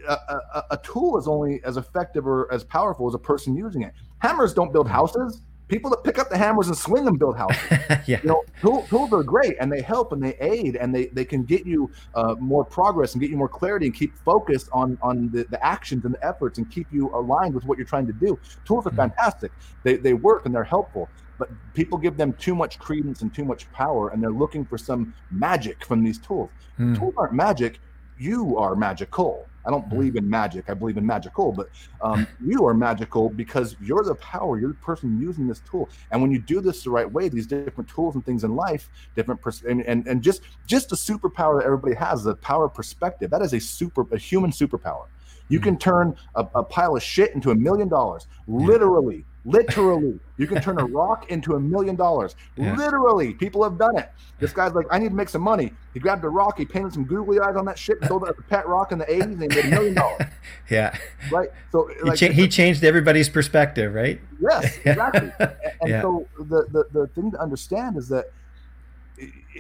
a, 0.09 0.13
a, 0.13 0.65
a, 0.71 0.77
tool 0.79 1.19
is 1.19 1.29
only 1.29 1.61
as 1.65 1.77
effective 1.77 2.27
or 2.27 2.53
as 2.53 2.65
powerful 2.65 3.07
as 3.09 3.15
a 3.15 3.19
person 3.19 3.57
using 3.57 3.83
it. 3.83 3.93
Hammers 4.19 4.55
don't 4.55 4.73
build 4.73 4.89
houses. 4.89 5.43
People 5.69 5.91
that 5.91 6.03
pick 6.03 6.19
up 6.19 6.29
the 6.31 6.37
hammers 6.37 6.67
and 6.67 6.77
swing 6.77 7.05
them 7.05 7.17
build 7.17 7.37
houses. 7.37 7.63
yeah. 8.07 8.21
You 8.23 8.29
know, 8.29 8.43
tool, 8.61 8.87
tools 8.89 9.13
are 9.13 9.23
great 9.23 9.57
and 9.61 9.71
they 9.71 9.83
help 9.83 10.13
and 10.13 10.23
they 10.23 10.37
aid 10.41 10.75
and 10.77 10.93
they, 10.93 11.07
they 11.07 11.25
can 11.25 11.45
get 11.45 11.65
you 11.65 11.91
uh, 12.15 12.35
more 12.41 12.65
progress 12.65 13.13
and 13.13 13.21
get 13.21 13.31
you 13.31 13.37
more 13.37 13.49
clarity 13.49 13.87
and 13.87 13.95
keep 13.95 14.17
focused 14.19 14.69
on 14.73 14.99
on 15.01 15.31
the, 15.31 15.45
the 15.45 15.65
actions 15.65 16.05
and 16.05 16.15
the 16.15 16.27
efforts 16.27 16.59
and 16.59 16.69
keep 16.71 16.89
you 16.91 17.15
aligned 17.15 17.55
with 17.55 17.65
what 17.67 17.79
you're 17.79 17.87
trying 17.87 18.07
to 18.07 18.13
do. 18.13 18.39
Tools 18.65 18.87
are 18.87 18.91
mm-hmm. 18.91 18.97
fantastic. 18.97 19.53
They, 19.85 19.97
they 19.97 20.15
work 20.15 20.45
and 20.47 20.55
they're 20.55 20.65
helpful 20.65 21.09
but 21.41 21.49
people 21.73 21.97
give 21.97 22.19
them 22.19 22.35
too 22.35 22.55
much 22.55 22.79
credence 22.79 23.23
and 23.23 23.35
too 23.35 23.47
much 23.47 23.71
power 23.73 24.11
and 24.11 24.23
they're 24.23 24.31
looking 24.31 24.63
for 24.65 24.77
some 24.77 25.15
magic 25.31 25.85
from 25.87 26.05
these 26.05 26.19
tools. 26.19 26.51
Mm. 26.79 26.97
tools 26.97 27.15
aren't 27.17 27.33
magic. 27.33 27.81
You 28.19 28.59
are 28.59 28.77
magical. 28.77 29.49
I 29.67 29.71
don't 29.71 29.83
hmm. 29.85 29.91
believe 29.91 30.17
in 30.17 30.29
magic. 30.29 30.69
I 30.69 30.75
believe 30.75 30.99
in 30.99 31.07
magical 31.07 31.51
but 31.51 31.71
um, 32.03 32.27
you 32.45 32.67
are 32.67 32.75
magical 32.75 33.31
because 33.31 33.75
you're 33.81 34.05
the 34.05 34.15
power. 34.17 34.61
You're 34.61 34.71
the 34.71 34.75
person 34.75 35.19
using 35.19 35.49
this 35.49 35.61
tool. 35.61 35.89
And 36.11 36.21
when 36.21 36.31
you 36.31 36.39
do 36.39 36.61
this 36.61 36.85
the 36.85 36.91
right 36.91 37.11
way 37.11 37.31
these 37.31 37.47
different 37.47 37.89
tools 37.89 38.15
and 38.15 38.25
things 38.25 38.45
in 38.45 38.55
life 38.55 38.91
different 39.17 39.41
pers- 39.41 39.63
and, 39.63 39.81
and, 39.87 40.07
and 40.07 40.23
just 40.23 40.43
just 40.67 40.91
the 40.91 40.97
superpower 40.97 41.59
that 41.59 41.65
everybody 41.65 41.95
has 41.95 42.23
the 42.23 42.37
power 42.37 42.67
of 42.67 42.75
perspective 42.75 43.31
that 43.31 43.41
is 43.41 43.55
a 43.55 43.61
super 43.61 44.07
a 44.13 44.19
human 44.19 44.51
superpower. 44.51 45.07
You 45.49 45.59
hmm. 45.59 45.65
can 45.65 45.79
turn 45.79 46.17
a, 46.35 46.47
a, 46.55 46.63
pile 46.63 46.97
of 46.97 47.03
shit 47.03 47.35
into 47.35 47.51
a 47.51 47.55
million 47.55 47.89
dollars 47.89 48.27
literally 48.47 49.25
Literally, 49.45 50.19
you 50.37 50.47
can 50.47 50.61
turn 50.61 50.79
a 50.79 50.85
rock 50.85 51.31
into 51.31 51.55
a 51.55 51.61
million 51.61 51.97
dollars. 51.97 52.35
Yeah. 52.57 52.75
Literally, 52.77 53.35
people 53.35 53.63
have 53.65 53.79
done 53.79 53.97
it. 53.97 54.11
This 54.39 54.53
guy's 54.53 54.73
like, 54.73 54.87
I 54.91 54.99
need 54.99 55.11
to 55.11 55.15
make 55.15 55.29
some 55.29 55.43
money. 55.43 55.73
He 55.95 56.01
grabbed 56.01 56.25
a 56.25 56.29
rock, 56.29 56.59
he 56.59 56.65
painted 56.65 56.93
some 56.93 57.05
googly 57.05 57.41
eyes 57.41 57.57
on 57.57 57.65
that 57.67 57.79
shit, 57.79 58.03
sold 58.05 58.25
it 58.25 58.31
as 58.31 58.39
a 58.39 58.43
pet 58.43 58.67
rock 58.67 58.93
in 58.93 58.99
the 58.99 59.05
80s, 59.07 59.23
and 59.23 59.43
he 59.43 59.49
made 59.49 59.65
a 59.65 59.69
million 59.69 59.95
dollars. 59.95 60.23
Yeah. 60.69 60.97
Right. 61.33 61.49
So 61.73 61.91
like, 62.03 62.19
he, 62.19 62.29
cha- 62.29 62.33
he, 62.33 62.47
changed 62.47 62.85
everybody's 62.85 63.29
perspective, 63.29 63.93
right? 63.93 64.21
Yes, 64.41 64.79
exactly. 64.85 65.33
and, 65.41 65.51
yeah. 65.85 66.03
so 66.03 66.29
the, 66.39 66.65
the 66.71 66.85
the 66.93 67.07
thing 67.09 67.33
to 67.33 67.41
understand 67.41 67.97
is 67.97 68.09
that 68.09 68.27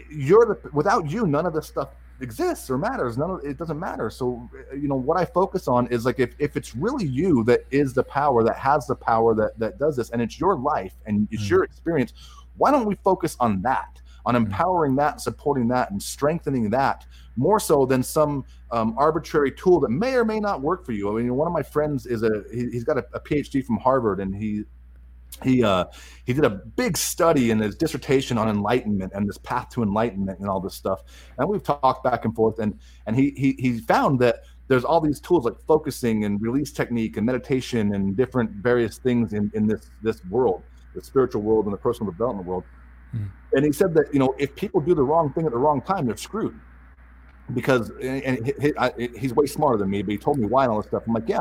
you're 0.09 0.47
the 0.47 0.70
without 0.72 1.11
you, 1.11 1.26
none 1.26 1.47
of 1.47 1.53
this 1.53 1.66
stuff 1.66 1.89
exists 2.20 2.70
or 2.70 2.78
matters. 2.78 3.16
None 3.18 3.30
of 3.30 3.44
it 3.44 3.58
doesn't 3.58 3.78
matter. 3.78 4.10
So 4.10 4.48
you 4.72 4.88
know 4.88 4.96
what 4.96 5.18
I 5.18 5.24
focus 5.24 5.68
on 5.68 5.86
is 5.88 6.04
like 6.04 6.18
if, 6.18 6.34
if 6.38 6.56
it's 6.56 6.74
really 6.76 7.06
you 7.06 7.44
that 7.44 7.64
is 7.70 7.94
the 7.94 8.04
power 8.04 8.42
that 8.44 8.56
has 8.56 8.86
the 8.86 8.94
power 8.94 9.34
that 9.34 9.58
that 9.58 9.78
does 9.78 9.96
this 9.96 10.10
and 10.10 10.20
it's 10.20 10.38
your 10.38 10.56
life 10.56 10.94
and 11.06 11.28
it's 11.30 11.44
mm. 11.44 11.50
your 11.50 11.64
experience, 11.64 12.12
why 12.56 12.70
don't 12.70 12.86
we 12.86 12.94
focus 12.96 13.36
on 13.40 13.62
that? 13.62 14.00
On 14.26 14.34
mm. 14.34 14.38
empowering 14.38 14.96
that, 14.96 15.20
supporting 15.20 15.68
that, 15.68 15.90
and 15.90 16.02
strengthening 16.02 16.70
that 16.70 17.06
more 17.36 17.58
so 17.58 17.86
than 17.86 18.02
some 18.02 18.44
um, 18.70 18.94
arbitrary 18.98 19.50
tool 19.50 19.80
that 19.80 19.88
may 19.88 20.14
or 20.14 20.24
may 20.24 20.40
not 20.40 20.60
work 20.60 20.84
for 20.84 20.92
you. 20.92 21.10
I 21.10 21.22
mean, 21.22 21.34
one 21.34 21.46
of 21.46 21.54
my 21.54 21.62
friends 21.62 22.06
is 22.06 22.22
a 22.22 22.44
he, 22.52 22.70
has 22.74 22.84
got 22.84 22.98
a, 22.98 23.04
a 23.14 23.20
PhD 23.20 23.64
from 23.64 23.78
Harvard, 23.78 24.20
and 24.20 24.34
he 24.34 24.64
he 25.43 25.62
uh, 25.64 25.87
he 26.24 26.33
did 26.33 26.45
a 26.45 26.51
big 26.51 26.97
study 26.97 27.51
in 27.51 27.59
his 27.59 27.76
dissertation 27.76 28.37
on 28.39 28.49
enlightenment 28.49 29.12
and 29.14 29.28
this 29.28 29.39
path 29.39 29.68
to 29.70 29.83
enlightenment 29.83 30.39
and 30.39 30.49
all 30.49 30.61
this 30.61 30.74
stuff. 30.74 31.03
And 31.39 31.49
we've 31.49 31.62
talked 31.62 32.05
back 32.05 32.24
and 32.24 32.35
forth, 32.35 32.59
and 32.59 32.78
and 33.07 33.16
he 33.16 33.33
he 33.37 33.55
he 33.59 33.78
found 33.81 34.18
that 34.20 34.45
there's 34.68 34.85
all 34.85 35.01
these 35.01 35.20
tools 35.20 35.45
like 35.45 35.57
focusing 35.66 36.24
and 36.24 36.41
release 36.41 36.72
technique 36.72 37.16
and 37.16 37.26
meditation 37.26 37.95
and 37.95 38.16
different 38.16 38.51
various 38.51 38.99
things 38.99 39.33
in 39.33 39.51
in 39.55 39.66
this 39.66 39.91
this 40.03 40.24
world, 40.26 40.62
the 40.95 41.03
spiritual 41.03 41.43
world 41.43 41.64
and 41.64 41.72
the 41.72 41.78
personal 41.78 42.11
development 42.12 42.47
world. 42.47 42.64
Hmm. 43.12 43.24
And 43.53 43.64
he 43.64 43.72
said 43.72 43.95
that 43.95 44.12
you 44.12 44.18
know 44.18 44.35
if 44.39 44.55
people 44.55 44.81
do 44.81 44.95
the 44.95 45.03
wrong 45.03 45.33
thing 45.33 45.47
at 45.47 45.53
the 45.53 45.59
wrong 45.59 45.81
time, 45.81 46.07
they're 46.07 46.16
screwed. 46.16 46.59
Because 47.55 47.91
and 48.01 48.47
he, 48.47 48.53
he, 48.61 48.72
I, 48.78 48.93
he's 49.18 49.35
way 49.35 49.47
smarter 49.47 49.76
than 49.78 49.91
me, 49.91 50.03
but 50.03 50.12
he 50.12 50.18
told 50.18 50.39
me 50.39 50.47
why 50.47 50.64
and 50.64 50.72
all 50.72 50.81
this 50.81 50.87
stuff. 50.87 51.03
I'm 51.07 51.14
like, 51.14 51.28
yeah. 51.28 51.41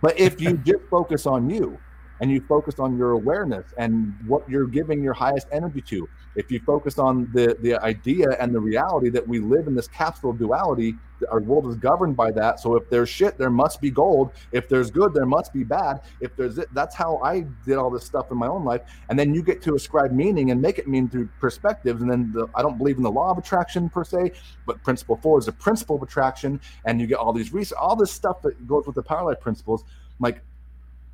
But 0.00 0.16
if 0.20 0.40
you 0.40 0.56
just 0.64 0.84
focus 0.88 1.26
on 1.26 1.50
you, 1.50 1.76
and 2.20 2.30
you 2.30 2.40
focus 2.40 2.78
on 2.78 2.96
your 2.96 3.12
awareness 3.12 3.66
and 3.76 4.14
what 4.26 4.48
you're 4.48 4.66
giving 4.66 5.02
your 5.02 5.14
highest 5.14 5.46
energy 5.52 5.80
to. 5.82 6.08
If 6.34 6.50
you 6.50 6.60
focus 6.60 6.98
on 6.98 7.30
the 7.32 7.56
the 7.60 7.76
idea 7.76 8.30
and 8.40 8.54
the 8.54 8.60
reality 8.60 9.08
that 9.10 9.26
we 9.26 9.40
live 9.40 9.66
in 9.66 9.74
this 9.74 9.88
capsule 9.88 10.30
of 10.30 10.38
duality, 10.38 10.94
our 11.30 11.40
world 11.40 11.66
is 11.66 11.76
governed 11.76 12.16
by 12.16 12.30
that. 12.32 12.60
So 12.60 12.76
if 12.76 12.88
there's 12.90 13.08
shit, 13.08 13.38
there 13.38 13.50
must 13.50 13.80
be 13.80 13.90
gold. 13.90 14.30
If 14.52 14.68
there's 14.68 14.90
good, 14.90 15.14
there 15.14 15.26
must 15.26 15.52
be 15.52 15.64
bad. 15.64 16.00
If 16.20 16.36
there's 16.36 16.58
it, 16.58 16.68
that's 16.72 16.94
how 16.94 17.18
I 17.24 17.44
did 17.64 17.76
all 17.76 17.90
this 17.90 18.04
stuff 18.04 18.30
in 18.30 18.36
my 18.36 18.46
own 18.46 18.64
life. 18.64 18.82
And 19.08 19.18
then 19.18 19.34
you 19.34 19.42
get 19.42 19.62
to 19.62 19.74
ascribe 19.74 20.12
meaning 20.12 20.50
and 20.50 20.60
make 20.60 20.78
it 20.78 20.86
mean 20.86 21.08
through 21.08 21.28
perspectives. 21.40 22.02
And 22.02 22.10
then 22.10 22.32
the, 22.32 22.46
I 22.54 22.62
don't 22.62 22.78
believe 22.78 22.96
in 22.96 23.02
the 23.02 23.10
law 23.10 23.30
of 23.30 23.38
attraction 23.38 23.88
per 23.88 24.04
se, 24.04 24.32
but 24.66 24.82
principle 24.82 25.16
four 25.16 25.38
is 25.38 25.46
the 25.46 25.52
principle 25.52 25.96
of 25.96 26.02
attraction. 26.02 26.60
And 26.84 27.00
you 27.00 27.06
get 27.06 27.18
all 27.18 27.32
these 27.32 27.52
research, 27.52 27.78
all 27.80 27.96
this 27.96 28.12
stuff 28.12 28.42
that 28.42 28.66
goes 28.66 28.86
with 28.86 28.94
the 28.94 29.02
power 29.02 29.24
life 29.24 29.40
principles. 29.40 29.84
Like 30.20 30.42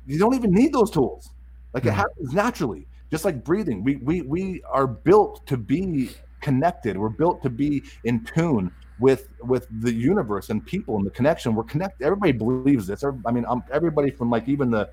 you 0.05 0.19
don't 0.19 0.35
even 0.35 0.51
need 0.51 0.73
those 0.73 0.91
tools. 0.91 1.31
Like 1.73 1.83
mm-hmm. 1.83 1.89
it 1.89 1.93
happens 1.93 2.33
naturally, 2.33 2.87
just 3.11 3.25
like 3.25 3.43
breathing. 3.43 3.83
We 3.83 3.97
we 3.97 4.21
we 4.21 4.63
are 4.63 4.87
built 4.87 5.45
to 5.47 5.57
be 5.57 6.11
connected. 6.41 6.97
We're 6.97 7.09
built 7.09 7.41
to 7.43 7.49
be 7.49 7.83
in 8.03 8.23
tune 8.23 8.71
with 8.99 9.29
with 9.41 9.67
the 9.81 9.93
universe 9.93 10.49
and 10.49 10.65
people 10.65 10.97
and 10.97 11.05
the 11.05 11.11
connection. 11.11 11.55
We're 11.55 11.63
connected. 11.63 12.05
Everybody 12.05 12.31
believes 12.31 12.87
this. 12.87 13.03
I 13.25 13.31
mean, 13.31 13.45
um, 13.47 13.63
everybody 13.71 14.11
from 14.11 14.29
like 14.29 14.47
even 14.47 14.69
the 14.71 14.89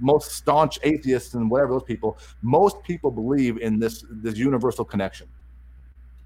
most 0.00 0.32
staunch 0.32 0.78
atheists 0.82 1.34
and 1.34 1.50
whatever 1.50 1.72
those 1.72 1.82
people. 1.82 2.18
Most 2.42 2.82
people 2.82 3.10
believe 3.10 3.58
in 3.58 3.78
this 3.78 4.04
this 4.10 4.36
universal 4.36 4.84
connection. 4.84 5.28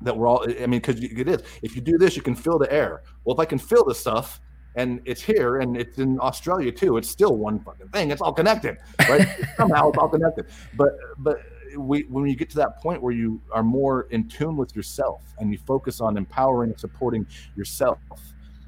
That 0.01 0.16
we're 0.16 0.26
all. 0.26 0.45
I 0.49 0.66
mean, 0.66 0.80
because 0.80 1.03
it 1.03 1.28
is. 1.28 1.43
If 1.62 1.76
you 1.76 1.83
do 1.83 1.97
this, 1.97 2.16
you 2.16 2.22
can 2.22 2.35
fill 2.35 2.59
the 2.59 2.72
air. 2.72 3.03
Well, 3.24 3.35
if 3.37 3.41
I 3.41 3.45
can 3.45 3.59
fill 3.59 3.85
the 3.85 3.95
stuff, 3.95 4.41
and 4.75 5.01
it's 5.05 5.20
here 5.20 5.59
and 5.59 5.77
it's 5.77 5.99
in 5.99 6.18
Australia 6.20 6.73
too. 6.73 6.97
It's 6.97 7.09
still 7.09 7.37
one 7.37 7.61
fucking 7.61 7.89
thing. 7.89 8.11
It's 8.11 8.23
all 8.23 8.33
connected, 8.33 8.79
right? 9.09 9.29
Somehow 9.57 9.91
it's 9.91 9.99
all 9.99 10.09
connected. 10.09 10.47
But 10.77 10.99
but 11.18 11.43
we 11.77 12.03
when 12.05 12.27
you 12.27 12.37
get 12.37 12.51
to 12.51 12.57
that 12.57 12.81
point 12.81 13.03
where 13.03 13.12
you 13.12 13.41
are 13.51 13.62
more 13.62 14.03
in 14.11 14.29
tune 14.29 14.57
with 14.57 14.75
yourself 14.75 15.23
and 15.39 15.53
you 15.53 15.59
focus 15.59 16.01
on 16.01 16.16
empowering 16.16 16.70
and 16.70 16.81
supporting 16.81 17.27
yourself 17.57 17.99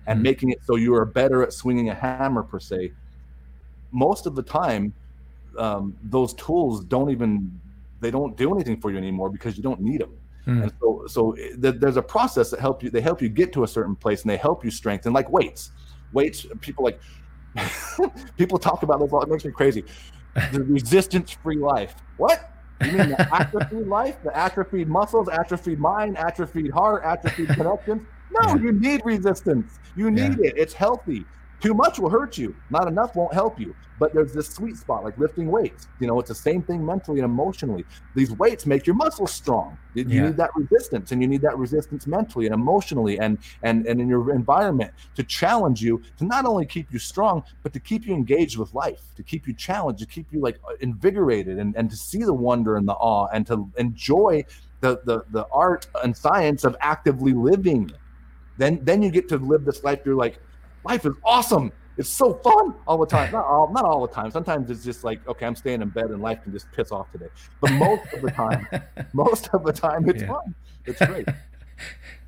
and 0.07 0.16
mm-hmm. 0.16 0.22
making 0.22 0.50
it 0.50 0.59
so 0.64 0.76
you 0.76 0.94
are 0.94 1.07
better 1.07 1.42
at 1.42 1.52
swinging 1.52 1.88
a 1.88 1.94
hammer 1.94 2.42
per 2.42 2.61
se. 2.61 2.92
Most 3.90 4.26
of 4.26 4.34
the 4.34 4.42
time, 4.42 4.92
um, 5.57 5.96
those 6.02 6.34
tools 6.34 6.84
don't 6.84 7.11
even 7.11 7.61
they 8.00 8.11
don't 8.11 8.36
do 8.36 8.55
anything 8.55 8.78
for 8.78 8.90
you 8.90 8.98
anymore 8.98 9.30
because 9.30 9.57
you 9.57 9.62
don't 9.62 9.80
need 9.80 10.02
them. 10.02 10.14
Mm. 10.46 10.64
And 10.64 10.72
so, 10.78 11.07
so 11.07 11.32
th- 11.32 11.76
there's 11.78 11.96
a 11.96 12.02
process 12.02 12.50
that 12.50 12.61
help 12.61 12.82
you. 12.82 12.90
They 12.90 13.00
help 13.00 13.22
you 13.22 13.30
get 13.30 13.50
to 13.55 13.64
a 13.64 13.68
certain 13.68 13.96
place, 13.96 14.20
and 14.22 14.30
they 14.30 14.36
help 14.36 14.62
you 14.62 14.70
strengthen, 14.70 15.14
like 15.14 15.30
weights 15.30 15.70
weights. 16.14 16.46
People 16.60 16.84
like 16.84 17.00
people 18.38 18.58
talk 18.58 18.82
about 18.82 19.00
this. 19.00 19.12
It 19.12 19.28
makes 19.28 19.44
me 19.44 19.52
crazy. 19.52 19.84
The 20.52 20.62
resistance-free 20.62 21.58
life. 21.58 21.94
What? 22.16 22.50
You 22.84 22.92
mean 22.92 23.10
the 23.10 23.34
atrophied 23.34 23.86
life, 23.86 24.16
the 24.24 24.36
atrophied 24.36 24.88
muscles, 24.88 25.28
atrophied 25.28 25.78
mind, 25.78 26.18
atrophied 26.18 26.72
heart, 26.72 27.02
atrophied 27.04 27.48
connections? 27.50 28.02
No, 28.32 28.54
you 28.62 28.72
need 28.72 29.02
resistance. 29.04 29.78
You 29.96 30.10
need 30.10 30.38
yeah. 30.38 30.48
it. 30.48 30.54
It's 30.56 30.74
healthy. 30.74 31.24
Too 31.64 31.72
much 31.72 31.98
will 31.98 32.10
hurt 32.10 32.36
you. 32.36 32.54
Not 32.68 32.88
enough 32.88 33.16
won't 33.16 33.32
help 33.32 33.58
you. 33.58 33.74
But 33.98 34.12
there's 34.12 34.34
this 34.34 34.50
sweet 34.50 34.76
spot, 34.76 35.02
like 35.02 35.16
lifting 35.16 35.50
weights. 35.50 35.88
You 35.98 36.06
know, 36.06 36.20
it's 36.20 36.28
the 36.28 36.34
same 36.34 36.62
thing 36.62 36.84
mentally 36.84 37.20
and 37.20 37.24
emotionally. 37.24 37.86
These 38.14 38.32
weights 38.32 38.66
make 38.66 38.86
your 38.86 38.96
muscles 38.96 39.32
strong. 39.32 39.78
You, 39.94 40.04
yeah. 40.06 40.26
need 40.26 40.36
that 40.36 40.50
resistance, 40.54 41.12
and 41.12 41.22
you 41.22 41.28
need 41.28 41.40
that 41.40 41.56
resistance 41.56 42.06
mentally 42.06 42.44
and 42.44 42.54
emotionally, 42.54 43.18
and 43.18 43.38
and 43.62 43.86
and 43.86 43.98
in 43.98 44.08
your 44.08 44.34
environment 44.34 44.92
to 45.14 45.22
challenge 45.22 45.80
you 45.80 46.02
to 46.18 46.26
not 46.26 46.44
only 46.44 46.66
keep 46.66 46.92
you 46.92 46.98
strong, 46.98 47.42
but 47.62 47.72
to 47.72 47.80
keep 47.80 48.04
you 48.04 48.12
engaged 48.12 48.58
with 48.58 48.74
life, 48.74 49.00
to 49.16 49.22
keep 49.22 49.48
you 49.48 49.54
challenged, 49.54 50.00
to 50.00 50.06
keep 50.06 50.26
you 50.32 50.40
like 50.42 50.58
invigorated, 50.80 51.58
and 51.58 51.74
and 51.76 51.88
to 51.88 51.96
see 51.96 52.24
the 52.24 52.34
wonder 52.34 52.76
and 52.76 52.86
the 52.86 52.94
awe, 52.94 53.28
and 53.32 53.46
to 53.46 53.70
enjoy 53.78 54.44
the 54.80 55.00
the 55.06 55.24
the 55.30 55.46
art 55.50 55.86
and 56.02 56.14
science 56.14 56.64
of 56.64 56.76
actively 56.80 57.32
living. 57.32 57.90
Then 58.58 58.80
then 58.82 59.02
you 59.02 59.10
get 59.10 59.30
to 59.30 59.38
live 59.38 59.64
this 59.64 59.82
life. 59.82 60.00
You're 60.04 60.14
like, 60.14 60.40
life 60.85 61.05
is 61.07 61.14
awesome. 61.24 61.72
It's 61.97 62.09
so 62.09 62.35
fun 62.35 62.74
all 62.87 62.99
the 62.99 63.07
time. 63.07 63.32
Not 63.32 63.45
all, 63.45 63.72
not 63.72 63.85
all 63.85 64.07
the 64.07 64.12
time. 64.12 64.30
Sometimes 64.30 64.68
it's 64.68 64.82
just 64.82 65.05
like, 65.05 65.26
okay, 65.28 65.47
I'm 65.47 65.55
staying 65.55 65.80
in 65.80 65.91
bed 65.91 66.07
and 66.07 66.20
life 66.20 66.43
can 66.43 66.53
just 66.53 66.70
piss 66.72 66.91
off 66.91 67.11
today. 67.12 67.28
But 67.61 67.72
most 67.72 68.12
of 68.12 68.22
the 68.22 68.30
time, 68.30 68.66
most 69.12 69.49
of 69.53 69.64
the 69.64 69.72
time, 69.72 70.09
it's 70.09 70.22
yeah. 70.22 70.28
fun. 70.28 70.55
It's 70.87 71.05
great. 71.05 71.28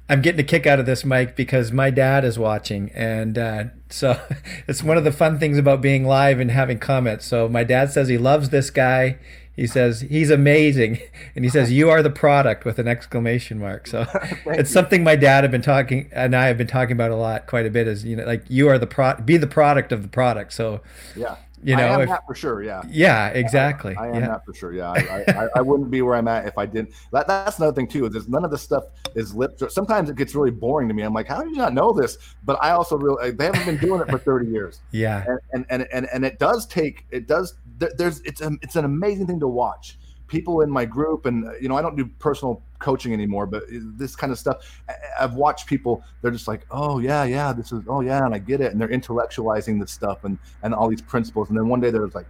I'm 0.08 0.22
getting 0.22 0.40
a 0.40 0.44
kick 0.44 0.66
out 0.66 0.78
of 0.78 0.86
this, 0.86 1.04
Mike, 1.04 1.34
because 1.34 1.72
my 1.72 1.90
dad 1.90 2.24
is 2.24 2.38
watching, 2.38 2.92
and 2.94 3.36
uh, 3.36 3.64
so 3.90 4.20
it's 4.68 4.82
one 4.82 4.96
of 4.96 5.02
the 5.02 5.10
fun 5.10 5.40
things 5.40 5.58
about 5.58 5.80
being 5.80 6.04
live 6.04 6.38
and 6.38 6.50
having 6.50 6.78
comments. 6.78 7.26
So 7.26 7.48
my 7.48 7.64
dad 7.64 7.90
says 7.90 8.06
he 8.06 8.18
loves 8.18 8.50
this 8.50 8.70
guy. 8.70 9.18
He 9.56 9.66
says 9.66 10.02
he's 10.02 10.30
amazing, 10.30 11.00
and 11.34 11.44
he 11.44 11.50
says 11.50 11.72
you 11.72 11.88
are 11.88 12.02
the 12.02 12.10
product 12.10 12.64
with 12.64 12.78
an 12.78 12.86
exclamation 12.86 13.58
mark. 13.58 13.86
So 13.86 14.06
it's 14.46 14.70
you. 14.70 14.74
something 14.74 15.02
my 15.02 15.16
dad 15.16 15.44
have 15.44 15.50
been 15.50 15.62
talking 15.62 16.10
and 16.12 16.36
I 16.36 16.46
have 16.46 16.58
been 16.58 16.66
talking 16.66 16.92
about 16.92 17.10
a 17.10 17.16
lot, 17.16 17.46
quite 17.46 17.66
a 17.66 17.70
bit. 17.70 17.88
Is 17.88 18.04
you 18.04 18.16
know 18.16 18.24
like 18.24 18.44
you 18.48 18.68
are 18.68 18.78
the 18.78 18.86
pro, 18.86 19.14
be 19.16 19.38
the 19.38 19.46
product 19.46 19.92
of 19.92 20.02
the 20.02 20.08
product. 20.08 20.52
So 20.52 20.82
yeah, 21.16 21.36
you 21.70 21.76
know, 21.76 21.82
I 21.82 21.94
am 21.94 22.00
if, 22.02 22.08
that 22.08 22.26
for 22.26 22.34
sure. 22.34 22.62
Yeah. 22.62 22.82
Yeah, 22.88 23.28
exactly. 23.28 23.96
I, 23.96 24.04
I 24.04 24.08
am 24.08 24.14
yeah. 24.14 24.28
that 24.28 24.44
for 24.44 24.54
sure. 24.54 24.72
Yeah. 24.72 24.90
I, 24.90 25.24
I, 25.32 25.48
I, 25.56 25.60
wouldn't 25.60 25.90
be 25.90 26.00
where 26.00 26.14
I'm 26.14 26.28
at 26.28 26.46
if 26.46 26.56
I 26.56 26.64
didn't. 26.64 26.94
That, 27.12 27.26
that's 27.26 27.58
another 27.58 27.74
thing 27.74 27.88
too. 27.88 28.06
Is 28.06 28.28
none 28.28 28.44
of 28.44 28.50
this 28.50 28.62
stuff 28.62 28.84
is 29.14 29.34
lip. 29.34 29.60
Sometimes 29.68 30.08
it 30.08 30.16
gets 30.16 30.34
really 30.34 30.52
boring 30.52 30.86
to 30.88 30.94
me. 30.94 31.02
I'm 31.02 31.12
like, 31.12 31.26
how 31.26 31.42
do 31.42 31.50
you 31.50 31.56
not 31.56 31.74
know 31.74 31.92
this? 31.92 32.18
But 32.44 32.62
I 32.62 32.70
also 32.70 32.96
really 32.96 33.32
they 33.32 33.46
haven't 33.46 33.66
been 33.66 33.78
doing 33.78 34.00
it 34.00 34.08
for 34.08 34.18
30 34.18 34.46
years. 34.46 34.80
Yeah. 34.92 35.24
And 35.26 35.40
and 35.52 35.66
and 35.68 35.88
and, 35.92 36.08
and 36.12 36.24
it 36.24 36.38
does 36.38 36.66
take 36.66 37.06
it 37.10 37.26
does. 37.26 37.54
There's 37.78 38.20
it's 38.20 38.40
a, 38.40 38.52
it's 38.62 38.76
an 38.76 38.84
amazing 38.84 39.26
thing 39.26 39.40
to 39.40 39.48
watch 39.48 39.98
people 40.28 40.62
in 40.62 40.70
my 40.70 40.84
group 40.84 41.26
and 41.26 41.48
you 41.60 41.68
know 41.68 41.76
i 41.76 41.82
don't 41.82 41.96
do 41.96 42.04
personal 42.18 42.62
coaching 42.78 43.12
anymore 43.12 43.46
but 43.46 43.64
this 43.70 44.14
kind 44.16 44.32
of 44.32 44.38
stuff 44.38 44.80
i've 45.18 45.34
watched 45.34 45.66
people 45.66 46.02
they're 46.20 46.30
just 46.30 46.48
like 46.48 46.66
oh 46.70 46.98
yeah 46.98 47.24
yeah 47.24 47.52
this 47.52 47.72
is 47.72 47.82
oh 47.88 48.00
yeah 48.00 48.24
and 48.24 48.34
i 48.34 48.38
get 48.38 48.60
it 48.60 48.72
and 48.72 48.80
they're 48.80 48.88
intellectualizing 48.88 49.80
this 49.80 49.90
stuff 49.90 50.24
and 50.24 50.38
and 50.62 50.74
all 50.74 50.88
these 50.88 51.02
principles 51.02 51.48
and 51.48 51.56
then 51.56 51.68
one 51.68 51.80
day 51.80 51.90
they're 51.90 52.06
like 52.08 52.26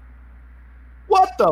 what 1.08 1.30
the 1.38 1.46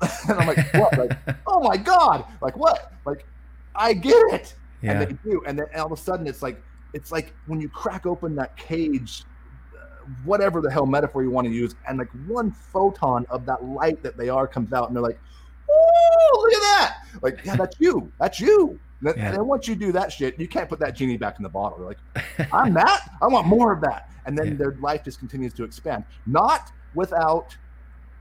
and 0.28 0.40
i'm 0.40 0.46
like 0.46 0.74
what 0.74 0.96
like 0.98 1.18
oh 1.46 1.60
my 1.60 1.76
god 1.76 2.24
like 2.40 2.56
what 2.56 2.92
like 3.04 3.24
i 3.74 3.92
get 3.92 4.22
it 4.32 4.54
yeah. 4.82 4.92
and 4.92 5.00
they 5.10 5.30
do 5.30 5.42
and 5.46 5.58
then 5.58 5.66
all 5.76 5.86
of 5.86 5.92
a 5.92 5.96
sudden 5.96 6.26
it's 6.26 6.42
like 6.42 6.62
it's 6.92 7.12
like 7.12 7.34
when 7.46 7.60
you 7.60 7.68
crack 7.68 8.06
open 8.06 8.34
that 8.34 8.56
cage 8.56 9.24
uh, 9.76 9.84
whatever 10.24 10.60
the 10.60 10.70
hell 10.70 10.86
metaphor 10.86 11.22
you 11.22 11.30
want 11.30 11.46
to 11.46 11.52
use 11.52 11.74
and 11.86 11.98
like 11.98 12.10
one 12.26 12.50
photon 12.50 13.26
of 13.30 13.46
that 13.46 13.62
light 13.64 14.02
that 14.02 14.16
they 14.16 14.28
are 14.28 14.46
comes 14.46 14.72
out 14.72 14.88
and 14.88 14.96
they're 14.96 15.02
like 15.02 15.20
look 16.34 16.52
at 16.52 16.60
that. 16.60 16.96
Like, 17.22 17.44
yeah, 17.44 17.56
that's 17.56 17.76
you. 17.78 18.10
That's 18.18 18.40
you. 18.40 18.78
And 19.02 19.16
yeah. 19.16 19.32
then 19.32 19.46
once 19.46 19.66
you 19.66 19.74
do 19.74 19.92
that 19.92 20.12
shit, 20.12 20.38
you 20.38 20.46
can't 20.46 20.68
put 20.68 20.78
that 20.80 20.94
genie 20.94 21.16
back 21.16 21.38
in 21.38 21.42
the 21.42 21.48
bottle. 21.48 21.78
They're 21.78 21.86
like, 21.86 22.52
I'm 22.52 22.74
that. 22.74 23.10
I 23.22 23.28
want 23.28 23.46
more 23.46 23.72
of 23.72 23.80
that. 23.82 24.10
And 24.26 24.36
then 24.36 24.48
yeah. 24.48 24.54
their 24.54 24.76
life 24.80 25.04
just 25.04 25.18
continues 25.18 25.54
to 25.54 25.64
expand. 25.64 26.04
Not 26.26 26.70
without 26.94 27.56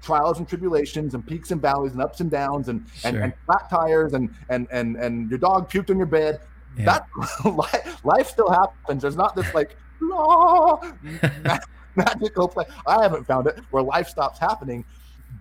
trials 0.01 0.39
and 0.39 0.47
tribulations 0.47 1.13
and 1.13 1.27
peaks 1.27 1.51
and 1.51 1.61
valleys 1.61 1.91
and 1.91 2.01
ups 2.01 2.21
and 2.21 2.31
downs 2.31 2.69
and, 2.69 2.85
sure. 2.95 3.09
and, 3.09 3.17
and, 3.23 3.33
flat 3.45 3.69
tires 3.69 4.13
and, 4.13 4.33
and, 4.47 4.67
and, 4.71 4.95
and 4.95 5.29
your 5.29 5.39
dog 5.39 5.69
puked 5.69 5.89
on 5.89 5.97
your 5.97 6.05
bed. 6.07 6.39
Yeah. 6.77 6.85
That 7.45 8.03
life 8.03 8.27
still 8.27 8.49
happens. 8.49 9.01
There's 9.01 9.17
not 9.17 9.35
this 9.35 9.53
like, 9.53 9.75
magical 11.95 12.47
play. 12.47 12.63
I 12.87 13.01
haven't 13.01 13.25
found 13.25 13.47
it 13.47 13.59
where 13.71 13.83
life 13.83 14.07
stops 14.07 14.39
happening 14.39 14.85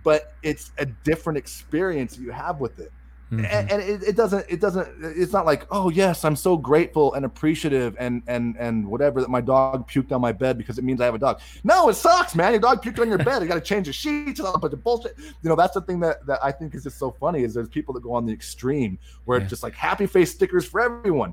but 0.09 0.33
it's 0.41 0.71
a 0.79 0.87
different 0.87 1.37
experience 1.37 2.17
you 2.17 2.31
have 2.31 2.59
with 2.59 2.79
it. 2.79 2.91
Mm-hmm. 3.31 3.45
And, 3.45 3.71
and 3.71 3.81
it, 3.83 4.01
it, 4.01 4.15
doesn't 4.15 4.43
it 4.49 4.59
doesn't 4.59 4.87
it's 5.03 5.31
not 5.31 5.45
like 5.45 5.67
oh 5.69 5.91
yes 5.91 6.25
i'm 6.25 6.35
so 6.35 6.57
grateful 6.57 7.13
and 7.13 7.25
appreciative 7.25 7.95
and 7.99 8.23
and 8.25 8.55
and 8.57 8.87
whatever 8.87 9.21
that 9.21 9.29
my 9.29 9.39
dog 9.39 9.87
puked 9.87 10.11
on 10.11 10.19
my 10.19 10.31
bed 10.31 10.57
because 10.57 10.79
it 10.79 10.83
means 10.83 10.99
i 10.99 11.05
have 11.05 11.13
a 11.13 11.19
dog 11.19 11.39
no 11.63 11.89
it 11.89 11.93
sucks 11.93 12.33
man 12.33 12.53
your 12.53 12.59
dog 12.59 12.83
puked 12.83 12.97
on 12.99 13.07
your 13.07 13.19
bed 13.19 13.39
you 13.39 13.47
got 13.47 13.53
to 13.53 13.61
change 13.61 13.85
the 13.85 13.93
sheets 13.93 14.39
and 14.39 14.47
all 14.47 14.55
a 14.55 14.57
bunch 14.57 14.73
of 14.73 14.83
bullshit 14.83 15.13
you 15.19 15.47
know 15.47 15.55
that's 15.55 15.75
the 15.75 15.81
thing 15.81 15.99
that 15.99 16.25
that 16.25 16.39
i 16.43 16.51
think 16.51 16.73
is 16.73 16.81
just 16.81 16.97
so 16.97 17.11
funny 17.19 17.43
is 17.43 17.53
there's 17.53 17.69
people 17.69 17.93
that 17.93 18.01
go 18.01 18.13
on 18.13 18.25
the 18.25 18.33
extreme 18.33 18.97
where 19.25 19.37
yeah. 19.37 19.43
it's 19.43 19.51
just 19.51 19.61
like 19.61 19.75
happy 19.75 20.07
face 20.07 20.31
stickers 20.31 20.65
for 20.65 20.81
everyone 20.81 21.31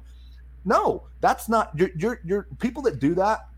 no 0.67 1.03
that's 1.23 1.49
not 1.49 1.71
you're 1.75 1.93
you're, 1.97 2.21
you're 2.27 2.47
people 2.59 2.83
that 2.83 2.99
do 2.99 3.15
that 3.15 3.49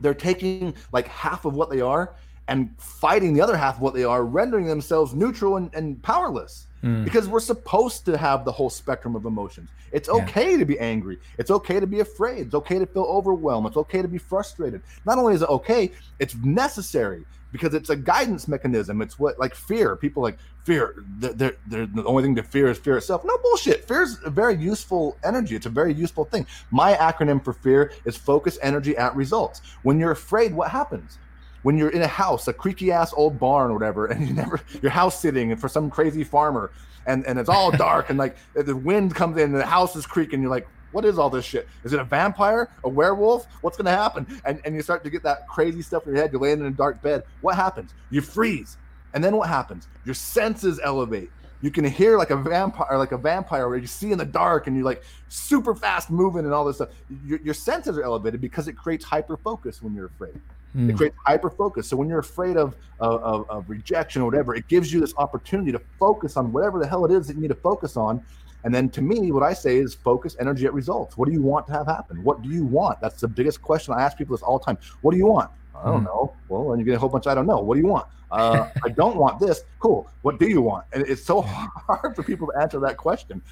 they're 0.00 0.14
taking 0.14 0.74
like 0.92 1.06
half 1.08 1.44
of 1.44 1.52
what 1.52 1.68
they 1.68 1.82
are 1.82 2.14
and 2.50 2.68
fighting 2.78 3.32
the 3.32 3.40
other 3.40 3.56
half 3.56 3.76
of 3.76 3.80
what 3.80 3.94
they 3.94 4.04
are, 4.04 4.24
rendering 4.24 4.66
themselves 4.66 5.14
neutral 5.14 5.56
and, 5.56 5.72
and 5.72 6.02
powerless. 6.02 6.66
Mm. 6.82 7.04
Because 7.04 7.28
we're 7.28 7.40
supposed 7.40 8.04
to 8.06 8.18
have 8.18 8.44
the 8.44 8.52
whole 8.52 8.70
spectrum 8.70 9.14
of 9.14 9.24
emotions. 9.24 9.70
It's 9.92 10.08
okay 10.08 10.52
yeah. 10.52 10.58
to 10.58 10.64
be 10.64 10.78
angry. 10.78 11.18
It's 11.38 11.50
okay 11.50 11.78
to 11.78 11.86
be 11.86 12.00
afraid. 12.00 12.46
It's 12.46 12.54
okay 12.54 12.78
to 12.78 12.86
feel 12.86 13.02
overwhelmed. 13.02 13.66
It's 13.68 13.76
okay 13.76 14.02
to 14.02 14.08
be 14.08 14.18
frustrated. 14.18 14.82
Not 15.04 15.18
only 15.18 15.34
is 15.34 15.42
it 15.42 15.48
okay, 15.48 15.92
it's 16.18 16.34
necessary 16.36 17.24
because 17.52 17.74
it's 17.74 17.90
a 17.90 17.96
guidance 17.96 18.48
mechanism. 18.48 19.02
It's 19.02 19.18
what 19.18 19.38
like 19.38 19.54
fear. 19.54 19.94
People 19.94 20.22
like 20.22 20.38
fear. 20.64 21.04
They're, 21.18 21.56
they're, 21.66 21.86
the 21.86 22.04
only 22.04 22.22
thing 22.22 22.34
to 22.36 22.42
fear 22.42 22.68
is 22.70 22.78
fear 22.78 22.96
itself. 22.96 23.24
No 23.24 23.36
bullshit. 23.38 23.86
Fear 23.86 24.02
is 24.02 24.18
a 24.24 24.30
very 24.30 24.56
useful 24.56 25.16
energy. 25.22 25.54
It's 25.56 25.66
a 25.66 25.70
very 25.70 25.92
useful 25.92 26.24
thing. 26.24 26.46
My 26.70 26.94
acronym 26.94 27.44
for 27.44 27.52
fear 27.52 27.92
is 28.06 28.16
focus 28.16 28.58
energy 28.62 28.96
at 28.96 29.14
results. 29.14 29.60
When 29.82 30.00
you're 30.00 30.12
afraid, 30.12 30.54
what 30.54 30.70
happens? 30.70 31.18
When 31.62 31.76
you're 31.76 31.90
in 31.90 32.02
a 32.02 32.06
house, 32.06 32.48
a 32.48 32.52
creaky 32.52 32.90
ass 32.90 33.12
old 33.14 33.38
barn 33.38 33.70
or 33.70 33.74
whatever, 33.74 34.06
and 34.06 34.26
you 34.26 34.34
never 34.34 34.60
you're 34.82 34.90
house 34.90 35.20
sitting 35.20 35.54
for 35.56 35.68
some 35.68 35.90
crazy 35.90 36.24
farmer, 36.24 36.70
and 37.06 37.26
and 37.26 37.38
it's 37.38 37.48
all 37.48 37.70
dark 37.88 38.10
and 38.10 38.18
like 38.18 38.36
the 38.54 38.76
wind 38.76 39.14
comes 39.14 39.36
in 39.36 39.52
and 39.52 39.60
the 39.60 39.66
house 39.66 39.96
is 39.96 40.06
creaking. 40.06 40.40
You're 40.40 40.50
like, 40.50 40.68
what 40.92 41.04
is 41.04 41.18
all 41.18 41.30
this 41.30 41.44
shit? 41.44 41.68
Is 41.84 41.92
it 41.92 42.00
a 42.00 42.04
vampire, 42.04 42.68
a 42.84 42.88
werewolf? 42.88 43.46
What's 43.62 43.76
gonna 43.76 43.90
happen? 43.90 44.26
And 44.44 44.60
and 44.64 44.74
you 44.74 44.82
start 44.82 45.04
to 45.04 45.10
get 45.10 45.22
that 45.22 45.46
crazy 45.48 45.82
stuff 45.82 46.06
in 46.06 46.12
your 46.12 46.22
head. 46.22 46.32
You're 46.32 46.40
laying 46.40 46.60
in 46.60 46.66
a 46.66 46.70
dark 46.70 47.02
bed. 47.02 47.24
What 47.40 47.56
happens? 47.56 47.94
You 48.10 48.20
freeze, 48.20 48.76
and 49.14 49.22
then 49.22 49.36
what 49.36 49.48
happens? 49.48 49.88
Your 50.04 50.14
senses 50.14 50.80
elevate. 50.82 51.30
You 51.62 51.70
can 51.70 51.84
hear 51.84 52.16
like 52.16 52.30
a 52.30 52.36
vampire, 52.36 52.96
like 52.96 53.12
a 53.12 53.18
vampire, 53.18 53.68
where 53.68 53.76
you 53.76 53.86
see 53.86 54.12
in 54.12 54.18
the 54.18 54.24
dark, 54.24 54.66
and 54.66 54.74
you're 54.74 54.84
like 54.84 55.02
super 55.28 55.74
fast 55.74 56.10
moving 56.10 56.46
and 56.46 56.54
all 56.54 56.64
this 56.64 56.76
stuff. 56.76 56.88
Your, 57.26 57.38
your 57.40 57.54
senses 57.54 57.98
are 57.98 58.02
elevated 58.02 58.40
because 58.40 58.66
it 58.66 58.72
creates 58.72 59.04
hyper 59.04 59.36
focus 59.36 59.82
when 59.82 59.94
you're 59.94 60.06
afraid. 60.06 60.40
Mm. 60.76 60.88
It 60.88 60.92
hmm. 60.92 60.96
creates 60.96 61.16
hyper 61.24 61.50
focus. 61.50 61.88
So 61.88 61.96
when 61.96 62.08
you're 62.08 62.20
afraid 62.20 62.56
of, 62.56 62.76
of, 63.00 63.48
of 63.50 63.68
rejection 63.68 64.22
or 64.22 64.26
whatever, 64.26 64.54
it 64.54 64.68
gives 64.68 64.92
you 64.92 65.00
this 65.00 65.14
opportunity 65.16 65.72
to 65.72 65.80
focus 65.98 66.36
on 66.36 66.52
whatever 66.52 66.78
the 66.78 66.86
hell 66.86 67.04
it 67.04 67.10
is 67.10 67.26
that 67.26 67.34
you 67.34 67.42
need 67.42 67.48
to 67.48 67.54
focus 67.54 67.96
on. 67.96 68.22
And 68.62 68.74
then 68.74 68.90
to 68.90 69.02
me, 69.02 69.32
what 69.32 69.42
I 69.42 69.54
say 69.54 69.78
is 69.78 69.94
focus 69.94 70.36
energy 70.38 70.66
at 70.66 70.74
results. 70.74 71.16
What 71.16 71.26
do 71.26 71.32
you 71.32 71.42
want 71.42 71.66
to 71.68 71.72
have 71.72 71.86
happen? 71.86 72.22
What 72.22 72.42
do 72.42 72.50
you 72.50 72.64
want? 72.64 73.00
That's 73.00 73.20
the 73.20 73.28
biggest 73.28 73.62
question 73.62 73.94
I 73.94 74.02
ask 74.02 74.18
people 74.18 74.36
this 74.36 74.42
all 74.42 74.58
the 74.58 74.64
time. 74.64 74.78
What 75.00 75.12
do 75.12 75.16
you 75.16 75.26
want? 75.26 75.50
I 75.74 75.86
don't 75.86 76.02
mm. 76.02 76.06
know. 76.06 76.36
Well, 76.48 76.72
and 76.72 76.80
you 76.80 76.84
get 76.84 76.94
a 76.94 76.98
whole 76.98 77.08
bunch. 77.08 77.26
I 77.26 77.34
don't 77.34 77.46
know. 77.46 77.60
What 77.60 77.74
do 77.76 77.80
you 77.80 77.86
want? 77.86 78.06
Uh, 78.30 78.68
I 78.84 78.90
don't 78.90 79.16
want 79.16 79.40
this. 79.40 79.62
Cool. 79.78 80.08
What 80.22 80.38
do 80.38 80.46
you 80.46 80.60
want? 80.60 80.84
And 80.92 81.04
it's 81.08 81.24
so 81.24 81.40
hard 81.42 82.14
for 82.14 82.22
people 82.22 82.48
to 82.48 82.60
answer 82.60 82.78
that 82.80 82.96
question. 82.96 83.42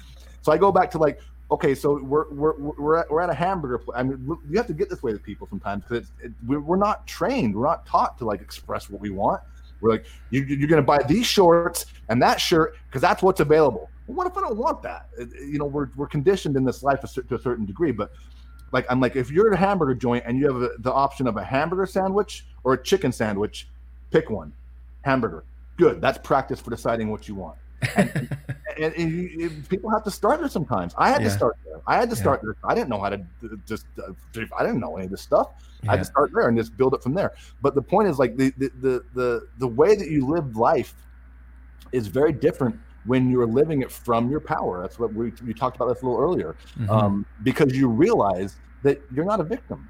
So 0.41 0.51
I 0.51 0.57
go 0.57 0.71
back 0.71 0.91
to 0.91 0.97
like, 0.97 1.19
okay, 1.51 1.73
so 1.75 2.01
we're 2.01 2.29
we're 2.29 2.57
we're 2.57 2.97
at, 2.97 3.09
we're 3.09 3.21
at 3.21 3.29
a 3.29 3.33
hamburger 3.33 3.79
place. 3.79 3.97
I 3.97 4.03
mean, 4.03 4.37
you 4.49 4.57
have 4.57 4.67
to 4.67 4.73
get 4.73 4.89
this 4.89 5.01
way 5.01 5.13
with 5.13 5.23
people 5.23 5.47
sometimes 5.47 5.83
because 5.87 6.11
it, 6.21 6.31
we're 6.45 6.77
not 6.77 7.07
trained. 7.07 7.55
We're 7.55 7.65
not 7.65 7.85
taught 7.85 8.17
to 8.19 8.25
like 8.25 8.41
express 8.41 8.89
what 8.89 9.01
we 9.01 9.09
want. 9.09 9.41
We're 9.81 9.91
like, 9.91 10.05
you, 10.29 10.43
you're 10.43 10.67
going 10.67 10.81
to 10.81 10.85
buy 10.85 11.01
these 11.07 11.25
shorts 11.25 11.85
and 12.09 12.21
that 12.21 12.41
shirt 12.41 12.75
because 12.87 13.01
that's 13.01 13.23
what's 13.23 13.39
available. 13.39 13.89
Well, 14.07 14.17
what 14.17 14.27
if 14.27 14.37
I 14.37 14.41
don't 14.41 14.57
want 14.57 14.81
that? 14.83 15.07
You 15.17 15.57
know, 15.57 15.65
we're 15.65 15.89
we're 15.95 16.07
conditioned 16.07 16.55
in 16.55 16.65
this 16.65 16.83
life 16.83 17.01
to 17.01 17.35
a 17.35 17.39
certain 17.39 17.65
degree, 17.65 17.91
but 17.91 18.11
like 18.71 18.85
I'm 18.89 18.99
like, 18.99 19.15
if 19.15 19.31
you're 19.31 19.47
at 19.47 19.53
a 19.53 19.57
hamburger 19.57 19.95
joint 19.95 20.23
and 20.27 20.37
you 20.37 20.51
have 20.51 20.61
a, 20.61 20.69
the 20.79 20.91
option 20.91 21.27
of 21.27 21.37
a 21.37 21.43
hamburger 21.43 21.85
sandwich 21.85 22.45
or 22.63 22.73
a 22.73 22.83
chicken 22.83 23.11
sandwich, 23.11 23.67
pick 24.11 24.29
one. 24.29 24.53
Hamburger, 25.01 25.45
good. 25.77 26.01
That's 26.01 26.17
practice 26.17 26.59
for 26.59 26.71
deciding 26.71 27.09
what 27.09 27.27
you 27.27 27.35
want 27.35 27.57
and, 27.95 28.37
and, 28.77 28.93
and 28.95 29.11
you, 29.11 29.49
people 29.69 29.89
have 29.89 30.03
to 30.03 30.11
start 30.11 30.39
there 30.39 30.49
sometimes. 30.49 30.93
I 30.97 31.09
had 31.09 31.21
yeah. 31.21 31.29
to 31.29 31.33
start 31.33 31.57
there. 31.65 31.79
I 31.87 31.97
had 31.97 32.09
to 32.09 32.15
start 32.15 32.41
yeah. 32.41 32.51
there. 32.61 32.71
I 32.71 32.75
didn't 32.75 32.89
know 32.89 32.99
how 32.99 33.09
to 33.09 33.25
just. 33.65 33.85
Uh, 33.97 34.13
I 34.57 34.63
didn't 34.63 34.79
know 34.79 34.95
any 34.97 35.05
of 35.05 35.11
this 35.11 35.21
stuff. 35.21 35.49
Yeah. 35.83 35.91
I 35.91 35.95
had 35.95 35.99
to 36.03 36.05
start 36.05 36.31
there 36.33 36.47
and 36.47 36.57
just 36.57 36.75
build 36.77 36.93
it 36.93 37.03
from 37.03 37.13
there. 37.13 37.33
But 37.61 37.75
the 37.75 37.81
point 37.81 38.07
is, 38.09 38.19
like 38.19 38.37
the 38.37 38.51
the 38.57 38.71
the 38.81 39.03
the, 39.13 39.47
the 39.57 39.67
way 39.67 39.95
that 39.95 40.09
you 40.09 40.27
live 40.27 40.55
life 40.55 40.93
is 41.91 42.07
very 42.07 42.33
different 42.33 42.77
when 43.05 43.31
you're 43.31 43.47
living 43.47 43.81
it 43.81 43.91
from 43.91 44.29
your 44.29 44.39
power. 44.39 44.81
That's 44.81 44.99
what 44.99 45.13
we, 45.13 45.31
we 45.45 45.53
talked 45.53 45.77
about 45.77 45.87
this 45.87 46.03
a 46.03 46.05
little 46.05 46.19
earlier. 46.19 46.55
Mm-hmm. 46.77 46.89
Um, 46.89 47.25
because 47.43 47.75
you 47.75 47.87
realize 47.87 48.57
that 48.83 49.01
you're 49.13 49.25
not 49.25 49.39
a 49.39 49.43
victim. 49.43 49.87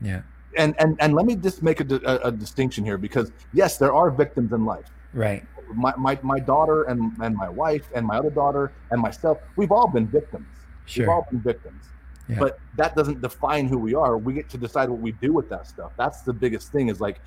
Yeah. 0.00 0.22
And 0.56 0.74
and 0.78 0.96
and 1.00 1.14
let 1.14 1.26
me 1.26 1.36
just 1.36 1.62
make 1.62 1.80
a, 1.80 2.00
a, 2.06 2.28
a 2.28 2.32
distinction 2.32 2.84
here 2.84 2.96
because 2.96 3.30
yes, 3.52 3.76
there 3.76 3.92
are 3.92 4.10
victims 4.10 4.52
in 4.52 4.64
life. 4.64 4.90
Right 5.12 5.44
my, 5.74 5.94
my, 5.96 6.18
my 6.22 6.38
daughter 6.38 6.84
and, 6.84 7.12
and 7.20 7.36
my 7.36 7.48
wife 7.48 7.88
and 7.94 8.06
my 8.06 8.16
other 8.16 8.30
daughter 8.30 8.72
and 8.90 9.00
myself, 9.00 9.38
we've 9.56 9.72
all 9.72 9.88
been 9.88 10.06
victims. 10.06 10.46
Sure. 10.86 11.04
We've 11.04 11.10
all 11.10 11.26
been 11.30 11.40
victims. 11.40 11.84
Yeah. 12.28 12.38
But 12.40 12.58
that 12.76 12.96
doesn't 12.96 13.20
define 13.20 13.68
who 13.68 13.78
we 13.78 13.94
are. 13.94 14.18
We 14.18 14.32
get 14.32 14.48
to 14.50 14.58
decide 14.58 14.88
what 14.88 15.00
we 15.00 15.12
do 15.12 15.32
with 15.32 15.48
that 15.50 15.66
stuff. 15.66 15.92
That's 15.96 16.22
the 16.22 16.32
biggest 16.32 16.72
thing 16.72 16.88
is 16.88 17.00
like, 17.00 17.20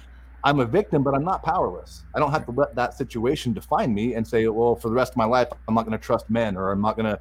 I'm 0.43 0.59
a 0.59 0.65
victim, 0.65 1.03
but 1.03 1.13
I'm 1.13 1.23
not 1.23 1.43
powerless. 1.43 2.03
I 2.15 2.19
don't 2.19 2.31
have 2.31 2.45
to 2.45 2.51
let 2.51 2.75
that 2.75 2.93
situation 2.93 3.53
define 3.53 3.93
me 3.93 4.13
and 4.13 4.25
say, 4.25 4.47
well, 4.47 4.75
for 4.75 4.89
the 4.89 4.95
rest 4.95 5.13
of 5.13 5.17
my 5.17 5.25
life, 5.25 5.49
I'm 5.67 5.75
not 5.75 5.85
going 5.85 5.97
to 5.97 6.03
trust 6.03 6.29
men 6.29 6.55
or 6.55 6.71
I'm 6.71 6.81
not 6.81 6.95
going 6.95 7.05
to 7.05 7.19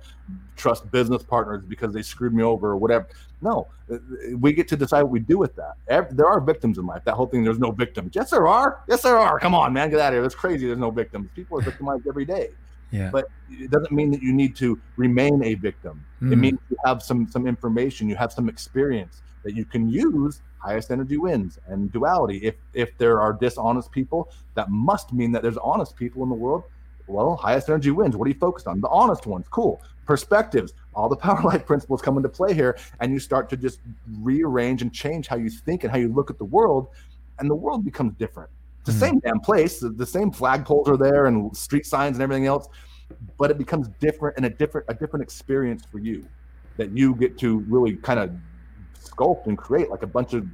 trust 0.56 0.90
business 0.90 1.22
partners 1.22 1.64
because 1.66 1.92
they 1.92 2.02
screwed 2.02 2.34
me 2.34 2.42
over 2.42 2.70
or 2.70 2.76
whatever. 2.76 3.08
No, 3.40 3.68
uh, 3.90 3.94
uh, 3.94 3.98
we 4.38 4.52
get 4.52 4.68
to 4.68 4.76
decide 4.76 5.02
what 5.02 5.12
we 5.12 5.20
do 5.20 5.38
with 5.38 5.54
that. 5.56 5.76
There 6.10 6.26
are 6.26 6.40
victims 6.40 6.78
in 6.78 6.86
life. 6.86 7.04
That 7.04 7.14
whole 7.14 7.26
thing, 7.26 7.44
there's 7.44 7.58
no 7.58 7.70
victims. 7.70 8.12
Yes, 8.14 8.30
there 8.30 8.48
are. 8.48 8.82
Yes, 8.88 9.02
there 9.02 9.16
are. 9.16 9.38
Come 9.38 9.54
on, 9.54 9.72
man, 9.72 9.90
get 9.90 10.00
out 10.00 10.08
of 10.08 10.14
here. 10.14 10.22
That's 10.22 10.34
crazy. 10.34 10.66
There's 10.66 10.78
no 10.78 10.90
victims. 10.90 11.28
People 11.34 11.58
are 11.58 11.62
victimized 11.62 12.06
every 12.08 12.24
day. 12.24 12.50
Yeah. 12.90 13.10
But 13.10 13.28
it 13.50 13.70
doesn't 13.70 13.92
mean 13.92 14.10
that 14.10 14.22
you 14.22 14.32
need 14.32 14.56
to 14.56 14.80
remain 14.96 15.42
a 15.42 15.54
victim. 15.54 16.04
Mm. 16.22 16.32
It 16.32 16.34
hmm. 16.34 16.40
means 16.40 16.58
you 16.70 16.76
have 16.84 17.02
some 17.02 17.28
some 17.30 17.46
information, 17.46 18.08
you 18.08 18.16
have 18.16 18.32
some 18.32 18.48
experience 18.48 19.22
that 19.44 19.54
you 19.54 19.64
can 19.64 19.88
use 19.88 20.42
highest 20.58 20.90
energy 20.90 21.16
wins 21.16 21.58
and 21.66 21.92
duality. 21.92 22.38
If 22.38 22.56
if 22.74 22.96
there 22.98 23.20
are 23.20 23.32
dishonest 23.32 23.92
people, 23.92 24.30
that 24.54 24.70
must 24.70 25.12
mean 25.12 25.32
that 25.32 25.42
there's 25.42 25.58
honest 25.58 25.96
people 25.96 26.22
in 26.22 26.28
the 26.28 26.34
world. 26.34 26.64
Well, 27.06 27.36
highest 27.36 27.68
energy 27.70 27.90
wins. 27.90 28.16
What 28.16 28.26
are 28.26 28.30
you 28.30 28.38
focused 28.38 28.66
on? 28.66 28.80
The 28.80 28.88
honest 28.88 29.26
ones. 29.26 29.46
Cool. 29.50 29.80
Perspectives. 30.04 30.74
All 30.94 31.08
the 31.08 31.16
power 31.26 31.40
life 31.42 31.64
principles 31.64 32.02
come 32.02 32.16
into 32.16 32.28
play 32.28 32.52
here, 32.52 32.76
and 33.00 33.12
you 33.12 33.18
start 33.18 33.48
to 33.50 33.56
just 33.56 33.80
rearrange 34.20 34.82
and 34.82 34.92
change 34.92 35.26
how 35.26 35.36
you 35.36 35.48
think 35.48 35.84
and 35.84 35.90
how 35.90 35.98
you 35.98 36.12
look 36.12 36.30
at 36.30 36.38
the 36.38 36.44
world, 36.44 36.88
and 37.38 37.48
the 37.48 37.54
world 37.54 37.84
becomes 37.84 38.12
different. 38.18 38.50
The 38.88 38.94
mm. 38.94 39.00
same 39.00 39.18
damn 39.18 39.40
place. 39.40 39.80
The, 39.80 39.90
the 39.90 40.06
same 40.06 40.32
flagpoles 40.32 40.88
are 40.88 40.96
there 40.96 41.26
and 41.26 41.54
street 41.54 41.84
signs 41.84 42.16
and 42.16 42.22
everything 42.22 42.46
else, 42.46 42.68
but 43.36 43.50
it 43.50 43.58
becomes 43.58 43.88
different 44.00 44.38
and 44.38 44.46
a 44.46 44.50
different 44.50 44.86
a 44.88 44.94
different 44.94 45.22
experience 45.22 45.84
for 45.92 45.98
you 45.98 46.26
that 46.78 46.90
you 46.96 47.14
get 47.14 47.36
to 47.38 47.58
really 47.68 47.96
kind 47.96 48.18
of 48.18 48.30
sculpt 48.98 49.46
and 49.46 49.58
create 49.58 49.90
like 49.90 50.02
a 50.02 50.06
bunch 50.06 50.32
of 50.32 50.46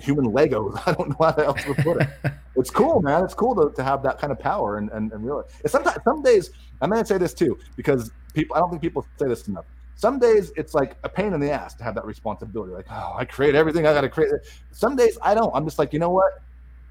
human 0.00 0.32
Legos. 0.32 0.80
I 0.86 0.92
don't 0.92 1.10
know 1.10 1.16
how 1.20 1.32
else 1.42 1.64
to 1.64 1.74
put 1.74 2.00
it. 2.00 2.08
it's 2.56 2.70
cool, 2.70 3.02
man. 3.02 3.22
It's 3.24 3.34
cool 3.34 3.54
to, 3.56 3.74
to 3.76 3.84
have 3.84 4.02
that 4.04 4.18
kind 4.18 4.32
of 4.32 4.38
power 4.38 4.78
and, 4.78 4.90
and, 4.90 5.12
and 5.12 5.22
really. 5.22 5.44
And 5.62 5.70
sometimes, 5.70 5.98
some 6.02 6.22
days, 6.22 6.50
I'm 6.80 6.90
to 6.90 7.04
say 7.04 7.18
this 7.18 7.34
too, 7.34 7.58
because 7.76 8.10
people, 8.32 8.56
I 8.56 8.60
don't 8.60 8.70
think 8.70 8.80
people 8.80 9.06
say 9.18 9.28
this 9.28 9.48
enough. 9.48 9.66
Some 9.96 10.18
days 10.18 10.52
it's 10.56 10.72
like 10.72 10.96
a 11.04 11.08
pain 11.08 11.34
in 11.34 11.40
the 11.40 11.50
ass 11.50 11.74
to 11.74 11.84
have 11.84 11.94
that 11.96 12.06
responsibility. 12.06 12.72
Like, 12.72 12.86
oh, 12.90 13.14
I 13.16 13.26
create 13.26 13.54
everything 13.54 13.86
I 13.86 13.92
got 13.92 14.02
to 14.02 14.08
create. 14.08 14.30
Some 14.70 14.96
days 14.96 15.18
I 15.22 15.34
don't. 15.34 15.54
I'm 15.54 15.64
just 15.64 15.78
like, 15.78 15.92
you 15.92 15.98
know 15.98 16.10
what? 16.10 16.42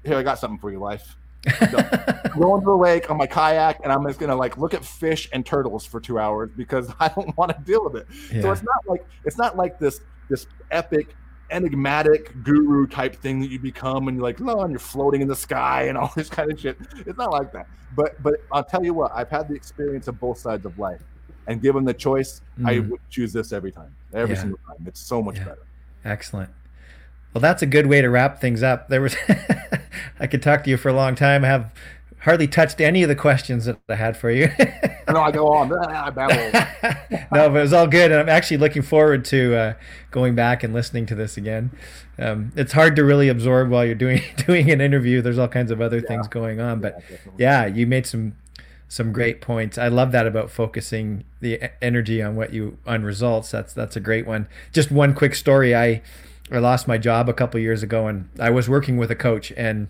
Here, 0.06 0.16
I 0.16 0.22
got 0.22 0.38
something 0.38 0.58
for 0.58 0.70
you, 0.70 0.78
life. 0.78 1.16
Going 1.60 1.70
to 2.60 2.64
the 2.64 2.76
lake 2.76 3.10
on 3.10 3.16
my 3.16 3.26
kayak, 3.26 3.80
and 3.82 3.92
I'm 3.92 4.04
just 4.06 4.18
gonna 4.18 4.34
like 4.34 4.56
look 4.58 4.74
at 4.74 4.84
fish 4.84 5.28
and 5.32 5.44
turtles 5.44 5.86
for 5.86 6.00
two 6.00 6.18
hours 6.18 6.50
because 6.56 6.90
I 7.00 7.08
don't 7.08 7.36
want 7.36 7.56
to 7.56 7.62
deal 7.64 7.84
with 7.84 7.96
it. 7.96 8.06
Yeah. 8.32 8.42
So 8.42 8.52
it's 8.52 8.62
not 8.62 8.76
like 8.86 9.06
it's 9.24 9.38
not 9.38 9.56
like 9.56 9.78
this 9.78 10.00
this 10.28 10.46
epic 10.70 11.14
enigmatic 11.50 12.42
guru 12.42 12.86
type 12.86 13.14
thing 13.16 13.40
that 13.40 13.50
you 13.50 13.58
become 13.58 14.08
and 14.08 14.16
you're 14.16 14.24
like 14.24 14.40
no 14.40 14.62
and 14.62 14.72
you're 14.72 14.80
floating 14.80 15.20
in 15.20 15.28
the 15.28 15.36
sky 15.36 15.82
and 15.82 15.96
all 15.96 16.10
this 16.16 16.28
kind 16.28 16.50
of 16.50 16.58
shit 16.58 16.76
it's 17.06 17.16
not 17.16 17.30
like 17.30 17.52
that 17.52 17.68
but 17.94 18.20
but 18.20 18.34
i'll 18.50 18.64
tell 18.64 18.84
you 18.84 18.92
what 18.92 19.12
i've 19.14 19.30
had 19.30 19.46
the 19.48 19.54
experience 19.54 20.08
of 20.08 20.18
both 20.18 20.38
sides 20.38 20.66
of 20.66 20.76
life 20.76 21.00
and 21.46 21.62
given 21.62 21.84
the 21.84 21.94
choice 21.94 22.40
mm. 22.58 22.68
i 22.68 22.80
would 22.80 23.00
choose 23.10 23.32
this 23.32 23.52
every 23.52 23.70
time 23.70 23.94
every 24.12 24.34
yeah. 24.34 24.40
single 24.40 24.58
time 24.66 24.84
it's 24.88 24.98
so 24.98 25.22
much 25.22 25.36
yeah. 25.36 25.44
better 25.44 25.66
excellent 26.04 26.50
well 27.32 27.40
that's 27.40 27.62
a 27.62 27.66
good 27.66 27.86
way 27.86 28.00
to 28.00 28.10
wrap 28.10 28.40
things 28.40 28.64
up 28.64 28.88
there 28.88 29.00
was 29.00 29.14
i 30.20 30.26
could 30.26 30.42
talk 30.42 30.64
to 30.64 30.70
you 30.70 30.76
for 30.76 30.88
a 30.88 30.94
long 30.94 31.14
time 31.14 31.44
I 31.44 31.48
have 31.48 31.72
hardly 32.26 32.48
touched 32.48 32.80
any 32.80 33.04
of 33.04 33.08
the 33.08 33.14
questions 33.14 33.66
that 33.66 33.78
I 33.88 33.94
had 33.94 34.16
for 34.16 34.32
you. 34.32 34.48
no, 35.08 35.20
I 35.20 35.30
go 35.30 35.46
on. 35.46 35.72
I 35.72 36.10
babble. 36.10 36.34
no, 37.32 37.48
but 37.48 37.56
it 37.56 37.62
was 37.62 37.72
all 37.72 37.86
good, 37.86 38.10
and 38.10 38.20
I'm 38.20 38.28
actually 38.28 38.56
looking 38.56 38.82
forward 38.82 39.24
to 39.26 39.54
uh, 39.54 39.74
going 40.10 40.34
back 40.34 40.64
and 40.64 40.74
listening 40.74 41.06
to 41.06 41.14
this 41.14 41.36
again. 41.36 41.70
Um, 42.18 42.50
it's 42.56 42.72
hard 42.72 42.96
to 42.96 43.04
really 43.04 43.28
absorb 43.28 43.70
while 43.70 43.84
you're 43.84 43.94
doing 43.94 44.22
doing 44.46 44.70
an 44.72 44.80
interview. 44.80 45.22
There's 45.22 45.38
all 45.38 45.46
kinds 45.46 45.70
of 45.70 45.80
other 45.80 45.98
yeah. 45.98 46.08
things 46.08 46.26
going 46.26 46.60
on, 46.60 46.80
but 46.80 47.00
yeah, 47.38 47.66
yeah, 47.66 47.66
you 47.66 47.86
made 47.86 48.06
some 48.06 48.36
some 48.88 49.12
great 49.12 49.40
points. 49.40 49.78
I 49.78 49.86
love 49.86 50.10
that 50.10 50.26
about 50.26 50.50
focusing 50.50 51.24
the 51.40 51.70
energy 51.82 52.20
on 52.22 52.34
what 52.34 52.52
you 52.52 52.76
on 52.86 53.04
results. 53.04 53.52
That's 53.52 53.72
that's 53.72 53.94
a 53.94 54.00
great 54.00 54.26
one. 54.26 54.48
Just 54.72 54.90
one 54.90 55.14
quick 55.14 55.36
story. 55.36 55.76
I 55.76 56.02
I 56.50 56.58
lost 56.58 56.86
my 56.86 56.98
job 56.98 57.28
a 57.28 57.34
couple 57.34 57.58
years 57.60 57.82
ago, 57.82 58.06
and 58.06 58.28
I 58.38 58.50
was 58.50 58.68
working 58.68 58.96
with 58.96 59.10
a 59.10 59.16
coach 59.16 59.52
and 59.56 59.88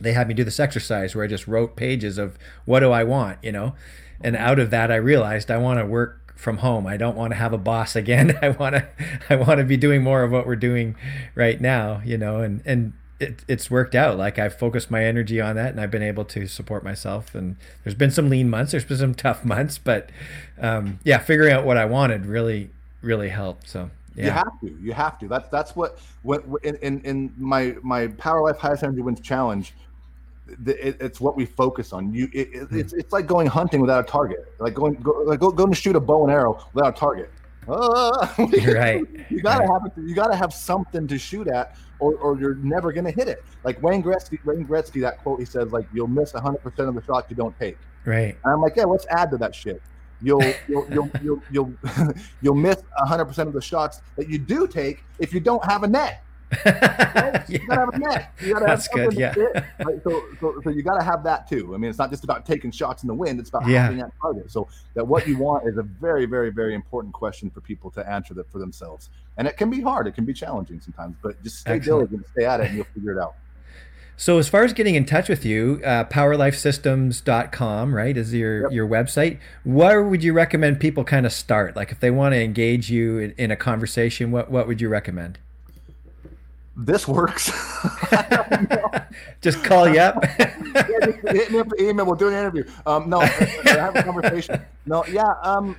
they 0.00 0.12
had 0.12 0.28
me 0.28 0.34
do 0.34 0.44
this 0.44 0.60
exercise 0.60 1.14
where 1.14 1.24
I 1.24 1.28
just 1.28 1.48
wrote 1.48 1.76
pages 1.76 2.18
of 2.18 2.38
what 2.64 2.80
do 2.80 2.92
I 2.92 3.04
want, 3.04 3.38
you 3.42 3.52
know? 3.52 3.74
And 4.20 4.36
out 4.36 4.58
of 4.58 4.70
that 4.70 4.90
I 4.90 4.96
realized 4.96 5.50
I 5.50 5.58
want 5.58 5.80
to 5.80 5.86
work 5.86 6.34
from 6.36 6.58
home. 6.58 6.86
I 6.86 6.96
don't 6.96 7.16
want 7.16 7.32
to 7.32 7.36
have 7.36 7.52
a 7.52 7.58
boss 7.58 7.96
again. 7.96 8.38
I 8.42 8.50
want 8.50 8.76
to 8.76 8.88
I 9.28 9.36
want 9.36 9.58
to 9.58 9.64
be 9.64 9.76
doing 9.76 10.02
more 10.02 10.22
of 10.22 10.30
what 10.30 10.46
we're 10.46 10.56
doing 10.56 10.96
right 11.34 11.60
now, 11.60 12.00
you 12.04 12.16
know, 12.16 12.40
and 12.40 12.62
and 12.64 12.92
it, 13.20 13.44
it's 13.48 13.70
worked 13.70 13.94
out. 13.96 14.16
Like 14.16 14.38
I've 14.38 14.56
focused 14.56 14.90
my 14.90 15.04
energy 15.04 15.40
on 15.40 15.56
that, 15.56 15.70
and 15.70 15.80
I've 15.80 15.90
been 15.90 16.02
able 16.02 16.24
to 16.26 16.46
support 16.46 16.84
myself. 16.84 17.34
And 17.34 17.56
there's 17.82 17.96
been 17.96 18.12
some 18.12 18.30
lean 18.30 18.48
months, 18.48 18.72
there's 18.72 18.84
been 18.84 18.98
some 18.98 19.14
tough 19.16 19.44
months, 19.44 19.78
but 19.78 20.10
um, 20.60 21.00
yeah, 21.04 21.18
figuring 21.18 21.52
out 21.52 21.64
what 21.64 21.76
I 21.76 21.84
wanted 21.84 22.26
really, 22.26 22.70
really 23.02 23.30
helped. 23.30 23.68
So 23.68 23.90
yeah. 24.18 24.24
You 24.24 24.30
have 24.32 24.60
to. 24.60 24.78
You 24.80 24.92
have 24.92 25.18
to. 25.20 25.28
That's 25.28 25.48
that's 25.48 25.76
what 25.76 25.98
what 26.22 26.44
in 26.62 26.76
in, 26.76 27.00
in 27.02 27.32
my 27.36 27.76
my 27.82 28.08
Power 28.08 28.42
Life 28.42 28.58
Highest 28.58 28.82
Energy 28.82 29.02
Wins 29.02 29.20
challenge 29.20 29.74
it, 30.66 30.96
it's 31.00 31.20
what 31.20 31.36
we 31.36 31.44
focus 31.44 31.92
on. 31.92 32.12
You, 32.12 32.28
it, 32.32 32.48
it, 32.52 32.68
it's 32.70 32.92
it's 32.92 33.12
like 33.12 33.26
going 33.26 33.46
hunting 33.46 33.80
without 33.80 34.04
a 34.04 34.10
target, 34.10 34.52
like 34.58 34.74
going 34.74 34.94
go, 34.94 35.22
like 35.24 35.40
go, 35.40 35.50
going 35.50 35.70
to 35.70 35.76
shoot 35.76 35.96
a 35.96 36.00
bow 36.00 36.24
and 36.24 36.32
arrow 36.32 36.64
without 36.72 36.96
a 36.96 36.98
target. 36.98 37.30
Uh, 37.68 38.26
right. 38.38 39.04
You 39.28 39.42
gotta 39.42 39.66
right. 39.66 39.82
have. 39.82 39.92
You 39.98 40.14
gotta 40.14 40.34
have 40.34 40.54
something 40.54 41.06
to 41.06 41.18
shoot 41.18 41.48
at, 41.48 41.76
or, 41.98 42.14
or 42.14 42.40
you're 42.40 42.54
never 42.54 42.94
gonna 42.94 43.10
hit 43.10 43.28
it. 43.28 43.44
Like 43.62 43.82
Wayne 43.82 44.02
Gretzky, 44.02 44.42
Wayne 44.46 44.66
Gretzky, 44.66 45.02
that 45.02 45.18
quote 45.18 45.38
he 45.38 45.44
says, 45.44 45.70
like 45.70 45.86
you'll 45.92 46.06
miss 46.06 46.32
100 46.32 46.62
percent 46.62 46.88
of 46.88 46.94
the 46.94 47.02
shots 47.02 47.28
you 47.28 47.36
don't 47.36 47.54
take. 47.58 47.76
Right. 48.06 48.38
And 48.42 48.54
I'm 48.54 48.62
like, 48.62 48.76
yeah, 48.76 48.84
let's 48.84 49.04
add 49.10 49.30
to 49.32 49.36
that 49.36 49.54
shit. 49.54 49.82
You'll 50.20 50.42
you'll 50.66 50.86
you'll 50.90 51.10
you'll 51.22 51.42
you'll, 51.50 51.72
you'll 52.42 52.54
miss 52.54 52.82
100 52.98 53.24
percent 53.24 53.48
of 53.48 53.54
the 53.54 53.60
shots 53.60 54.00
that 54.16 54.28
you 54.28 54.38
do 54.38 54.66
take 54.66 55.04
if 55.18 55.32
you 55.32 55.40
don't 55.40 55.64
have 55.64 55.82
a 55.82 55.88
net. 55.88 56.24
You 57.48 57.58
gotta 57.66 57.80
have 57.80 57.94
a 57.94 57.98
net. 57.98 58.32
You 58.40 58.52
gotta 58.52 58.66
That's 58.66 58.86
have 58.94 59.10
good. 59.10 59.18
Yeah. 59.18 59.34
Right? 59.84 60.02
So, 60.04 60.22
so, 60.40 60.60
so 60.62 60.70
you 60.70 60.82
gotta 60.82 61.02
have 61.02 61.24
that 61.24 61.48
too. 61.48 61.74
I 61.74 61.78
mean, 61.78 61.88
it's 61.88 61.98
not 61.98 62.10
just 62.10 62.24
about 62.24 62.44
taking 62.44 62.70
shots 62.70 63.02
in 63.02 63.06
the 63.06 63.14
wind. 63.14 63.40
It's 63.40 63.48
about 63.48 63.66
yeah. 63.66 63.84
having 63.84 63.98
that 63.98 64.12
target. 64.20 64.50
So 64.50 64.68
that 64.94 65.06
what 65.06 65.26
you 65.26 65.38
want 65.38 65.66
is 65.66 65.78
a 65.78 65.82
very, 65.82 66.26
very, 66.26 66.50
very 66.50 66.74
important 66.74 67.14
question 67.14 67.48
for 67.48 67.60
people 67.60 67.90
to 67.92 68.06
answer 68.08 68.34
that 68.34 68.50
for 68.50 68.58
themselves. 68.58 69.08
And 69.38 69.48
it 69.48 69.56
can 69.56 69.70
be 69.70 69.80
hard. 69.80 70.06
It 70.06 70.14
can 70.14 70.24
be 70.24 70.34
challenging 70.34 70.80
sometimes. 70.80 71.16
But 71.22 71.42
just 71.42 71.60
stay 71.60 71.72
Excellent. 71.72 72.10
diligent, 72.10 72.30
stay 72.32 72.44
at 72.44 72.60
it, 72.60 72.66
and 72.66 72.76
you'll 72.76 72.86
figure 72.94 73.12
it 73.12 73.22
out. 73.22 73.34
So 74.18 74.36
as 74.38 74.48
far 74.48 74.64
as 74.64 74.72
getting 74.74 74.96
in 74.96 75.06
touch 75.06 75.28
with 75.28 75.44
you, 75.44 75.80
uh, 75.84 76.04
powerlifesystems.com, 76.04 77.94
right, 77.94 78.16
is 78.16 78.34
your, 78.34 78.62
yep. 78.64 78.72
your 78.72 78.86
website. 78.86 79.38
Where 79.64 80.02
would 80.02 80.24
you 80.24 80.32
recommend 80.32 80.80
people 80.80 81.04
kind 81.04 81.24
of 81.24 81.32
start? 81.32 81.76
Like 81.76 81.92
if 81.92 82.00
they 82.00 82.10
want 82.10 82.34
to 82.34 82.42
engage 82.42 82.90
you 82.90 83.18
in, 83.18 83.34
in 83.38 83.50
a 83.50 83.56
conversation, 83.56 84.30
what, 84.32 84.50
what 84.50 84.66
would 84.66 84.80
you 84.80 84.88
recommend? 84.88 85.38
this 86.78 87.08
works. 87.08 87.50
just 89.40 89.62
call 89.64 89.88
you 89.88 90.00
up. 90.00 90.22
yeah, 90.38 91.32
hit 91.32 91.50
me 91.50 91.58
up 91.58 91.68
email. 91.80 92.06
We'll 92.06 92.14
do 92.14 92.28
an 92.28 92.34
interview. 92.34 92.64
Um, 92.86 93.10
no, 93.10 93.20
have 93.20 93.96
a 93.96 94.02
conversation. 94.02 94.64
No, 94.86 95.04
yeah. 95.06 95.34
Um, 95.42 95.76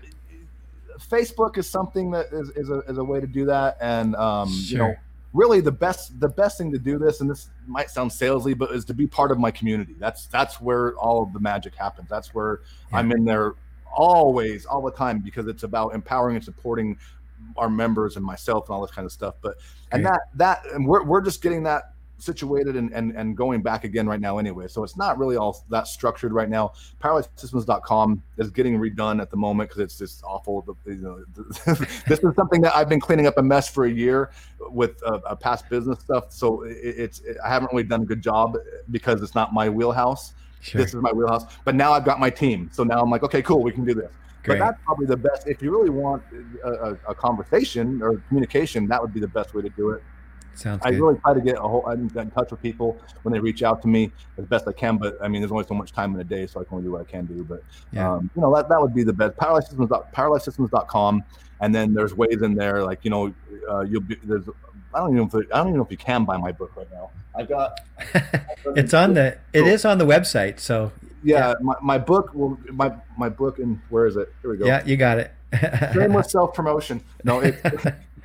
Facebook 1.09 1.57
is 1.57 1.69
something 1.69 2.11
that 2.11 2.27
is, 2.31 2.49
is, 2.51 2.69
a, 2.69 2.79
is 2.81 2.97
a 2.97 3.03
way 3.03 3.21
to 3.21 3.27
do 3.27 3.45
that, 3.45 3.77
and 3.79 4.15
um, 4.15 4.49
sure. 4.49 4.71
you 4.71 4.77
know, 4.77 4.95
really 5.33 5.61
the 5.61 5.71
best 5.71 6.19
the 6.19 6.29
best 6.29 6.57
thing 6.57 6.71
to 6.71 6.79
do 6.79 6.97
this, 6.97 7.21
and 7.21 7.29
this 7.29 7.49
might 7.67 7.89
sound 7.89 8.11
salesy, 8.11 8.57
but 8.57 8.71
is 8.71 8.85
to 8.85 8.93
be 8.93 9.07
part 9.07 9.31
of 9.31 9.39
my 9.39 9.51
community. 9.51 9.95
That's 9.99 10.27
that's 10.27 10.59
where 10.59 10.95
all 10.95 11.23
of 11.23 11.33
the 11.33 11.39
magic 11.39 11.75
happens. 11.75 12.09
That's 12.09 12.33
where 12.33 12.61
yeah. 12.91 12.97
I'm 12.97 13.11
in 13.11 13.25
there 13.25 13.53
always, 13.95 14.65
all 14.65 14.81
the 14.81 14.91
time, 14.91 15.19
because 15.19 15.47
it's 15.47 15.63
about 15.63 15.93
empowering 15.93 16.35
and 16.35 16.45
supporting 16.45 16.97
our 17.57 17.69
members 17.69 18.15
and 18.15 18.25
myself 18.25 18.67
and 18.67 18.75
all 18.75 18.81
this 18.81 18.91
kind 18.91 19.05
of 19.05 19.11
stuff. 19.11 19.35
But 19.41 19.57
and 19.91 20.05
that 20.05 20.21
that 20.35 20.65
and 20.73 20.87
we're 20.87 21.03
we're 21.03 21.21
just 21.21 21.41
getting 21.41 21.63
that 21.63 21.93
situated 22.19 22.75
and, 22.75 22.91
and 22.93 23.11
and 23.15 23.35
going 23.35 23.61
back 23.61 23.83
again 23.83 24.07
right 24.07 24.19
now 24.19 24.37
anyway. 24.37 24.67
So 24.67 24.83
it's 24.83 24.97
not 24.97 25.17
really 25.17 25.35
all 25.35 25.63
that 25.69 25.87
structured 25.87 26.33
right 26.33 26.49
now. 26.49 26.73
PowerlifeSystems.com 27.01 28.23
is 28.37 28.51
getting 28.51 28.77
redone 28.77 29.21
at 29.21 29.29
the 29.29 29.37
moment 29.37 29.69
because 29.69 29.81
it's 29.81 29.97
just 29.97 30.23
awful. 30.23 30.77
You 30.85 30.95
know, 30.95 31.23
this 32.07 32.19
is 32.19 32.35
something 32.35 32.61
that 32.61 32.75
I've 32.75 32.89
been 32.89 32.99
cleaning 32.99 33.27
up 33.27 33.37
a 33.37 33.43
mess 33.43 33.69
for 33.69 33.85
a 33.85 33.91
year 33.91 34.31
with 34.59 35.01
uh, 35.05 35.19
a 35.25 35.35
past 35.35 35.69
business 35.69 35.99
stuff. 35.99 36.31
So 36.31 36.63
it, 36.63 36.77
it's 36.77 37.19
it, 37.21 37.37
I 37.43 37.49
haven't 37.49 37.71
really 37.71 37.83
done 37.83 38.01
a 38.01 38.05
good 38.05 38.21
job 38.21 38.57
because 38.91 39.21
it's 39.21 39.35
not 39.35 39.53
my 39.53 39.69
wheelhouse. 39.69 40.33
Sure. 40.61 40.81
This 40.81 40.93
is 40.93 41.01
my 41.01 41.11
wheelhouse. 41.11 41.45
But 41.63 41.75
now 41.75 41.93
I've 41.93 42.05
got 42.05 42.19
my 42.19 42.29
team. 42.29 42.69
So 42.73 42.83
now 42.83 43.01
I'm 43.01 43.09
like, 43.09 43.23
okay, 43.23 43.41
cool, 43.41 43.63
we 43.63 43.71
can 43.71 43.85
do 43.85 43.93
this. 43.93 44.11
Great. 44.43 44.59
But 44.59 44.65
that's 44.65 44.83
probably 44.83 45.05
the 45.05 45.17
best. 45.17 45.47
If 45.47 45.61
you 45.61 45.71
really 45.71 45.89
want 45.89 46.23
a, 46.63 46.69
a, 46.69 46.97
a, 47.09 47.15
conversation 47.15 48.01
or 48.01 48.17
communication, 48.29 48.87
that 48.87 49.01
would 49.01 49.13
be 49.13 49.19
the 49.19 49.27
best 49.27 49.53
way 49.53 49.61
to 49.61 49.69
do 49.69 49.89
it. 49.91 50.01
Sounds 50.59 50.81
I 50.83 50.91
good. 50.91 50.99
really 50.99 51.19
try 51.19 51.33
to 51.33 51.41
get 51.41 51.57
a 51.57 51.61
whole 51.61 51.85
I'm 51.87 52.11
in 52.15 52.31
touch 52.31 52.51
with 52.51 52.61
people 52.61 52.97
when 53.23 53.33
they 53.33 53.39
reach 53.39 53.63
out 53.63 53.81
to 53.83 53.87
me 53.87 54.11
as 54.37 54.45
best 54.45 54.67
I 54.67 54.73
can. 54.73 54.97
But 54.97 55.17
I 55.21 55.27
mean, 55.27 55.41
there's 55.41 55.51
only 55.51 55.65
so 55.65 55.73
much 55.73 55.93
time 55.93 56.13
in 56.13 56.19
a 56.19 56.23
day, 56.23 56.47
so 56.47 56.59
I 56.59 56.65
can 56.65 56.73
only 56.75 56.85
do 56.85 56.91
what 56.91 57.01
I 57.01 57.05
can 57.09 57.25
do. 57.25 57.43
But 57.43 57.63
yeah. 57.91 58.11
um, 58.11 58.29
you 58.35 58.41
know, 58.41 58.53
that, 58.55 58.67
that 58.69 58.81
would 58.81 58.93
be 58.93 59.03
the 59.03 59.13
best. 59.13 59.37
Powerlifesystems, 59.37 60.11
powerlifesystems.com, 60.11 61.23
and 61.61 61.73
then 61.73 61.93
there's 61.93 62.13
ways 62.13 62.41
in 62.41 62.55
there 62.55 62.83
like 62.83 62.99
you 63.03 63.09
know, 63.09 63.33
uh, 63.69 63.81
you'll 63.81 64.01
be 64.01 64.15
there's 64.23 64.49
I 64.93 64.99
don't 64.99 65.15
even 65.15 65.29
know 65.29 65.39
if 65.39 65.47
I 65.53 65.57
don't 65.57 65.67
even 65.67 65.77
know 65.77 65.85
if 65.85 65.91
you 65.91 65.97
can 65.97 66.25
buy 66.25 66.37
my 66.37 66.51
book 66.51 66.75
right 66.75 66.91
now. 66.91 67.11
I 67.35 67.43
got. 67.43 67.79
it's 68.75 68.93
on 68.93 69.13
the. 69.13 69.37
It 69.53 69.67
is 69.67 69.85
on 69.85 69.97
the 69.97 70.05
website. 70.05 70.59
So. 70.59 70.91
Yeah, 71.21 71.49
yeah. 71.49 71.53
My, 71.61 71.75
my 71.81 71.97
book 71.97 72.33
will 72.33 72.57
my 72.71 72.93
my 73.17 73.27
book 73.27 73.59
and 73.59 73.79
where 73.89 74.07
is 74.07 74.15
it? 74.15 74.33
Here 74.41 74.51
we 74.51 74.57
go. 74.57 74.65
Yeah, 74.65 74.85
you 74.85 74.95
got 74.95 75.19
it. 75.19 75.33
Shameless 75.93 76.31
self 76.31 76.53
promotion. 76.53 77.03
No, 77.23 77.39
it, 77.39 77.55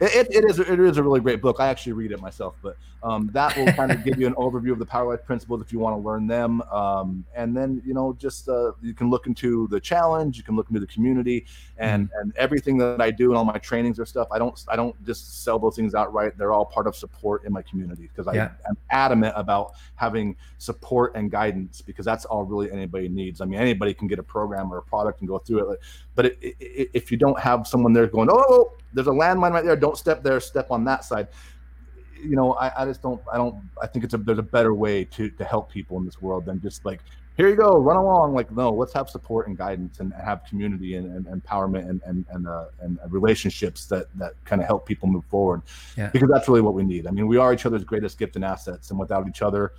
it, 0.01 0.29
it 0.31 0.45
is 0.45 0.59
it 0.59 0.81
is 0.81 0.97
a 0.97 1.03
really 1.03 1.21
great 1.21 1.41
book. 1.41 1.57
I 1.61 1.69
actually 1.69 1.93
read 1.93 2.13
it 2.13 2.21
myself, 2.21 2.57
but 2.63 2.77
um, 3.03 3.29
that 3.33 3.57
will 3.57 3.71
kind 3.73 3.93
of 3.93 4.03
give 4.03 4.19
you 4.19 4.27
an 4.27 4.35
overview 4.39 4.73
of 4.73 4.79
the 4.79 4.87
power 4.87 5.11
life 5.11 5.25
principles 5.25 5.61
if 5.61 5.73
you 5.73 5.79
want 5.79 5.95
to 5.95 6.07
learn 6.07 6.27
them. 6.27 6.63
Um, 6.63 7.25
and 7.35 7.57
then 7.57 7.83
you 7.85 7.95
know 7.95 8.17
just 8.19 8.49
uh, 8.49 8.73
you 8.83 8.95
can 8.95 9.11
look 9.11 9.27
into 9.27 9.69
the 9.69 9.79
challenge, 9.79 10.37
you 10.37 10.43
can 10.43 10.57
look 10.57 10.69
into 10.71 10.81
the 10.81 10.87
community, 10.87 11.47
and 11.79 12.09
mm-hmm. 12.09 12.21
and 12.21 12.37
everything 12.37 12.79
that 12.79 13.01
I 13.01 13.11
do 13.11 13.31
and 13.31 13.37
all 13.37 13.45
my 13.45 13.59
trainings 13.59 14.01
or 14.01 14.07
stuff. 14.07 14.29
I 14.31 14.39
don't 14.39 14.63
I 14.69 14.77
don't 14.77 15.01
just 15.05 15.45
sell 15.45 15.59
those 15.59 15.77
things 15.77 15.95
outright. 15.95 16.37
They're 16.39 16.53
all 16.53 16.65
part 16.65 16.87
of 16.87 16.97
support 16.97 17.45
in 17.45 17.53
my 17.53 17.63
community 17.63 18.09
because 18.15 18.33
yeah. 18.35 18.51
I'm 18.69 18.77
adamant 18.91 19.35
about 19.37 19.73
having 19.97 20.37
support 20.59 21.15
and 21.15 21.31
guidance 21.31 21.83
because 21.83 22.05
that's 22.05 22.25
all 22.25 22.45
really 22.45 22.73
anybody 22.73 23.09
needs. 23.09 23.41
I 23.41 23.45
mean 23.45 23.61
anybody 23.61 23.93
can 23.95 24.09
get 24.09 24.19
a 24.19 24.23
program 24.23 24.73
or 24.73 24.79
a 24.79 24.83
product 24.83 25.21
and 25.21 25.29
go 25.29 25.39
through 25.39 25.73
it, 25.73 25.81
but 26.15 26.27
it, 26.27 26.39
it, 26.41 26.91
if 26.93 27.11
you 27.11 27.17
don't 27.17 27.39
have 27.39 27.67
someone 27.67 27.93
there 27.93 28.07
going, 28.07 28.29
oh, 28.31 28.73
there's 28.93 29.07
a 29.07 29.11
landmine 29.11 29.53
right 29.53 29.65
there, 29.65 29.77
don't 29.77 29.97
step 29.99 30.23
there, 30.23 30.41
step 30.41 30.71
on 30.71 30.85
that 30.85 31.05
side 31.05 31.29
you 32.25 32.37
know, 32.37 32.55
I, 32.55 32.83
I 32.83 32.85
just 32.87 33.03
don't, 33.03 33.21
I 33.33 33.37
don't, 33.37 33.57
I 33.83 33.87
think 33.87 34.05
it's 34.05 34.15
a, 34.15 34.19
there's 34.19 34.39
a 34.39 34.43
better 34.43 34.75
way 34.75 35.05
to, 35.05 35.29
to 35.31 35.45
help 35.45 35.71
people 35.71 35.99
in 35.99 36.05
this 36.05 36.21
world 36.21 36.47
than 36.47 36.61
just 36.61 36.85
like, 36.85 37.01
here 37.37 37.49
you 37.49 37.57
go, 37.57 37.79
run 37.79 37.97
along. 37.97 38.33
Like, 38.35 38.51
no, 38.53 38.71
let's 38.71 38.93
have 38.93 39.11
support 39.11 39.49
and 39.49 39.59
guidance 39.59 40.01
and 40.01 40.13
have 40.15 40.45
community 40.45 40.95
and, 40.95 41.27
and 41.27 41.43
empowerment 41.43 41.89
and, 41.89 42.01
and, 42.07 42.25
and, 42.31 42.47
uh, 42.47 42.67
and 42.81 42.99
relationships 43.09 43.87
that, 43.87 44.07
that 44.19 44.33
kind 44.45 44.63
of 44.63 44.69
help 44.69 44.87
people 44.87 45.09
move 45.09 45.25
forward 45.27 45.63
yeah. 45.97 46.11
because 46.11 46.29
that's 46.33 46.49
really 46.49 46.61
what 46.61 46.75
we 46.75 46.85
need. 46.85 47.07
I 47.07 47.11
mean, 47.11 47.27
we 47.27 47.37
are 47.37 47.53
each 47.53 47.67
other's 47.67 47.85
greatest 47.85 48.19
gift 48.19 48.37
and 48.37 48.45
assets. 48.45 48.91
And 48.91 48.99
without 48.99 49.29
each 49.29 49.43
other, 49.43 49.73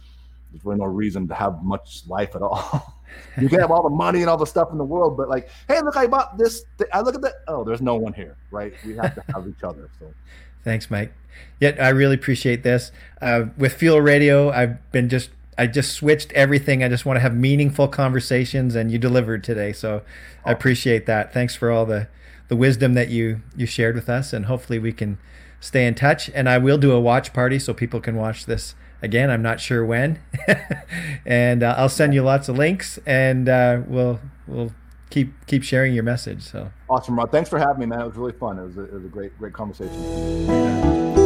there's 0.55 0.63
really 0.63 0.79
no 0.79 0.85
reason 0.85 1.27
to 1.27 1.33
have 1.33 1.61
much 1.63 2.03
life 2.07 2.33
at 2.33 2.41
all. 2.41 3.01
you 3.41 3.49
can 3.49 3.59
have 3.59 3.71
all 3.71 3.83
the 3.83 3.89
money 3.89 4.21
and 4.21 4.29
all 4.29 4.37
the 4.37 4.45
stuff 4.45 4.71
in 4.71 4.77
the 4.77 4.85
world, 4.85 5.17
but 5.17 5.27
like, 5.27 5.49
hey, 5.67 5.81
look, 5.81 5.97
I 5.97 6.07
bought 6.07 6.37
this. 6.37 6.63
Th- 6.77 6.89
I 6.93 7.01
look 7.01 7.13
at 7.13 7.21
that. 7.23 7.33
Oh, 7.49 7.65
there's 7.65 7.81
no 7.81 7.95
one 7.95 8.13
here, 8.13 8.37
right? 8.51 8.73
We 8.85 8.95
have 8.95 9.15
to 9.15 9.23
have 9.33 9.47
each 9.49 9.63
other. 9.63 9.89
So, 9.99 10.13
thanks, 10.63 10.89
Mike. 10.89 11.13
Yet 11.59 11.81
I 11.81 11.89
really 11.89 12.15
appreciate 12.15 12.63
this. 12.63 12.93
Uh, 13.21 13.47
with 13.57 13.73
Fuel 13.73 13.99
Radio, 13.99 14.49
I've 14.49 14.89
been 14.93 15.09
just 15.09 15.29
I 15.57 15.67
just 15.67 15.91
switched 15.91 16.31
everything. 16.31 16.81
I 16.81 16.87
just 16.87 17.05
want 17.05 17.17
to 17.17 17.21
have 17.21 17.35
meaningful 17.35 17.89
conversations, 17.89 18.75
and 18.75 18.89
you 18.89 18.97
delivered 18.97 19.43
today. 19.43 19.73
So 19.73 20.03
I 20.45 20.53
appreciate 20.53 21.05
that. 21.05 21.33
Thanks 21.33 21.53
for 21.53 21.69
all 21.69 21.85
the 21.85 22.07
the 22.47 22.55
wisdom 22.55 22.93
that 22.93 23.09
you 23.09 23.41
you 23.57 23.65
shared 23.65 23.95
with 23.95 24.07
us, 24.07 24.31
and 24.31 24.45
hopefully 24.45 24.79
we 24.79 24.93
can 24.93 25.17
stay 25.59 25.85
in 25.85 25.95
touch. 25.95 26.29
And 26.33 26.47
I 26.47 26.59
will 26.59 26.77
do 26.77 26.93
a 26.93 27.01
watch 27.01 27.33
party 27.33 27.59
so 27.59 27.73
people 27.73 27.99
can 27.99 28.15
watch 28.15 28.45
this 28.45 28.73
again. 29.01 29.29
I'm 29.29 29.41
not 29.41 29.59
sure 29.59 29.85
when, 29.85 30.19
and 31.25 31.63
uh, 31.63 31.75
I'll 31.77 31.89
send 31.89 32.13
you 32.13 32.23
lots 32.23 32.49
of 32.49 32.57
links, 32.57 32.99
and 33.05 33.49
uh, 33.49 33.81
we'll 33.87 34.19
we'll 34.47 34.71
keep 35.09 35.33
keep 35.47 35.63
sharing 35.63 35.93
your 35.93 36.03
message. 36.03 36.43
So 36.43 36.71
awesome, 36.89 37.17
Rod. 37.17 37.31
Thanks 37.31 37.49
for 37.49 37.59
having 37.59 37.79
me, 37.79 37.85
man. 37.85 38.01
It 38.01 38.07
was 38.07 38.15
really 38.15 38.33
fun. 38.33 38.59
It 38.59 38.63
was 38.63 38.77
a, 38.77 38.83
it 38.83 38.93
was 38.93 39.05
a 39.05 39.09
great 39.09 39.37
great 39.37 39.53
conversation. 39.53 40.47
Yeah. 40.47 41.24